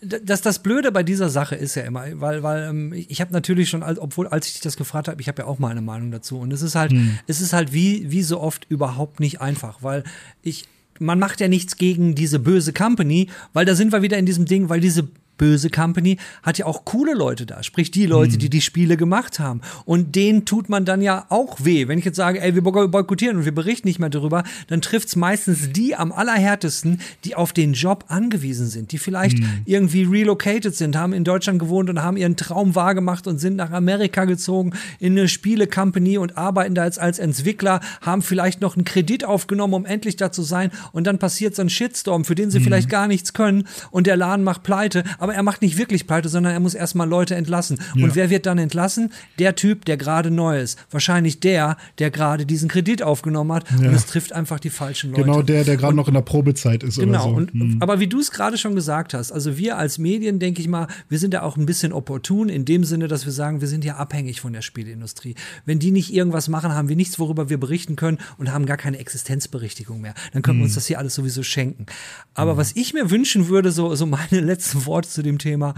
das, 0.00 0.42
das 0.42 0.58
Blöde 0.58 0.92
bei 0.92 1.02
dieser 1.02 1.28
Sache 1.28 1.54
ist 1.54 1.74
ja 1.74 1.82
immer, 1.82 2.04
weil, 2.20 2.42
weil 2.42 2.64
ähm, 2.64 2.92
ich 2.92 3.20
habe 3.20 3.32
natürlich 3.32 3.68
schon, 3.68 3.82
obwohl 3.82 4.26
als 4.28 4.46
ich 4.46 4.54
dich 4.54 4.62
das 4.62 4.76
gefragt 4.76 5.08
habe, 5.08 5.20
ich 5.20 5.28
habe 5.28 5.42
ja 5.42 5.48
auch 5.48 5.58
mal 5.58 5.70
eine 5.70 5.80
Meinung 5.80 6.10
dazu. 6.10 6.38
Und 6.38 6.52
es 6.52 6.62
ist 6.62 6.74
halt, 6.74 6.92
hm. 6.92 7.18
es 7.26 7.40
ist 7.40 7.52
halt 7.52 7.72
wie, 7.72 8.10
wie 8.10 8.22
so 8.22 8.40
oft 8.40 8.66
überhaupt 8.68 9.20
nicht 9.20 9.40
einfach, 9.40 9.82
weil 9.82 10.04
ich, 10.42 10.64
man 10.98 11.18
macht 11.18 11.40
ja 11.40 11.48
nichts 11.48 11.76
gegen 11.76 12.14
diese 12.14 12.38
böse 12.38 12.72
Company, 12.72 13.28
weil 13.52 13.64
da 13.64 13.74
sind 13.74 13.92
wir 13.92 14.02
wieder 14.02 14.18
in 14.18 14.26
diesem 14.26 14.44
Ding, 14.44 14.68
weil 14.68 14.80
diese 14.80 15.08
böse 15.36 15.70
Company 15.70 16.18
hat 16.42 16.58
ja 16.58 16.66
auch 16.66 16.84
coole 16.84 17.14
Leute 17.14 17.46
da, 17.46 17.62
sprich 17.62 17.90
die 17.90 18.06
Leute, 18.06 18.32
hm. 18.32 18.38
die 18.38 18.50
die 18.50 18.60
Spiele 18.60 18.96
gemacht 18.96 19.38
haben. 19.38 19.60
Und 19.84 20.16
denen 20.16 20.44
tut 20.44 20.68
man 20.68 20.84
dann 20.84 21.02
ja 21.02 21.26
auch 21.28 21.64
weh. 21.64 21.88
Wenn 21.88 21.98
ich 21.98 22.04
jetzt 22.04 22.16
sage, 22.16 22.40
ey, 22.40 22.54
wir 22.54 22.62
boykottieren 22.62 23.38
und 23.38 23.44
wir 23.44 23.54
berichten 23.54 23.88
nicht 23.88 23.98
mehr 23.98 24.10
darüber, 24.10 24.44
dann 24.68 24.80
trifft 24.80 25.08
es 25.08 25.16
meistens 25.16 25.72
die 25.72 25.94
am 25.94 26.12
allerhärtesten, 26.12 27.00
die 27.24 27.34
auf 27.34 27.52
den 27.52 27.74
Job 27.74 28.04
angewiesen 28.08 28.66
sind, 28.66 28.92
die 28.92 28.98
vielleicht 28.98 29.38
hm. 29.38 29.48
irgendwie 29.64 30.04
relocated 30.04 30.74
sind, 30.74 30.96
haben 30.96 31.12
in 31.12 31.24
Deutschland 31.24 31.58
gewohnt 31.58 31.90
und 31.90 32.02
haben 32.02 32.16
ihren 32.16 32.36
Traum 32.36 32.74
wahrgemacht 32.74 33.26
und 33.26 33.38
sind 33.38 33.56
nach 33.56 33.70
Amerika 33.70 34.24
gezogen 34.24 34.72
in 34.98 35.12
eine 35.12 35.28
Spiele-Company 35.28 36.18
und 36.18 36.36
arbeiten 36.36 36.74
da 36.74 36.84
jetzt 36.84 36.98
als 36.98 37.18
Entwickler, 37.18 37.80
haben 38.00 38.22
vielleicht 38.22 38.60
noch 38.60 38.76
einen 38.76 38.84
Kredit 38.84 39.24
aufgenommen, 39.24 39.74
um 39.74 39.86
endlich 39.86 40.16
da 40.16 40.32
zu 40.32 40.42
sein 40.42 40.70
und 40.92 41.06
dann 41.06 41.18
passiert 41.18 41.54
so 41.54 41.62
ein 41.62 41.70
Shitstorm, 41.70 42.24
für 42.24 42.34
den 42.34 42.50
sie 42.50 42.58
hm. 42.58 42.64
vielleicht 42.64 42.88
gar 42.88 43.06
nichts 43.06 43.32
können 43.32 43.64
und 43.90 44.06
der 44.06 44.16
Laden 44.16 44.44
macht 44.44 44.62
pleite 44.62 45.04
aber 45.25 45.25
er 45.34 45.42
macht 45.42 45.62
nicht 45.62 45.78
wirklich 45.78 46.06
pleite, 46.06 46.28
sondern 46.28 46.52
er 46.52 46.60
muss 46.60 46.74
erstmal 46.74 47.08
Leute 47.08 47.34
entlassen. 47.34 47.78
Ja. 47.94 48.04
Und 48.04 48.14
wer 48.14 48.30
wird 48.30 48.46
dann 48.46 48.58
entlassen? 48.58 49.12
Der 49.38 49.54
Typ, 49.54 49.84
der 49.84 49.96
gerade 49.96 50.30
neu 50.30 50.60
ist. 50.60 50.78
Wahrscheinlich 50.90 51.40
der, 51.40 51.76
der 51.98 52.10
gerade 52.10 52.46
diesen 52.46 52.68
Kredit 52.68 53.02
aufgenommen 53.02 53.52
hat. 53.52 53.64
Ja. 53.80 53.88
Und 53.88 53.94
es 53.94 54.06
trifft 54.06 54.32
einfach 54.32 54.60
die 54.60 54.70
falschen 54.70 55.10
Leute. 55.10 55.22
Genau 55.22 55.42
der, 55.42 55.64
der 55.64 55.76
gerade 55.76 55.94
noch 55.94 56.08
in 56.08 56.14
der 56.14 56.22
Probezeit 56.22 56.82
ist 56.82 56.98
genau. 56.98 57.24
so. 57.24 57.28
Und, 57.30 57.52
hm. 57.52 57.76
Aber 57.80 58.00
wie 58.00 58.06
du 58.06 58.18
es 58.18 58.30
gerade 58.30 58.58
schon 58.58 58.74
gesagt 58.74 59.14
hast, 59.14 59.32
also 59.32 59.56
wir 59.56 59.76
als 59.76 59.98
Medien, 59.98 60.38
denke 60.38 60.60
ich 60.60 60.68
mal, 60.68 60.88
wir 61.08 61.18
sind 61.18 61.34
ja 61.34 61.42
auch 61.42 61.56
ein 61.56 61.66
bisschen 61.66 61.92
opportun 61.92 62.48
in 62.48 62.64
dem 62.64 62.84
Sinne, 62.84 63.08
dass 63.08 63.24
wir 63.24 63.32
sagen, 63.32 63.60
wir 63.60 63.68
sind 63.68 63.84
ja 63.84 63.96
abhängig 63.96 64.40
von 64.40 64.52
der 64.52 64.62
Spielindustrie. 64.62 65.34
Wenn 65.64 65.78
die 65.78 65.90
nicht 65.90 66.12
irgendwas 66.12 66.48
machen, 66.48 66.72
haben 66.72 66.88
wir 66.88 66.96
nichts, 66.96 67.18
worüber 67.18 67.48
wir 67.48 67.58
berichten 67.58 67.96
können 67.96 68.18
und 68.38 68.52
haben 68.52 68.66
gar 68.66 68.76
keine 68.76 68.98
Existenzberichtigung 68.98 70.00
mehr. 70.00 70.14
Dann 70.32 70.42
können 70.42 70.58
hm. 70.58 70.60
wir 70.62 70.64
uns 70.66 70.74
das 70.74 70.86
hier 70.86 70.98
alles 70.98 71.14
sowieso 71.14 71.42
schenken. 71.42 71.86
Aber 72.34 72.52
hm. 72.52 72.58
was 72.58 72.74
ich 72.74 72.94
mir 72.94 73.10
wünschen 73.10 73.48
würde, 73.48 73.72
so, 73.72 73.94
so 73.94 74.06
meine 74.06 74.40
letzten 74.40 74.86
Worte 74.86 75.08
zu 75.16 75.22
dem 75.22 75.38
Thema, 75.38 75.74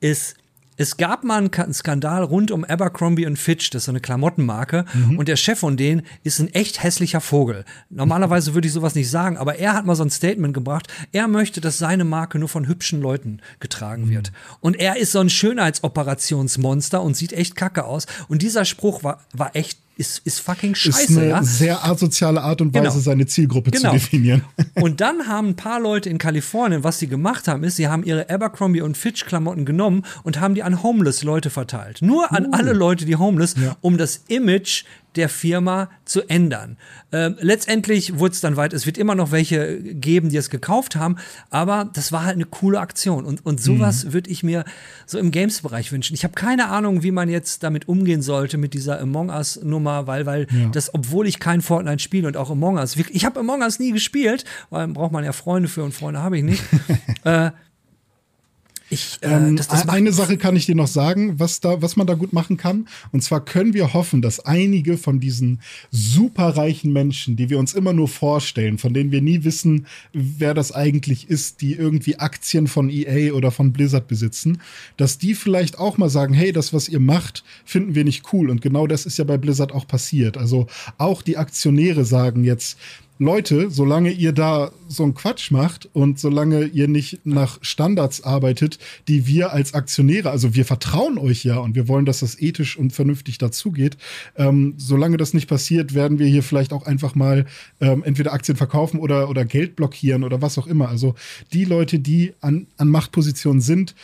ist, 0.00 0.34
es 0.78 0.96
gab 0.98 1.24
mal 1.24 1.38
einen 1.38 1.72
Skandal 1.72 2.22
rund 2.22 2.50
um 2.50 2.64
Abercrombie 2.64 3.26
und 3.26 3.38
Fitch, 3.38 3.70
das 3.70 3.82
ist 3.82 3.86
so 3.86 3.92
eine 3.92 4.00
Klamottenmarke, 4.00 4.84
mhm. 4.92 5.18
und 5.18 5.28
der 5.28 5.36
Chef 5.36 5.58
von 5.58 5.76
denen 5.76 6.02
ist 6.22 6.38
ein 6.38 6.52
echt 6.52 6.82
hässlicher 6.82 7.20
Vogel. 7.20 7.64
Normalerweise 7.88 8.54
würde 8.54 8.68
ich 8.68 8.74
sowas 8.74 8.94
nicht 8.94 9.10
sagen, 9.10 9.38
aber 9.38 9.56
er 9.56 9.74
hat 9.74 9.86
mal 9.86 9.94
so 9.94 10.02
ein 10.02 10.10
Statement 10.10 10.52
gebracht, 10.52 10.92
er 11.12 11.28
möchte, 11.28 11.60
dass 11.60 11.78
seine 11.78 12.04
Marke 12.04 12.38
nur 12.38 12.48
von 12.48 12.66
hübschen 12.66 13.00
Leuten 13.00 13.40
getragen 13.60 14.06
mhm. 14.06 14.10
wird. 14.10 14.32
Und 14.60 14.76
er 14.76 14.96
ist 14.96 15.12
so 15.12 15.20
ein 15.20 15.30
Schönheitsoperationsmonster 15.30 17.02
und 17.02 17.16
sieht 17.16 17.32
echt 17.32 17.56
kacke 17.56 17.84
aus. 17.84 18.06
Und 18.28 18.42
dieser 18.42 18.64
Spruch 18.64 19.02
war, 19.02 19.20
war 19.32 19.56
echt 19.56 19.78
ist, 19.96 20.20
ist 20.24 20.40
fucking 20.40 20.74
scheiße. 20.74 21.02
Ist 21.04 21.18
eine 21.18 21.28
ja? 21.28 21.42
sehr 21.42 21.84
asoziale 21.84 22.42
Art 22.42 22.60
und 22.60 22.74
Weise, 22.74 22.88
genau. 22.88 22.98
seine 22.98 23.26
Zielgruppe 23.26 23.70
genau. 23.70 23.90
zu 23.90 23.96
definieren. 23.96 24.42
Und 24.74 25.00
dann 25.00 25.26
haben 25.26 25.48
ein 25.48 25.56
paar 25.56 25.80
Leute 25.80 26.10
in 26.10 26.18
Kalifornien, 26.18 26.84
was 26.84 26.98
sie 26.98 27.06
gemacht 27.06 27.48
haben, 27.48 27.64
ist, 27.64 27.76
sie 27.76 27.88
haben 27.88 28.04
ihre 28.04 28.28
Abercrombie 28.28 28.82
und 28.82 28.96
Fitch 28.96 29.24
Klamotten 29.24 29.64
genommen 29.64 30.04
und 30.22 30.38
haben 30.38 30.54
die 30.54 30.62
an 30.62 30.82
homeless 30.82 31.22
Leute 31.22 31.48
verteilt. 31.48 32.02
Nur 32.02 32.30
an 32.32 32.46
uh. 32.46 32.50
alle 32.52 32.72
Leute, 32.72 33.06
die 33.06 33.16
homeless, 33.16 33.54
ja. 33.60 33.76
um 33.80 33.96
das 33.96 34.24
Image 34.28 34.84
der 35.16 35.28
Firma 35.28 35.90
zu 36.04 36.22
ändern. 36.28 36.76
Äh, 37.10 37.30
letztendlich 37.40 38.18
wurde 38.18 38.32
es 38.32 38.40
dann 38.40 38.56
weit, 38.56 38.72
es 38.72 38.86
wird 38.86 38.98
immer 38.98 39.14
noch 39.14 39.32
welche 39.32 39.78
geben, 39.80 40.28
die 40.28 40.36
es 40.36 40.50
gekauft 40.50 40.96
haben, 40.96 41.16
aber 41.50 41.90
das 41.92 42.12
war 42.12 42.24
halt 42.24 42.34
eine 42.34 42.44
coole 42.44 42.78
Aktion 42.78 43.24
und, 43.24 43.44
und 43.44 43.60
sowas 43.60 44.04
mhm. 44.04 44.12
würde 44.12 44.30
ich 44.30 44.42
mir 44.42 44.64
so 45.06 45.18
im 45.18 45.30
Games-Bereich 45.30 45.92
wünschen. 45.92 46.14
Ich 46.14 46.24
habe 46.24 46.34
keine 46.34 46.68
Ahnung, 46.68 47.02
wie 47.02 47.10
man 47.10 47.28
jetzt 47.28 47.62
damit 47.62 47.88
umgehen 47.88 48.22
sollte 48.22 48.58
mit 48.58 48.74
dieser 48.74 49.00
Among 49.00 49.30
Us-Nummer, 49.30 50.06
weil, 50.06 50.26
weil 50.26 50.46
ja. 50.50 50.68
das, 50.68 50.92
obwohl 50.94 51.26
ich 51.26 51.40
kein 51.40 51.62
Fortnite 51.62 52.02
spiele 52.02 52.28
und 52.28 52.36
auch 52.36 52.50
Among 52.50 52.76
Us, 52.76 52.96
ich 52.96 53.24
habe 53.24 53.40
Among 53.40 53.62
Us 53.62 53.78
nie 53.78 53.92
gespielt, 53.92 54.44
weil 54.70 54.88
braucht 54.88 55.12
man 55.12 55.24
ja 55.24 55.32
Freunde 55.32 55.68
für 55.68 55.84
und 55.84 55.92
Freunde 55.92 56.22
habe 56.22 56.38
ich 56.38 56.44
nicht. 56.44 56.62
äh, 57.24 57.50
ich, 58.88 59.18
äh, 59.20 59.32
ähm, 59.32 59.56
das, 59.56 59.68
das 59.68 59.88
eine 59.88 60.12
Sache 60.12 60.36
kann 60.36 60.54
ich 60.54 60.66
dir 60.66 60.76
noch 60.76 60.86
sagen, 60.86 61.40
was 61.40 61.60
da, 61.60 61.82
was 61.82 61.96
man 61.96 62.06
da 62.06 62.14
gut 62.14 62.32
machen 62.32 62.56
kann. 62.56 62.86
Und 63.10 63.22
zwar 63.22 63.44
können 63.44 63.74
wir 63.74 63.92
hoffen, 63.94 64.22
dass 64.22 64.40
einige 64.40 64.96
von 64.96 65.18
diesen 65.18 65.60
superreichen 65.90 66.92
Menschen, 66.92 67.36
die 67.36 67.50
wir 67.50 67.58
uns 67.58 67.74
immer 67.74 67.92
nur 67.92 68.08
vorstellen, 68.08 68.78
von 68.78 68.94
denen 68.94 69.10
wir 69.10 69.22
nie 69.22 69.42
wissen, 69.42 69.86
wer 70.12 70.54
das 70.54 70.70
eigentlich 70.72 71.28
ist, 71.28 71.60
die 71.60 71.72
irgendwie 71.72 72.18
Aktien 72.18 72.68
von 72.68 72.88
EA 72.88 73.32
oder 73.32 73.50
von 73.50 73.72
Blizzard 73.72 74.06
besitzen, 74.06 74.60
dass 74.96 75.18
die 75.18 75.34
vielleicht 75.34 75.78
auch 75.78 75.98
mal 75.98 76.10
sagen, 76.10 76.34
hey, 76.34 76.52
das, 76.52 76.72
was 76.72 76.88
ihr 76.88 77.00
macht, 77.00 77.42
finden 77.64 77.94
wir 77.94 78.04
nicht 78.04 78.32
cool. 78.32 78.50
Und 78.50 78.60
genau 78.62 78.86
das 78.86 79.04
ist 79.04 79.18
ja 79.18 79.24
bei 79.24 79.36
Blizzard 79.36 79.72
auch 79.72 79.88
passiert. 79.88 80.36
Also 80.36 80.68
auch 80.98 81.22
die 81.22 81.38
Aktionäre 81.38 82.04
sagen 82.04 82.44
jetzt, 82.44 82.78
Leute, 83.18 83.70
solange 83.70 84.10
ihr 84.10 84.32
da 84.32 84.72
so 84.88 85.02
einen 85.02 85.14
Quatsch 85.14 85.50
macht 85.50 85.88
und 85.94 86.18
solange 86.18 86.64
ihr 86.64 86.86
nicht 86.86 87.24
nach 87.24 87.58
Standards 87.62 88.22
arbeitet, 88.22 88.78
die 89.08 89.26
wir 89.26 89.52
als 89.52 89.72
Aktionäre, 89.72 90.30
also 90.30 90.54
wir 90.54 90.66
vertrauen 90.66 91.16
euch 91.16 91.42
ja 91.42 91.56
und 91.56 91.74
wir 91.74 91.88
wollen, 91.88 92.04
dass 92.04 92.20
das 92.20 92.40
ethisch 92.40 92.76
und 92.76 92.92
vernünftig 92.92 93.38
dazugeht, 93.38 93.96
ähm, 94.36 94.74
solange 94.76 95.16
das 95.16 95.32
nicht 95.32 95.48
passiert, 95.48 95.94
werden 95.94 96.18
wir 96.18 96.26
hier 96.26 96.42
vielleicht 96.42 96.74
auch 96.74 96.84
einfach 96.84 97.14
mal 97.14 97.46
ähm, 97.80 98.02
entweder 98.04 98.34
Aktien 98.34 98.56
verkaufen 98.56 99.00
oder, 99.00 99.30
oder 99.30 99.46
Geld 99.46 99.76
blockieren 99.76 100.22
oder 100.22 100.42
was 100.42 100.58
auch 100.58 100.66
immer. 100.66 100.88
Also 100.90 101.14
die 101.54 101.64
Leute, 101.64 101.98
die 101.98 102.34
an, 102.40 102.66
an 102.76 102.88
Machtpositionen 102.88 103.62
sind, 103.62 103.94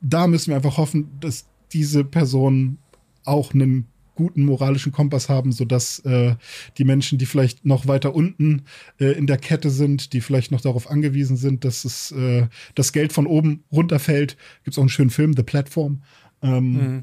da 0.00 0.28
müssen 0.28 0.48
wir 0.50 0.56
einfach 0.56 0.76
hoffen, 0.76 1.08
dass 1.20 1.46
diese 1.72 2.04
Personen 2.04 2.78
auch 3.24 3.54
einen 3.54 3.86
guten 4.16 4.44
moralischen 4.44 4.90
Kompass 4.90 5.28
haben, 5.28 5.52
sodass 5.52 6.00
äh, 6.00 6.34
die 6.78 6.84
Menschen, 6.84 7.18
die 7.18 7.26
vielleicht 7.26 7.64
noch 7.64 7.86
weiter 7.86 8.14
unten 8.14 8.64
äh, 8.98 9.12
in 9.12 9.28
der 9.28 9.38
Kette 9.38 9.70
sind, 9.70 10.12
die 10.12 10.20
vielleicht 10.20 10.50
noch 10.50 10.60
darauf 10.60 10.90
angewiesen 10.90 11.36
sind, 11.36 11.64
dass 11.64 11.84
es 11.84 12.10
äh, 12.10 12.48
das 12.74 12.92
Geld 12.92 13.12
von 13.12 13.28
oben 13.28 13.62
runterfällt, 13.70 14.36
gibt 14.64 14.74
es 14.74 14.78
auch 14.78 14.82
einen 14.82 14.88
schönen 14.88 15.10
Film, 15.10 15.34
The 15.36 15.44
Platform, 15.44 16.02
ähm, 16.42 16.72
mhm. 16.72 17.02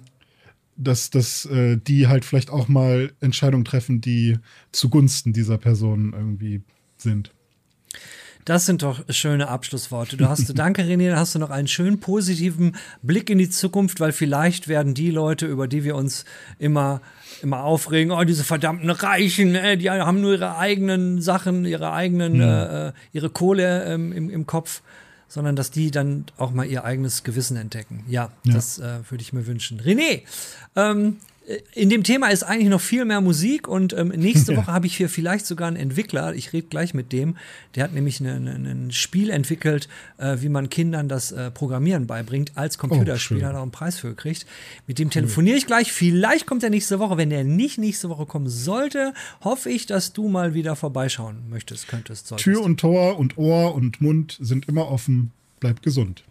dass, 0.76 1.09
dass 1.09 1.45
äh, 1.45 1.78
die 1.78 2.07
halt 2.07 2.26
vielleicht 2.26 2.49
auch 2.49 2.68
mal 2.68 3.14
Entscheidungen 3.22 3.64
treffen, 3.64 4.01
die 4.01 4.38
zugunsten 4.74 5.32
dieser 5.32 5.57
Person 5.57 6.14
irgendwie 6.14 6.61
sind. 6.97 7.32
Das 8.46 8.66
sind 8.66 8.84
doch 8.84 9.04
schöne 9.10 9.48
Abschlussworte. 9.48 10.18
Du 10.18 10.28
hast, 10.28 10.52
danke 10.58 10.84
René, 10.84 11.10
da 11.10 11.18
hast 11.18 11.36
du 11.36 11.39
noch 11.39 11.50
einen 11.50 11.68
schönen 11.68 12.00
positiven 12.00 12.76
Blick 13.02 13.30
in 13.30 13.38
die 13.38 13.50
Zukunft, 13.50 14.00
weil 14.00 14.12
vielleicht 14.12 14.68
werden 14.68 14.94
die 14.94 15.12
Leute, 15.12 15.46
über 15.46 15.68
die 15.68 15.84
wir 15.84 15.96
uns 15.96 16.26
immer 16.60 17.02
immer 17.41 17.64
aufregen, 17.64 18.12
oh, 18.12 18.24
diese 18.24 18.44
verdammten 18.44 18.89
Reichen, 18.89 19.54
äh, 19.54 19.78
die 19.78 19.89
haben 19.89 20.22
nur 20.22 20.34
ihre 20.34 20.58
eigenen 20.58 21.22
Sachen, 21.22 21.66
ihre 21.66 21.91
eigenen, 21.91 22.36
ja. 22.36 22.88
äh, 22.88 22.94
ihre 23.12 23.30
Kohle 23.30 23.84
ähm, 23.84 24.14
im, 24.14 24.30
im 24.30 24.48
Kopf, 24.48 24.82
sondern 25.28 25.56
dass 25.56 25.70
die 25.70 25.91
dann 25.91 26.26
auch 26.38 26.52
mal 26.52 26.66
ihr 26.66 26.86
eigenes 26.86 27.24
Gewissen 27.24 27.58
entdecken. 27.58 28.06
Ja, 28.08 28.30
ja. 28.46 28.54
das 28.54 28.80
äh, 28.80 29.00
würde 29.10 29.22
ich 29.22 29.34
mir 29.34 29.46
wünschen. 29.46 29.82
René, 29.82 30.22
ähm, 30.76 31.18
in 31.74 31.89
dem 31.89 32.04
Thema 32.04 32.28
ist 32.30 32.44
eigentlich 32.44 32.70
noch 32.70 32.80
viel 32.80 33.04
mehr 33.04 33.20
Musik 33.20 33.68
und 33.68 33.94
ähm, 33.94 34.10
nächste 34.10 34.56
Woche 34.58 34.68
habe 34.68 34.88
ich 34.88 34.96
hier 34.96 35.10
vielleicht 35.10 35.46
sogar 35.46 35.68
einen 35.68 35.78
Entwickler, 35.78 36.34
ich 36.34 36.54
rede 36.54 36.68
gleich 36.68 36.94
mit 36.94 37.12
dem, 37.12 37.36
der 37.76 37.84
hat 37.84 37.94
nämlich 37.94 38.22
ein 38.22 38.89
Spiel 38.91 39.30
entwickelt, 39.30 39.89
äh, 40.18 40.38
wie 40.39 40.50
man 40.50 40.70
Kindern 40.70 41.10
das 41.10 41.32
äh, 41.32 41.52
Programmieren 41.52 42.08
beibringt, 42.08 42.54
als 42.56 42.78
Computerspiel, 42.78 43.44
oh, 43.44 43.46
hat 43.46 43.56
auch 43.56 43.62
einen 43.62 43.72
Preis 43.72 44.00
für 44.00 44.10
gekriegt. 44.10 44.46
Mit 44.88 45.00
dem 45.00 45.10
telefoniere 45.10 45.58
ich 45.58 45.68
gleich, 45.68 45.91
vielleicht 45.91 46.48
kommt 46.48 46.64
er 46.64 46.70
nächste 46.70 47.00
Woche, 47.00 47.18
wenn 47.18 47.30
der 47.30 47.44
nicht 47.44 47.78
nächste 47.78 48.10
Woche 48.10 48.26
kommen 48.26 48.48
sollte, 48.48 49.14
hoffe 49.44 49.70
ich, 49.70 49.86
dass 49.86 50.14
du 50.14 50.30
mal 50.30 50.54
wieder 50.54 50.76
vorbeischauen 50.76 51.50
möchtest, 51.50 51.88
könntest, 51.89 52.28
solltest. 52.28 52.46
Tür 52.46 52.62
und 52.62 52.80
Tor 52.80 53.20
und 53.20 53.38
Ohr 53.38 53.76
und 53.76 54.00
Mund 54.02 54.38
sind 54.39 54.70
immer 54.70 54.89
offen, 54.89 55.32
bleib 55.60 55.82
gesund. 55.82 56.24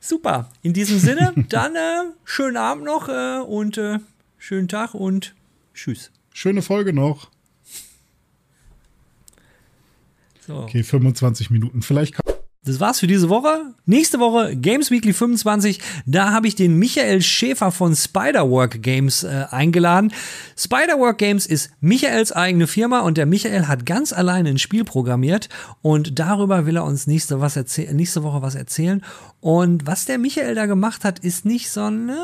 Super, 0.00 0.50
in 0.62 0.72
diesem 0.72 0.98
Sinne, 0.98 1.32
dann 1.48 1.76
äh, 1.76 2.04
schönen 2.24 2.56
Abend 2.56 2.84
noch 2.84 3.08
äh, 3.08 3.40
und 3.40 3.78
äh, 3.78 3.98
schönen 4.46 4.68
Tag 4.68 4.94
und 4.94 5.34
tschüss. 5.74 6.12
Schöne 6.32 6.62
Folge 6.62 6.92
noch. 6.92 7.30
So. 10.46 10.58
Okay, 10.58 10.84
25 10.84 11.50
Minuten. 11.50 11.82
Vielleicht 11.82 12.14
kann 12.14 12.22
das 12.64 12.80
war's 12.80 12.98
für 12.98 13.06
diese 13.06 13.28
Woche. 13.28 13.74
Nächste 13.86 14.18
Woche 14.18 14.56
Games 14.56 14.90
Weekly 14.90 15.12
25. 15.12 15.80
Da 16.04 16.32
habe 16.32 16.48
ich 16.48 16.56
den 16.56 16.76
Michael 16.76 17.22
Schäfer 17.22 17.70
von 17.70 17.94
Spiderwork 17.94 18.82
Games 18.82 19.22
äh, 19.22 19.46
eingeladen. 19.50 20.12
Spiderwork 20.56 21.18
Games 21.18 21.46
ist 21.46 21.70
Michaels 21.80 22.32
eigene 22.32 22.66
Firma 22.66 23.00
und 23.00 23.18
der 23.18 23.26
Michael 23.26 23.68
hat 23.68 23.86
ganz 23.86 24.12
alleine 24.12 24.48
ein 24.48 24.58
Spiel 24.58 24.82
programmiert 24.82 25.48
und 25.80 26.18
darüber 26.18 26.66
will 26.66 26.76
er 26.76 26.84
uns 26.84 27.06
nächste, 27.06 27.40
was 27.40 27.56
nächste 27.92 28.24
Woche 28.24 28.42
was 28.42 28.56
erzählen. 28.56 29.04
Und 29.40 29.86
was 29.86 30.04
der 30.04 30.18
Michael 30.18 30.56
da 30.56 30.66
gemacht 30.66 31.04
hat, 31.04 31.20
ist 31.20 31.44
nicht 31.44 31.70
so 31.70 31.82
ein, 31.82 32.08
äh, 32.08 32.14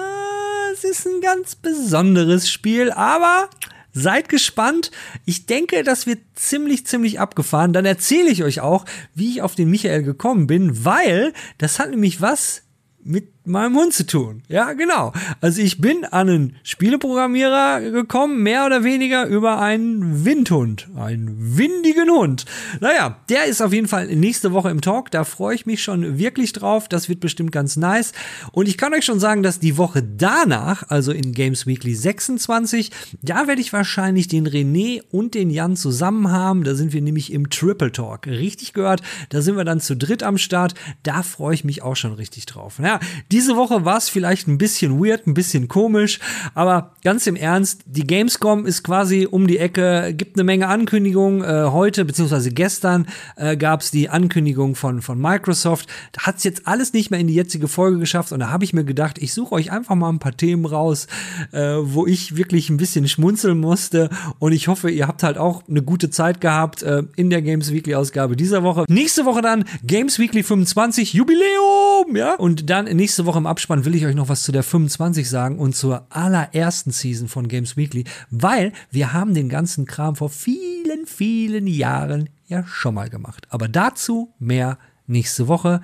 es 0.72 0.84
ist 0.84 1.06
ein 1.06 1.20
ganz 1.20 1.54
besonderes 1.54 2.50
Spiel, 2.50 2.90
aber 2.90 3.48
Seid 3.94 4.30
gespannt. 4.30 4.90
Ich 5.26 5.44
denke, 5.44 5.82
das 5.82 6.06
wird 6.06 6.20
ziemlich, 6.34 6.86
ziemlich 6.86 7.20
abgefahren. 7.20 7.74
Dann 7.74 7.84
erzähle 7.84 8.30
ich 8.30 8.42
euch 8.42 8.60
auch, 8.60 8.86
wie 9.14 9.30
ich 9.30 9.42
auf 9.42 9.54
den 9.54 9.70
Michael 9.70 10.02
gekommen 10.02 10.46
bin, 10.46 10.86
weil 10.86 11.34
das 11.58 11.78
hat 11.78 11.90
nämlich 11.90 12.22
was 12.22 12.62
mit 13.04 13.28
meinem 13.44 13.76
Hund 13.76 13.92
zu 13.92 14.06
tun. 14.06 14.42
Ja, 14.48 14.72
genau. 14.72 15.12
Also 15.40 15.62
ich 15.62 15.80
bin 15.80 16.04
an 16.04 16.28
einen 16.28 16.56
Spieleprogrammierer 16.62 17.80
gekommen, 17.90 18.42
mehr 18.42 18.66
oder 18.66 18.84
weniger 18.84 19.26
über 19.26 19.60
einen 19.60 20.24
Windhund. 20.24 20.88
Einen 20.96 21.56
windigen 21.56 22.10
Hund. 22.10 22.44
Naja, 22.80 23.18
der 23.28 23.46
ist 23.46 23.60
auf 23.60 23.72
jeden 23.72 23.88
Fall 23.88 24.06
nächste 24.14 24.52
Woche 24.52 24.70
im 24.70 24.80
Talk. 24.80 25.10
Da 25.10 25.24
freue 25.24 25.54
ich 25.54 25.66
mich 25.66 25.82
schon 25.82 26.18
wirklich 26.18 26.52
drauf. 26.52 26.88
Das 26.88 27.08
wird 27.08 27.20
bestimmt 27.20 27.52
ganz 27.52 27.76
nice. 27.76 28.12
Und 28.52 28.68
ich 28.68 28.78
kann 28.78 28.94
euch 28.94 29.04
schon 29.04 29.20
sagen, 29.20 29.42
dass 29.42 29.58
die 29.58 29.76
Woche 29.76 30.02
danach, 30.02 30.84
also 30.88 31.12
in 31.12 31.32
Games 31.32 31.66
Weekly 31.66 31.94
26, 31.94 32.90
da 33.22 33.46
werde 33.46 33.60
ich 33.60 33.72
wahrscheinlich 33.72 34.28
den 34.28 34.46
René 34.46 35.02
und 35.10 35.34
den 35.34 35.50
Jan 35.50 35.76
zusammen 35.76 36.30
haben. 36.30 36.64
Da 36.64 36.74
sind 36.74 36.92
wir 36.92 37.02
nämlich 37.02 37.32
im 37.32 37.50
Triple 37.50 37.92
Talk. 37.92 38.26
Richtig 38.26 38.72
gehört. 38.72 39.02
Da 39.30 39.42
sind 39.42 39.56
wir 39.56 39.64
dann 39.64 39.80
zu 39.80 39.96
dritt 39.96 40.22
am 40.22 40.38
Start. 40.38 40.74
Da 41.02 41.22
freue 41.22 41.54
ich 41.54 41.64
mich 41.64 41.82
auch 41.82 41.96
schon 41.96 42.12
richtig 42.12 42.46
drauf. 42.46 42.78
Naja, 42.78 43.00
diese 43.32 43.56
Woche 43.56 43.86
war 43.86 43.96
es 43.96 44.10
vielleicht 44.10 44.46
ein 44.46 44.58
bisschen 44.58 45.02
weird, 45.02 45.26
ein 45.26 45.32
bisschen 45.32 45.66
komisch, 45.66 46.20
aber 46.54 46.92
ganz 47.02 47.26
im 47.26 47.34
Ernst, 47.34 47.80
die 47.86 48.06
Gamescom 48.06 48.66
ist 48.66 48.82
quasi 48.82 49.26
um 49.30 49.46
die 49.46 49.56
Ecke, 49.56 50.12
gibt 50.14 50.36
eine 50.36 50.44
Menge 50.44 50.68
Ankündigungen. 50.68 51.42
Äh, 51.42 51.70
heute 51.70 52.04
beziehungsweise 52.04 52.50
gestern 52.50 53.06
äh, 53.36 53.56
gab 53.56 53.80
es 53.80 53.90
die 53.90 54.10
Ankündigung 54.10 54.74
von, 54.74 55.00
von 55.00 55.18
Microsoft. 55.18 55.88
Hat 56.18 56.36
es 56.36 56.44
jetzt 56.44 56.66
alles 56.66 56.92
nicht 56.92 57.10
mehr 57.10 57.20
in 57.20 57.26
die 57.26 57.34
jetzige 57.34 57.68
Folge 57.68 57.98
geschafft 57.98 58.32
und 58.32 58.40
da 58.40 58.50
habe 58.50 58.64
ich 58.64 58.74
mir 58.74 58.84
gedacht, 58.84 59.16
ich 59.18 59.32
suche 59.32 59.54
euch 59.54 59.72
einfach 59.72 59.94
mal 59.94 60.10
ein 60.10 60.18
paar 60.18 60.36
Themen 60.36 60.66
raus, 60.66 61.06
äh, 61.52 61.76
wo 61.80 62.06
ich 62.06 62.36
wirklich 62.36 62.68
ein 62.68 62.76
bisschen 62.76 63.08
schmunzeln 63.08 63.58
musste 63.58 64.10
und 64.40 64.52
ich 64.52 64.68
hoffe, 64.68 64.90
ihr 64.90 65.08
habt 65.08 65.22
halt 65.22 65.38
auch 65.38 65.66
eine 65.68 65.82
gute 65.82 66.10
Zeit 66.10 66.42
gehabt 66.42 66.82
äh, 66.82 67.02
in 67.16 67.30
der 67.30 67.40
Games 67.40 67.72
Weekly 67.72 67.94
Ausgabe 67.94 68.36
dieser 68.36 68.62
Woche. 68.62 68.84
Nächste 68.88 69.24
Woche 69.24 69.40
dann 69.40 69.64
Games 69.86 70.18
Weekly 70.18 70.42
25 70.42 71.14
Jubiläum, 71.14 72.14
ja? 72.14 72.34
Und 72.34 72.68
dann 72.68 72.84
nächste 72.84 73.21
nächste 73.22 73.34
Woche 73.34 73.38
im 73.38 73.46
Abspann 73.46 73.84
will 73.84 73.94
ich 73.94 74.04
euch 74.04 74.16
noch 74.16 74.28
was 74.28 74.42
zu 74.42 74.50
der 74.50 74.64
25 74.64 75.28
sagen 75.28 75.58
und 75.58 75.76
zur 75.76 76.06
allerersten 76.10 76.90
Season 76.90 77.28
von 77.28 77.46
Games 77.46 77.76
Weekly, 77.76 78.02
weil 78.30 78.72
wir 78.90 79.12
haben 79.12 79.32
den 79.32 79.48
ganzen 79.48 79.86
Kram 79.86 80.16
vor 80.16 80.28
vielen, 80.28 81.06
vielen 81.06 81.68
Jahren 81.68 82.30
ja 82.48 82.64
schon 82.66 82.94
mal 82.94 83.10
gemacht. 83.10 83.46
Aber 83.48 83.68
dazu 83.68 84.32
mehr 84.40 84.76
nächste 85.06 85.46
Woche. 85.46 85.82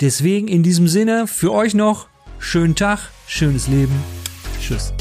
Deswegen 0.00 0.48
in 0.48 0.62
diesem 0.62 0.88
Sinne 0.88 1.26
für 1.26 1.52
euch 1.52 1.74
noch 1.74 2.08
schönen 2.38 2.76
Tag, 2.76 3.10
schönes 3.26 3.68
Leben. 3.68 3.94
Tschüss. 4.58 4.94